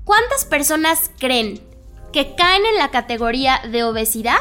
[0.03, 1.61] ¿Cuántas personas creen
[2.17, 4.37] que caen en la categoría de obesidad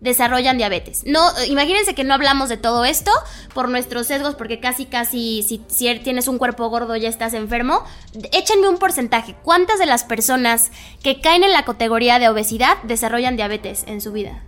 [0.00, 1.02] desarrollan diabetes?
[1.06, 3.10] No, imagínense que no hablamos de todo esto
[3.54, 7.84] por nuestros sesgos, porque casi, casi, si, si tienes un cuerpo gordo ya estás enfermo.
[8.32, 9.34] Échenme un porcentaje.
[9.42, 10.72] ¿Cuántas de las personas
[11.02, 14.42] que caen en la categoría de obesidad desarrollan diabetes en su vida?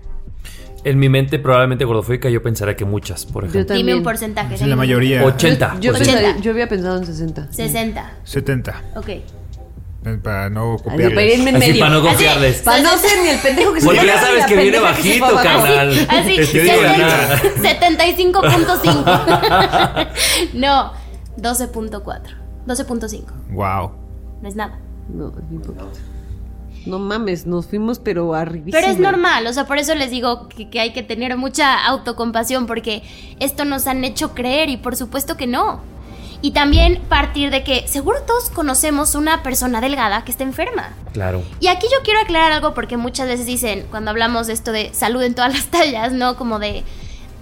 [0.85, 3.77] En mi mente probablemente gordofóbica yo pensaría que muchas, por Yo ejemplo.
[3.77, 4.59] Dime un porcentaje.
[4.59, 5.25] Sí, la mayoría.
[5.25, 5.79] 80.
[5.81, 6.43] Yo, pues, pensaría- 80.
[6.45, 7.51] yo había pensado en 60.
[7.51, 8.13] 60.
[8.25, 8.83] 70.
[8.97, 9.09] Ok.
[10.05, 11.39] Eh, Para no Así, para copiarles.
[11.39, 11.81] irme en Así medio.
[11.81, 12.63] para no Así- confiarles.
[12.63, 15.35] Para no ser ni el pendejo que se Porque ya sabes que viene que bajito,
[15.43, 16.07] carnal.
[16.09, 16.37] Así,
[16.99, 17.39] nada.
[17.41, 20.09] 75.5.
[20.55, 20.93] no,
[21.39, 22.21] 12.4.
[22.67, 23.25] 12.5.
[23.51, 23.93] Wow.
[24.43, 24.79] No es nada.
[25.09, 25.33] No.
[26.85, 28.81] No mames, nos fuimos pero arribísima.
[28.81, 31.81] Pero es normal, o sea, por eso les digo que, que hay que tener mucha
[31.85, 33.05] autocompasión porque
[33.39, 35.81] esto nos han hecho creer y por supuesto que no.
[36.43, 40.93] Y también partir de que seguro todos conocemos una persona delgada que está enferma.
[41.13, 41.43] Claro.
[41.61, 44.93] Y aquí yo quiero aclarar algo porque muchas veces dicen, cuando hablamos de esto de
[44.93, 46.37] salud en todas las tallas, ¿no?
[46.37, 46.83] Como de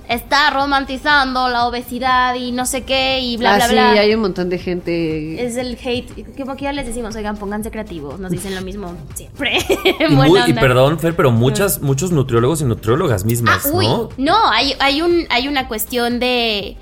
[0.09, 3.91] está romantizando la obesidad y no sé qué y bla, ah, bla, sí, bla.
[3.93, 5.41] hay un montón de gente.
[5.47, 6.37] Es el hate.
[6.37, 8.19] Como que ya les decimos, oigan, pónganse creativos.
[8.19, 9.59] Nos dicen lo mismo siempre.
[10.11, 14.09] Y, muy- y perdón, Fer, pero muchas, muchos nutriólogos y nutriólogas Ah, mismas, uy, ¿no?
[14.19, 16.77] no, hay, hay, un, hay una cuestión de.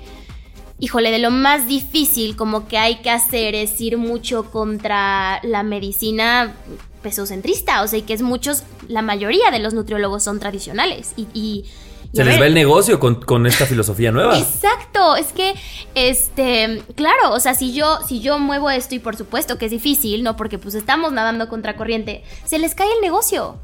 [0.81, 5.61] Híjole, de lo más difícil como que hay que hacer es ir mucho contra la
[5.63, 6.55] medicina
[7.01, 7.81] pesocentrista.
[7.83, 11.13] O sea, y que es muchos, la mayoría de los nutriólogos son tradicionales.
[11.17, 11.65] Y.
[12.11, 14.39] Se les va el negocio con, con esta filosofía nueva.
[14.39, 15.53] Exacto, es que,
[15.93, 19.71] este, claro, o sea, si yo, si yo muevo esto y por supuesto que es
[19.71, 20.35] difícil, ¿no?
[20.35, 23.57] Porque pues estamos nadando contra corriente, se les cae el negocio.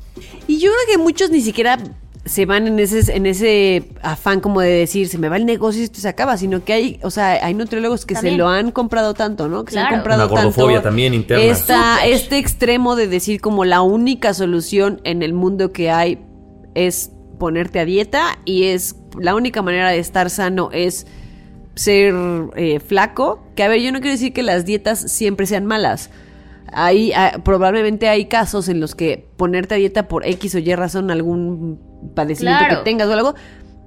[0.47, 1.79] Y yo creo que muchos ni siquiera
[2.25, 5.81] se van en ese, en ese afán como de decir, se me va el negocio
[5.81, 8.33] y esto se acaba, sino que hay, o sea, hay nutriólogos que También.
[8.33, 9.63] se lo han comprado tanto, ¿no?
[9.63, 11.43] Que se han comprado Una gordofobia tanto también interna.
[11.43, 16.19] esta- este extremo de decir como la única solución en el mundo que hay
[16.73, 21.05] es ponerte a dieta y es la única manera de estar sano es
[21.75, 22.13] ser
[22.55, 23.43] eh, flaco.
[23.55, 26.09] Que a ver, yo no quiero decir que las dietas siempre sean malas.
[26.73, 30.73] Hay, ah, probablemente hay casos en los que ponerte a dieta por X o Y
[30.75, 31.79] razón, algún
[32.13, 32.79] padecimiento Claro.
[32.79, 33.35] que tengas o algo,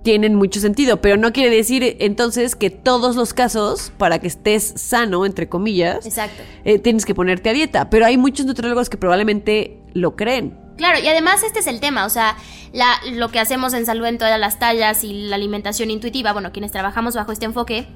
[0.02, 1.00] tienen mucho sentido.
[1.00, 6.06] Pero no quiere decir entonces que todos los casos, para que estés sano, entre comillas,
[6.06, 6.42] Exacto.
[6.64, 7.90] eh, tienes que ponerte a dieta.
[7.90, 10.58] Pero hay muchos nutriólogos que probablemente lo creen.
[10.76, 12.36] Claro, y además este es el tema, o sea,
[12.72, 16.52] la, lo que hacemos en salud en todas las tallas y la alimentación intuitiva, bueno,
[16.52, 17.88] quienes trabajamos bajo este enfoque,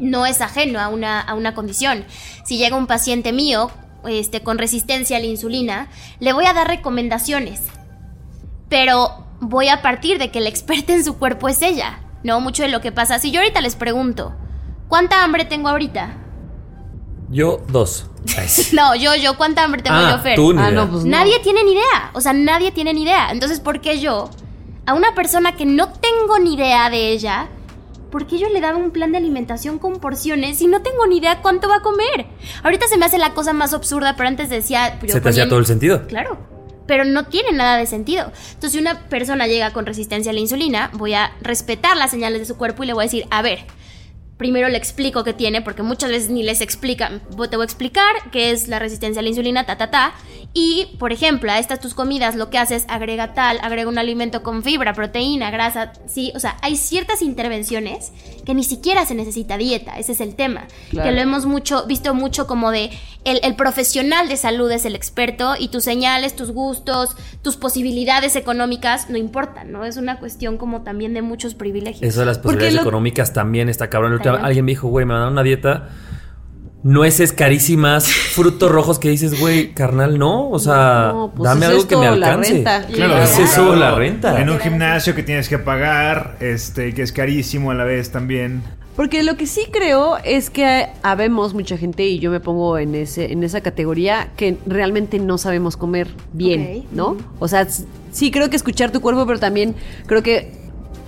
[0.00, 2.04] no es ajeno a una, a una condición.
[2.44, 3.70] Si llega un paciente mío
[4.08, 7.60] este, con resistencia a la insulina, le voy a dar recomendaciones,
[8.68, 12.40] pero voy a partir de que la experta en su cuerpo es ella, ¿no?
[12.40, 13.18] Mucho de lo que pasa.
[13.18, 14.34] Si yo ahorita les pregunto,
[14.88, 16.16] ¿cuánta hambre tengo ahorita?
[17.30, 18.06] Yo, dos.
[18.72, 20.36] No, yo, yo, ¿cuánta hambre tengo Ah, yo, Fer?
[20.36, 20.84] tú ni Ah, idea.
[20.84, 21.10] no, pues no.
[21.10, 22.10] Nadie tiene ni idea.
[22.14, 23.30] O sea, nadie tiene ni idea.
[23.30, 24.30] Entonces, ¿por qué yo,
[24.86, 27.48] a una persona que no tengo ni idea de ella,
[28.10, 31.18] ¿por qué yo le daba un plan de alimentación con porciones y no tengo ni
[31.18, 32.26] idea cuánto va a comer?
[32.64, 34.98] Ahorita se me hace la cosa más absurda, pero antes decía.
[35.00, 36.06] yo Se te hacía todo el sentido.
[36.06, 36.38] Claro.
[36.88, 38.32] Pero no tiene nada de sentido.
[38.48, 42.40] Entonces, si una persona llega con resistencia a la insulina, voy a respetar las señales
[42.40, 43.60] de su cuerpo y le voy a decir, a ver,
[44.38, 47.20] primero le explico qué tiene, porque muchas veces ni les explican.
[47.50, 50.14] Te voy a explicar qué es la resistencia a la insulina, ta, ta, ta.
[50.54, 54.42] Y, por ejemplo, a estas tus comidas lo que haces, agrega tal, agrega un alimento
[54.42, 56.32] con fibra, proteína, grasa, sí.
[56.34, 58.12] O sea, hay ciertas intervenciones
[58.46, 60.66] que ni siquiera se necesita dieta, ese es el tema.
[60.90, 61.08] Claro.
[61.10, 62.90] Que lo hemos mucho, visto mucho como de
[63.24, 67.10] el, el profesional de salud es el experto y tus señales, tus gustos,
[67.42, 69.84] tus posibilidades económicas no importan, ¿no?
[69.84, 72.02] Es una cuestión como también de muchos privilegios.
[72.02, 74.12] Eso de las posibilidades lo- económicas también está cabrón.
[74.12, 75.88] La Alguien me dijo, güey, me van a dar una dieta.
[76.84, 80.48] Nueces carísimas, frutos rojos que dices, güey, carnal, no.
[80.50, 82.52] O sea, No, pues dame es algo que me esto, la alcance.
[82.52, 82.86] renta.
[82.86, 84.40] Claro, Es eso, la renta.
[84.40, 88.62] En un gimnasio que tienes que pagar, este, que es carísimo a la vez también.
[88.94, 92.94] Porque lo que sí creo es que habemos mucha gente, y yo me pongo en,
[92.96, 96.84] ese, en esa categoría, que realmente no sabemos comer bien.
[96.92, 97.16] ¿no?
[97.38, 97.66] O sea,
[98.12, 99.74] sí creo que escuchar tu cuerpo, pero también
[100.06, 100.52] creo que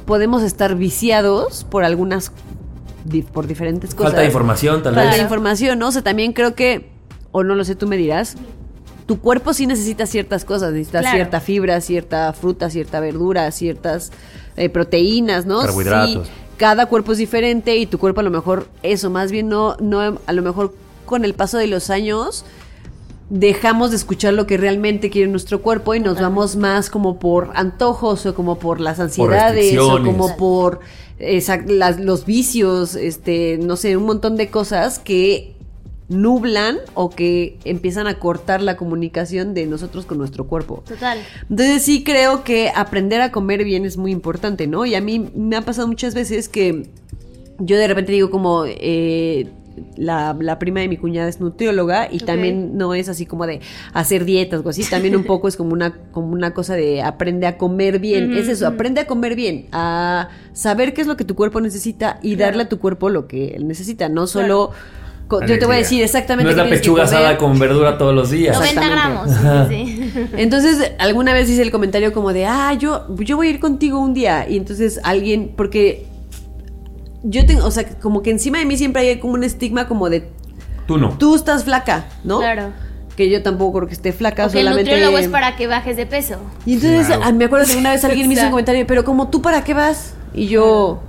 [0.04, 2.32] podemos estar viciados por algunas,
[3.04, 4.12] di- por diferentes cosas.
[4.12, 5.16] Falta de información, tal Falta vez.
[5.18, 5.88] de información, ¿no?
[5.88, 6.90] O sea, también creo que,
[7.32, 8.36] o no lo sé, tú me dirás,
[9.06, 11.16] tu cuerpo sí necesita ciertas cosas, necesita Claro.
[11.16, 14.12] cierta fibra, cierta fruta, cierta verdura, ciertas
[14.56, 15.60] eh, proteínas, ¿no?
[15.60, 16.26] Carbohidratos.
[16.26, 19.76] Sí, cada cuerpo es diferente y tu cuerpo a lo mejor, eso, más bien no,
[19.80, 20.74] no, a lo mejor
[21.06, 22.44] con el paso de los años
[23.30, 27.50] dejamos de escuchar lo que realmente quiere nuestro cuerpo y nos vamos más como por
[27.54, 30.80] antojos o como por las ansiedades o como por
[31.66, 35.54] las- los vicios, este, no sé, un montón de cosas que
[36.08, 40.82] nublan o que empiezan a cortar la comunicación de nosotros con nuestro cuerpo.
[40.88, 41.18] Total.
[41.48, 44.86] Entonces sí creo que aprender a comer bien es muy importante, ¿no?
[44.86, 46.88] Y a mí me ha pasado muchas veces que
[47.58, 48.64] yo de repente digo como...
[48.66, 49.48] eh,
[49.96, 53.60] la, la prima de mi cuñada es nutrióloga y también no es así como de
[53.92, 57.46] hacer dietas o así, también un poco es como una, como una cosa de aprende
[57.46, 58.32] a comer bien.
[58.32, 62.18] Es eso, aprende a comer bien, a saber qué es lo que tu cuerpo necesita
[62.22, 62.50] y Claro.
[62.52, 64.70] darle a tu cuerpo lo que él necesita, no solo...
[65.46, 68.30] Yo te voy a decir exactamente No es la pechuga asada con verdura todos los
[68.30, 68.56] días.
[68.58, 69.40] 90 Exactamente.
[69.40, 69.68] gramos.
[69.68, 70.26] sí, sí.
[70.36, 74.00] Entonces, alguna vez hice el comentario como de, ah, yo, yo voy a ir contigo
[74.00, 74.48] un día.
[74.48, 76.04] Y entonces alguien, porque
[77.22, 80.08] yo tengo, o sea, como que encima de mí siempre hay como un estigma como
[80.10, 80.28] de,
[80.86, 81.10] Tú no.
[81.18, 82.38] tú estás flaca, ¿no?
[82.38, 82.72] Claro.
[83.16, 84.90] Que yo tampoco creo que esté flaca, Porque el solamente...
[84.92, 86.36] nutriólogo es para que bajes de peso.
[86.64, 87.22] Y entonces Claro.
[87.24, 89.62] ah, me acuerdo que una vez alguien me hizo un comentario, pero como tú para
[89.64, 90.14] qué vas?
[90.32, 91.02] Y yo,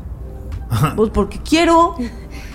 [0.95, 1.95] pues porque quiero.
[1.95, 2.11] Porque,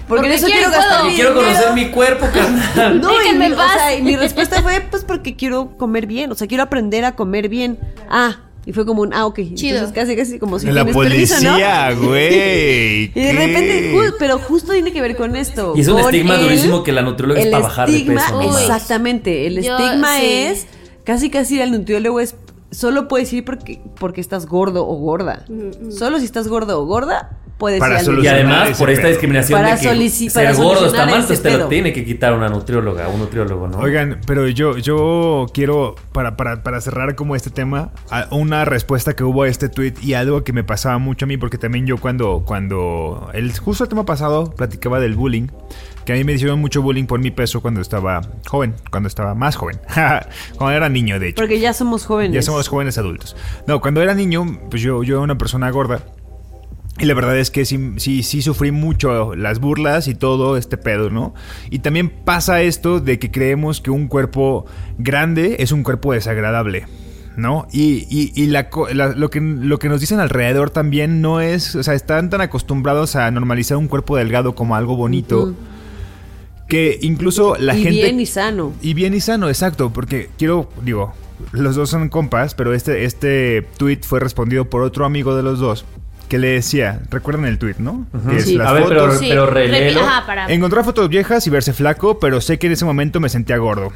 [0.09, 1.49] Porque en eso quiero gastar mi Quiero dinero.
[1.49, 3.01] conocer mi cuerpo, carnal.
[3.01, 6.47] No, y o sea, y mi respuesta fue, pues porque quiero comer bien, o sea,
[6.47, 7.77] quiero aprender a comer bien.
[8.09, 9.39] Ah, y fue como un, ah, ok.
[9.55, 9.77] Chido.
[9.79, 10.93] Entonces casi, casi como si la ¿no?
[10.93, 13.05] policía, güey.
[13.05, 15.73] Y de repente, ju- pero justo tiene que ver con esto.
[15.77, 18.23] Y es un estigma el- durísimo que la nutrióloga es el para bajar de estigma-
[18.27, 18.33] peso.
[18.43, 18.49] ¿no?
[18.49, 18.61] Uy.
[18.61, 19.47] Exactamente.
[19.47, 20.27] El Yo, estigma sí.
[20.27, 20.67] es
[21.05, 22.35] casi casi al nutriólogo es
[22.73, 25.45] solo puedes ir porque, porque estás gordo o gorda.
[25.49, 29.11] Mm, Solo si estás gordo o gorda, Para ir al Y además, por esta pedo.
[29.13, 32.49] discriminación Para de que ser gordo está mal, entonces te lo tiene que quitar una
[32.49, 33.79] nutrióloga, un nutriólogo, ¿no?
[33.79, 37.93] Oigan, pero yo, yo quiero, para, para, para cerrar como este tema,
[38.31, 41.39] una respuesta que hubo a este tweet y algo que me pasaba mucho a mí,
[41.39, 45.49] porque también yo cuando, cuando, el, justo el tema pasado platicaba del bullying,
[46.05, 49.35] que a mí me hicieron mucho bullying por mi peso cuando estaba joven, cuando estaba
[49.35, 49.81] más joven,
[50.57, 51.37] cuando era niño, de hecho.
[51.37, 52.35] Porque ya somos jóvenes.
[52.35, 53.35] Ya somos jóvenes adultos.
[53.67, 56.01] No, cuando era niño, pues yo, yo era una persona gorda.
[56.99, 60.79] Y la verdad es que sí, sí, sí sufrí mucho las burlas y todo este
[60.79, 61.35] pedo, ¿no?
[61.71, 64.65] Y también pasa esto de que creemos que un cuerpo
[64.97, 66.87] grande es un cuerpo desagradable.
[67.37, 67.67] ¿No?
[67.71, 71.83] Y, y, y la lo, que, lo que nos dicen alrededor también no es, o
[71.83, 75.55] sea, están tan acostumbrados a normalizar un cuerpo delgado como algo bonito,
[76.67, 78.01] que incluso la y gente...
[78.05, 78.73] bien y sano.
[78.81, 81.13] Y bien y sano, exacto, porque quiero, digo,
[81.53, 85.59] los dos son compas, pero este, este tweet fue respondido por otro amigo de los
[85.59, 85.85] dos
[86.29, 88.07] que le decía, recuerdan el tweet, ¿no?
[88.29, 88.57] Que es Sí.
[88.57, 90.01] las A ver, pero, Sí, pero repi- reléelo.
[90.01, 90.53] Ajá, para.
[90.53, 93.93] Encontrar fotos viejas y verse flaco, pero sé que en ese momento me sentía gordo.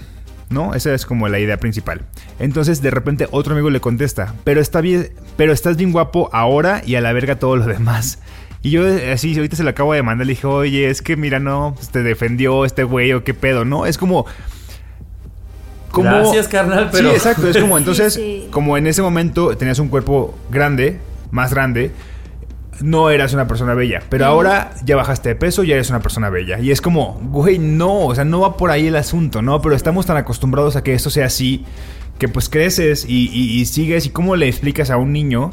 [0.49, 0.75] ¿No?
[0.75, 2.03] Esa es como la idea principal.
[2.41, 6.83] Entonces, de repente, otro amigo le contesta, pero está bien, pero estás bien guapo ahora
[6.85, 8.19] y a la verga todo lo demás.
[8.61, 8.83] Y yo
[9.13, 11.91] así, ahorita se lo acabo de mandar, le dije, oye, es que mira, no, pues,
[11.91, 13.87] te defendió este güey o qué pedo, ¿no?
[13.87, 14.27] Es como...
[15.93, 18.49] Gracias, carnal, pero- Sí, exacto, es como, entonces, sí.
[18.51, 20.99] como en ese momento tenías un cuerpo grande,
[21.31, 21.91] más grande,
[22.83, 24.03] no eras una persona bella.
[24.09, 26.59] Pero ahora ya bajaste de peso, ya eres una persona bella.
[26.61, 29.61] Y es como, güey, no, o sea, no va por ahí el asunto, ¿no?
[29.63, 31.65] Pero estamos tan acostumbrados a que esto sea así,
[32.19, 34.07] que pues creces y, y- y sigues.
[34.07, 35.51] ¿Y cómo le explicas a un niño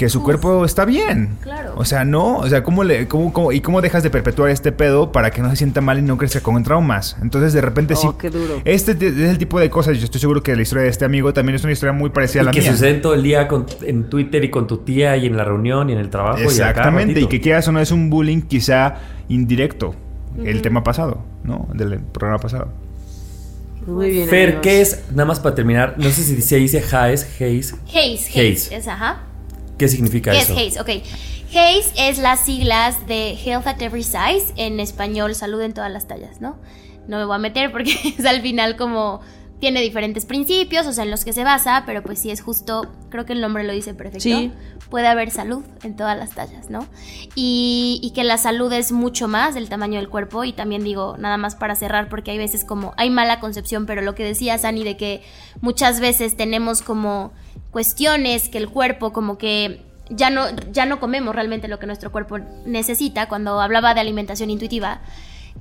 [0.00, 1.36] que su cuerpo está bien?
[1.42, 1.74] Claro.
[1.76, 4.72] O sea, no, o sea, ¿cómo le, cómo, cómo- ¿y cómo dejas de perpetuar este
[4.72, 7.18] pedo para que no se sienta mal y no crezca con traumas?
[7.20, 8.06] Entonces, de repente sí.
[8.06, 8.62] Oh, qué duro.
[8.64, 9.00] Este es
[9.30, 11.64] el tipo de cosas, yo estoy seguro que la historia de este amigo también es
[11.64, 12.72] una historia muy parecida a la que mía.
[12.72, 15.90] suceden todo el día con- en Twitter y con tu tía y en la reunión
[15.90, 16.38] y en el trabajo.
[16.38, 18.94] Exactamente, y que quieras o no es un bullying quizá
[19.28, 19.94] indirecto.
[20.42, 21.68] El tema pasado, ¿no?
[21.74, 22.68] Del programa pasado.
[23.86, 24.28] Muy bien.
[24.28, 24.62] Fer, amigos.
[24.62, 28.30] ¿qué es, nada más para terminar, no sé si se dice Haze, Haze, Haze, Haze.
[28.30, 28.76] Haze.
[28.76, 29.24] Es, ajá.
[29.80, 30.52] ¿Qué significa ¿Qué eso?
[30.52, 30.80] es Haze?
[30.80, 31.02] Ok.
[31.48, 36.06] Haze es las siglas de Health at Every Size, en español, salud en todas las
[36.06, 36.58] tallas, ¿no?
[37.08, 39.22] No me voy a meter porque es al final como
[39.60, 42.86] tiene diferentes principios, o sea, en los que se basa, pero pues sí es justo,
[43.10, 44.20] creo que el nombre lo dice perfecto.
[44.20, 44.52] Sí.
[44.88, 46.86] Puede haber salud en todas las tallas, ¿no?
[47.34, 51.16] Y, y que la salud es mucho más del tamaño del cuerpo y también digo,
[51.18, 54.58] nada más para cerrar, porque hay veces como, hay mala concepción, pero lo que decía
[54.58, 55.22] Sani de que
[55.60, 57.32] muchas veces tenemos como
[57.70, 62.10] cuestiones que el cuerpo como que ya no, ya no comemos realmente lo que nuestro
[62.10, 63.28] cuerpo necesita.
[63.28, 65.02] Cuando hablaba de alimentación intuitiva,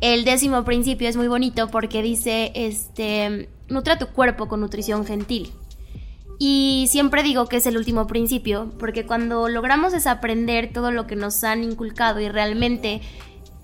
[0.02, 5.52] el décimo principio es muy bonito porque dice, este, nutra tu cuerpo con nutrición gentil.
[6.41, 11.18] Y siempre digo que es el último principio, porque cuando logramos desaprender todo lo que
[11.18, 13.02] nos han inculcado y realmente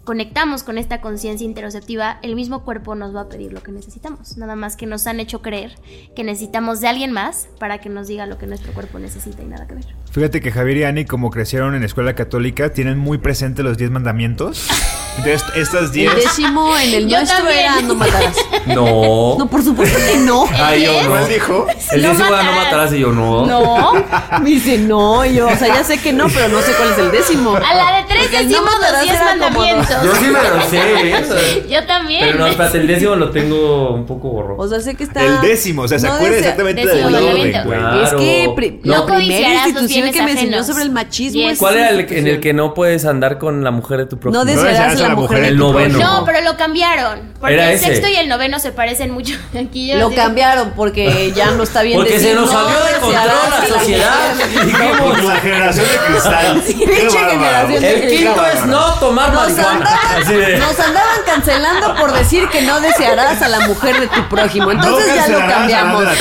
[0.03, 4.37] conectamos con esta conciencia interoceptiva, el mismo cuerpo nos va a pedir lo que necesitamos.
[4.37, 5.75] Nada más que nos han hecho creer
[6.15, 9.47] que necesitamos de alguien más para que nos diga lo que nuestro cuerpo necesita y
[9.47, 9.85] nada que ver.
[10.11, 13.91] Fíjate que Javier y Ani, como crecieron en escuela católica, tienen muy presente los 10
[13.91, 14.67] mandamientos.
[15.17, 16.11] Entonces, estas 10...
[16.13, 17.59] El décimo en el Yo nuestro también.
[17.59, 18.35] era no matarás.
[18.67, 19.35] No.
[19.39, 20.45] No, por supuesto que no.
[20.53, 21.09] Ay, yo no.
[21.09, 21.67] ¿Cuál dijo?
[21.91, 22.65] El No décimo era no matarás.
[22.65, 23.45] matarás y yo no.
[23.45, 23.93] No,
[24.41, 26.91] Me dice no, y yo, o sea, ya sé que no, pero no sé cuál
[26.91, 27.55] es el décimo.
[27.55, 30.03] a la de Porque el no los diez mandamientos.
[30.03, 31.65] Yo sí me lo sé, ¿eh?
[31.69, 32.21] Yo también.
[32.25, 34.61] Pero no, espérate, el décimo lo tengo un poco borroso.
[34.61, 35.21] O sea, sé que está.
[35.23, 37.51] El décimo, o sea, se no acuerda exactamente del orden.
[37.63, 38.03] Claro.
[38.03, 41.53] Es que pri- No la primera institución que me enseñó sobre el machismo Yes.
[41.53, 44.05] es ¿Cuál era el que- en el que no puedes andar con la mujer de
[44.05, 44.43] tu prójimo?
[44.43, 45.99] No desearás a la mujer de El tu noveno.
[45.99, 47.33] No, pero lo cambiaron.
[47.39, 47.85] Porque Era el ese.
[47.87, 49.35] sexto y el noveno se parecen mucho.
[49.59, 52.99] Aquí yo Lo cambiaron porque ya no está bien Porque se nos no salió de
[52.99, 54.33] control la sociedad.
[54.65, 56.63] Dijimos, La generación de cristal.
[56.65, 59.71] Qué generación de el quinto es no tomar Nos marihuana.
[59.71, 64.07] andaban, Así de- nos andaban cancelando por decir que no desearás a la mujer de
[64.07, 64.71] tu prójimo.
[64.71, 66.03] Entonces No ya lo cambiamos.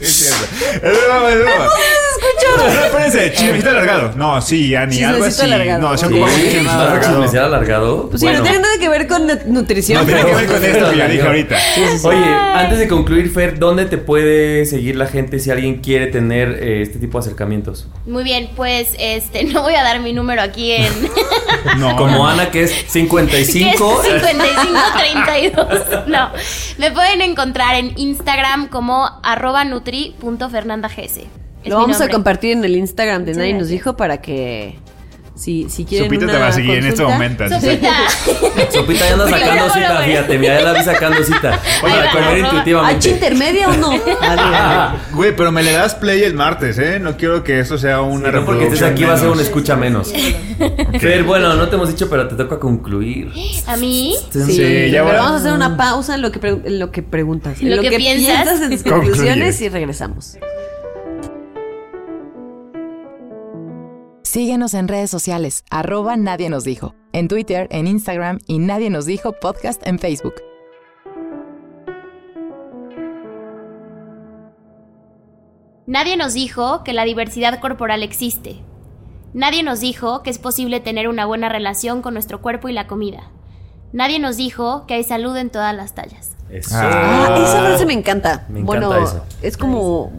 [0.00, 0.46] Es cierto.
[0.86, 1.66] Es broma, es broma.
[2.56, 4.12] No, espérense, chismecito alargado.
[4.16, 5.52] No, sí, Ani, algo Chismecito así.
[5.52, 5.80] alargado.
[5.80, 7.00] No, se Sí, ocupa mucho ¿no chismecito alargado.
[7.12, 8.08] chismecial alargado?
[8.10, 8.38] Pues sí, Bueno.
[8.38, 10.00] no tiene nada que ver con nu- nutrición.
[10.00, 11.56] No tiene que ver con esto que ya dije ahorita.
[12.04, 16.58] Oye, antes de concluir, Fer, ¿dónde te puede seguir la gente si alguien quiere tener
[16.62, 17.86] eh, este tipo de acercamientos?
[18.06, 20.92] Muy bien, pues este no voy a dar mi número aquí en
[21.78, 22.28] No, Como no.
[22.28, 24.02] Ana, que es que es 55.
[24.02, 26.08] 5532.
[26.08, 26.30] No,
[26.78, 31.20] me pueden encontrar en Instagram como arroba nutri.fernandags.
[31.64, 34.78] Lo vamos a compartir en el Instagram de Muchas Nadie nos dijo para que
[35.36, 37.44] si, si quieren Sopita una te va a seguir en este momento.
[37.44, 37.92] así Sopita.
[38.70, 41.60] Sopita ya anda sacando cita, fíjate, mira, ya la vi sacando cita.
[41.80, 43.08] Para comer arroba- ¿H intuitivamente.
[43.10, 43.90] intermedia o no?
[44.20, 46.98] Ah, Güey, pero me le das play el martes, ¿eh?
[47.00, 49.76] No quiero que esto sea una No porque estés aquí va a ser un escucha
[49.76, 50.12] menos.
[51.00, 53.30] Fer, bueno, no te hemos dicho, pero te toca concluir.
[53.66, 54.14] A mí.
[54.30, 55.24] Sí, Sí, ya pero va.
[55.24, 57.58] vamos a hacer una pausa en lo que, pre- en lo que preguntas.
[57.62, 58.42] En Lo lo, que que, piensas.
[58.44, 60.36] piensas en tus conclusiones y regresamos.
[64.30, 69.04] Síguenos en redes sociales, arroba Nadie Nos Dijo, en Twitter, en Instagram y Nadie Nos
[69.04, 70.34] Dijo Podcast en Facebook.
[75.88, 78.60] Nadie nos dijo que la diversidad corporal existe.
[79.34, 82.86] Nadie nos dijo que es posible tener una buena relación con nuestro cuerpo y la
[82.86, 83.32] comida.
[83.92, 86.36] Nadie nos dijo que hay salud en todas las tallas.
[86.50, 86.76] Eso.
[86.78, 88.46] Ah, esa frase me encanta.
[88.48, 89.24] Me encanta bueno, eso.
[89.42, 90.12] es como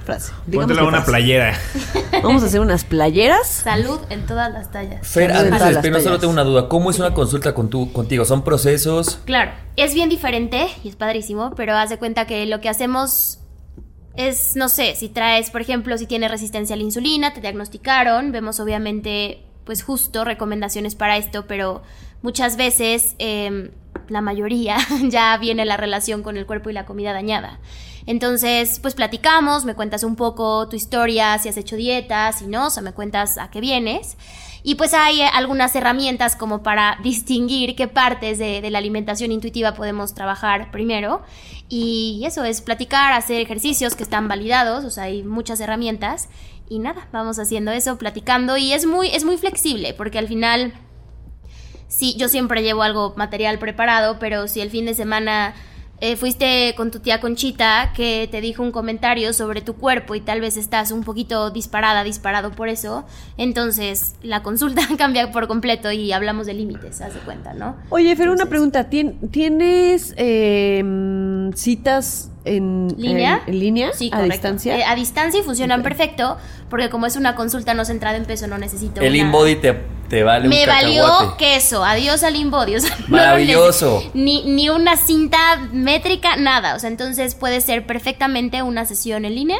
[0.00, 0.32] frase.
[0.52, 1.10] Póntela una frase.
[1.10, 1.58] playera.
[2.22, 3.46] Vamos a hacer unas playeras.
[3.46, 5.06] Salud en todas las tallas.
[5.06, 6.68] Fer, Salud antes de despedirnos, solo tengo una duda.
[6.68, 8.24] ¿Cómo es una consulta con tu, contigo?
[8.24, 9.20] ¿Son procesos?
[9.24, 13.40] Claro, es bien diferente y es padrísimo, pero haz de cuenta que lo que hacemos
[14.14, 18.32] es, no sé, si traes, por ejemplo, si tienes resistencia a la insulina, te diagnosticaron,
[18.32, 21.82] vemos obviamente, pues justo recomendaciones para esto, pero
[22.22, 23.70] muchas veces, eh,
[24.10, 27.58] la mayoría, ya viene la relación con el cuerpo y la comida dañada.
[28.06, 32.66] Entonces, pues platicamos, me cuentas un poco tu historia, si has hecho dietas, si no,
[32.66, 34.16] o sea, me cuentas a qué vienes.
[34.62, 39.32] Y pues hay eh, algunas herramientas como para distinguir qué partes de, de la alimentación
[39.32, 41.22] intuitiva podemos trabajar primero.
[41.68, 46.28] Y eso es platicar, hacer ejercicios que están validados, o sea, hay muchas herramientas.
[46.68, 48.56] Y nada, vamos haciendo eso, platicando.
[48.56, 50.72] Y es muy, es muy flexible, porque al final
[51.90, 55.52] sí, yo siempre llevo algo material preparado, pero si el fin de semana
[56.02, 60.22] eh, fuiste con tu tía Conchita que te dijo un comentario sobre tu cuerpo y
[60.22, 63.04] tal vez estás un poquito disparada, disparado por eso,
[63.36, 67.76] entonces la consulta cambia por completo y hablamos de límites, haz de cuenta, ¿no?
[67.90, 68.88] Oye, Fer, una pregunta.
[68.88, 73.42] ¿Tien- ¿Tienes eh, citas en ¿Línea?
[73.46, 73.90] En, en línea?
[73.92, 74.32] Sí, ¿A correcto.
[74.34, 74.78] distancia?
[74.78, 76.38] Eh, a distancia y funcionan perfecto,
[76.68, 79.80] porque como es una consulta no centrada en peso, no necesito El una- InBody te,
[80.08, 82.76] te vale Me un valió queso, adiós al InBody.
[82.76, 84.02] o sea, Maravilloso.
[84.14, 85.38] ni, ni una cinta
[85.72, 86.74] métrica, nada.
[86.74, 89.58] O sea, entonces puede ser perfectamente una sesión en línea.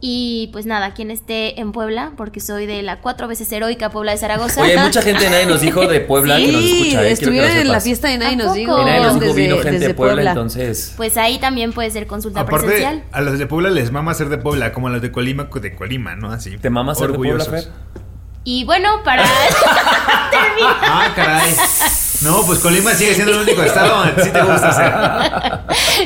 [0.00, 4.12] Y pues nada, quien esté en Puebla, porque soy de la cuatro veces heroica Puebla
[4.12, 4.62] de Zaragoza.
[4.62, 7.02] Oye, mucha gente de nadie nos dijo de Puebla que nos Sí, escucha.
[7.04, 7.10] ¿eh?
[7.10, 8.78] Estuvieron en la fiesta de Nadie ¿A nos dijo.
[8.78, 10.94] En nadie nos dijo desde- vino gente de Puebla, entonces.
[10.96, 13.02] Pues ahí también puede ser consulta Aparte, presencial.
[13.10, 15.74] a los de Puebla les mama ser de Puebla, como a los de Colima, de
[15.74, 16.30] Colima, ¿no?
[16.30, 16.56] Así.
[16.58, 17.44] ¿Te mama ser de Puebla.
[17.44, 17.64] Fer?
[18.44, 19.24] Y bueno, para
[20.30, 20.76] terminar.
[20.82, 21.54] Ah, caray.
[22.22, 25.58] No, pues Colima sigue siendo el único estado donde sí te gusta hacer.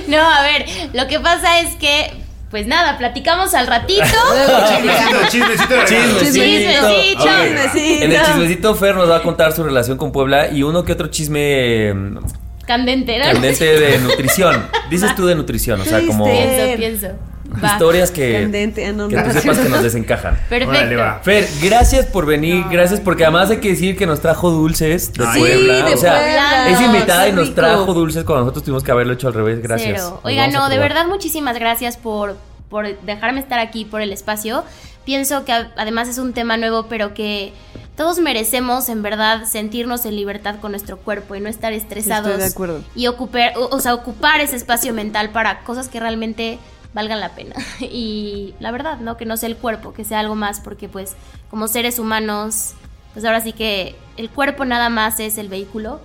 [0.09, 0.65] No, a ver,
[0.95, 2.22] lo que pasa es que,
[2.53, 4.05] pues nada, platicamos al ratito.
[5.31, 6.21] Chismecito, chismecito.
[6.21, 6.87] Chismecito.
[6.87, 7.33] Ok.
[7.43, 8.05] Chismecito.
[8.05, 10.93] En el chismecito, Fer nos va a contar su relación con Puebla y uno que
[10.93, 12.19] otro chisme mm,
[12.67, 13.25] Candente, ¿no?
[13.25, 14.69] candente de nutrición.
[14.91, 16.27] Dices tú de nutrición, o sea, como.
[16.27, 17.32] Pienso, pienso.
[17.63, 17.73] Va.
[17.73, 20.39] historias que, Candente, ah, no, que tú sepas que nos desencajan.
[20.49, 20.71] Perfecto.
[20.71, 21.21] Órale, va.
[21.23, 25.25] Fer, gracias por venir, gracias porque además hay que decir que nos trajo dulces de
[25.27, 25.75] Ay, Puebla.
[25.85, 26.69] de o sea, Puebla.
[26.71, 29.63] es invitada y nos trajo dulces cuando nosotros tuvimos que haberlo hecho al revés.
[29.63, 30.03] Gracias.
[30.03, 30.21] Cero.
[30.25, 32.37] Oiga, no, de verdad muchísimas gracias por,
[32.69, 34.65] por dejarme estar aquí, por el espacio.
[35.05, 37.53] Pienso que además es un tema nuevo, pero que
[37.97, 42.29] todos merecemos en verdad sentirnos en libertad con nuestro cuerpo y no estar estresados.
[42.29, 42.81] Estoy de acuerdo.
[42.95, 46.59] Y ocupar, o, o sea, ocupar ese espacio mental para cosas que realmente
[46.95, 47.55] valgan la pena.
[47.81, 49.17] Y la verdad, ¿no?
[49.17, 51.17] Que no sea el cuerpo, que sea algo más, porque pues
[51.51, 52.73] como seres humanos,
[53.13, 56.01] pues ahora sí que el cuerpo nada más es el vehículo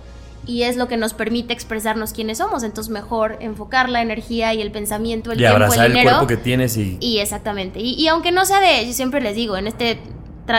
[0.46, 2.62] y es lo que nos permite expresarnos quiénes somos.
[2.62, 6.36] Entonces mejor enfocar la energía y el pensamiento, el Y tiempo, abrazar el cuerpo que
[6.36, 6.96] tienes y...
[7.00, 7.80] Y exactamente.
[7.80, 9.98] Y, y aunque no sea de, yo siempre les digo, en este,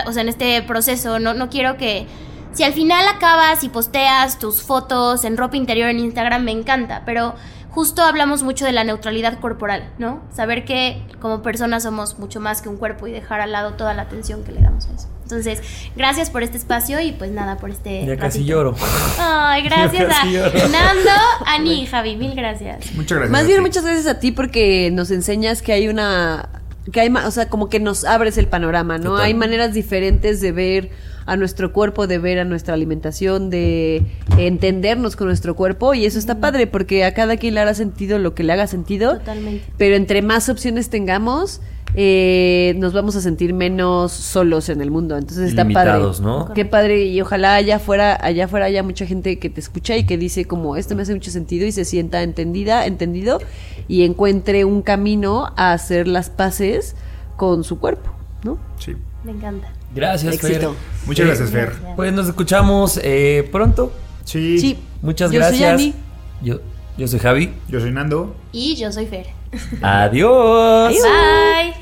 [0.06, 2.06] o sea, en este proceso, no, no quiero que,
[2.54, 7.04] si al final acabas y posteas tus fotos en ropa interior en Instagram, me encanta,
[7.06, 7.36] pero
[7.70, 10.22] justo hablamos mucho de la neutralidad corporal, ¿no?
[10.36, 13.94] Saber que como personas somos mucho más que un cuerpo y dejar al lado toda
[13.94, 15.08] la atención que le damos a eso.
[15.24, 15.62] Entonces,
[15.96, 18.04] gracias por este espacio y pues nada, por este...
[18.06, 18.42] Ya casi ratito.
[18.48, 18.76] lloro.
[19.20, 20.52] Ay, gracias a casi lloro.
[20.70, 21.12] Nando,
[21.46, 22.94] Ani y Javi, mil gracias.
[22.96, 23.30] Muchas gracias.
[23.32, 23.62] Más a bien, ti.
[23.62, 26.50] muchas gracias a ti porque nos enseñas que hay una.
[26.92, 29.12] que hay, ma- o sea, como que nos abres el panorama, ¿no?
[29.12, 29.26] Total.
[29.26, 30.90] Hay maneras diferentes de ver
[31.30, 34.04] a nuestro cuerpo, de ver a nuestra alimentación, de
[34.38, 38.18] entendernos con nuestro cuerpo y eso está padre porque a cada quien le hará sentido
[38.18, 39.20] lo que le haga sentido.
[39.20, 39.64] Totalmente.
[39.78, 41.62] Pero entre más opciones tengamos,
[41.96, 45.18] eh, nos vamos a sentir menos solos en el mundo.
[45.18, 46.32] Entonces está Limitados, padre.
[46.32, 46.54] ¿no?
[46.54, 50.06] Qué padre y ojalá allá afuera, allá afuera haya mucha gente que te escucha y
[50.06, 53.40] que dice como esto me hace mucho sentido y se sienta entendida, entendido
[53.88, 56.96] y encuentre un camino a hacer las paces
[57.38, 58.12] con su cuerpo,
[58.44, 58.58] ¿no?
[58.80, 58.96] Sí.
[59.24, 59.72] Me encanta.
[59.94, 60.74] Gracias, Éxito.
[60.74, 61.08] Fer.
[61.08, 61.74] Muchas Eh, gracias, Fer.
[61.96, 63.92] Pues nos escuchamos eh, pronto.
[64.24, 64.60] Sí.
[64.60, 64.80] Sí.
[65.02, 65.74] Muchas Yo soy gracias.
[65.74, 65.94] Ani.
[66.42, 66.60] Yo,
[66.98, 67.54] yo soy Javi.
[67.68, 68.36] Yo soy Nando.
[68.52, 69.28] Y yo soy Fer.
[69.82, 70.94] Adiós.
[70.94, 71.74] Bye.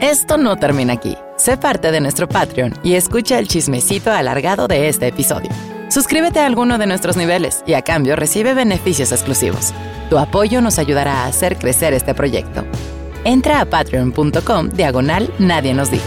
[0.00, 1.16] Esto no termina aquí.
[1.36, 5.48] Sé parte de nuestro Patreon y escucha el chismecito alargado de este episodio.
[5.88, 9.72] Suscríbete a alguno de nuestros niveles y a cambio recibe beneficios exclusivos.
[10.10, 12.64] Tu apoyo nos ayudará a hacer crecer este proyecto.
[13.24, 16.04] Entra a patreon.com diagonal Nadie nos dijo.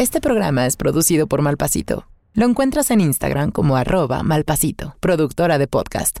[0.00, 2.06] Este programa es producido por Malpasito.
[2.32, 6.20] Lo encuentras en Instagram como arroba malpasito, productora de podcast.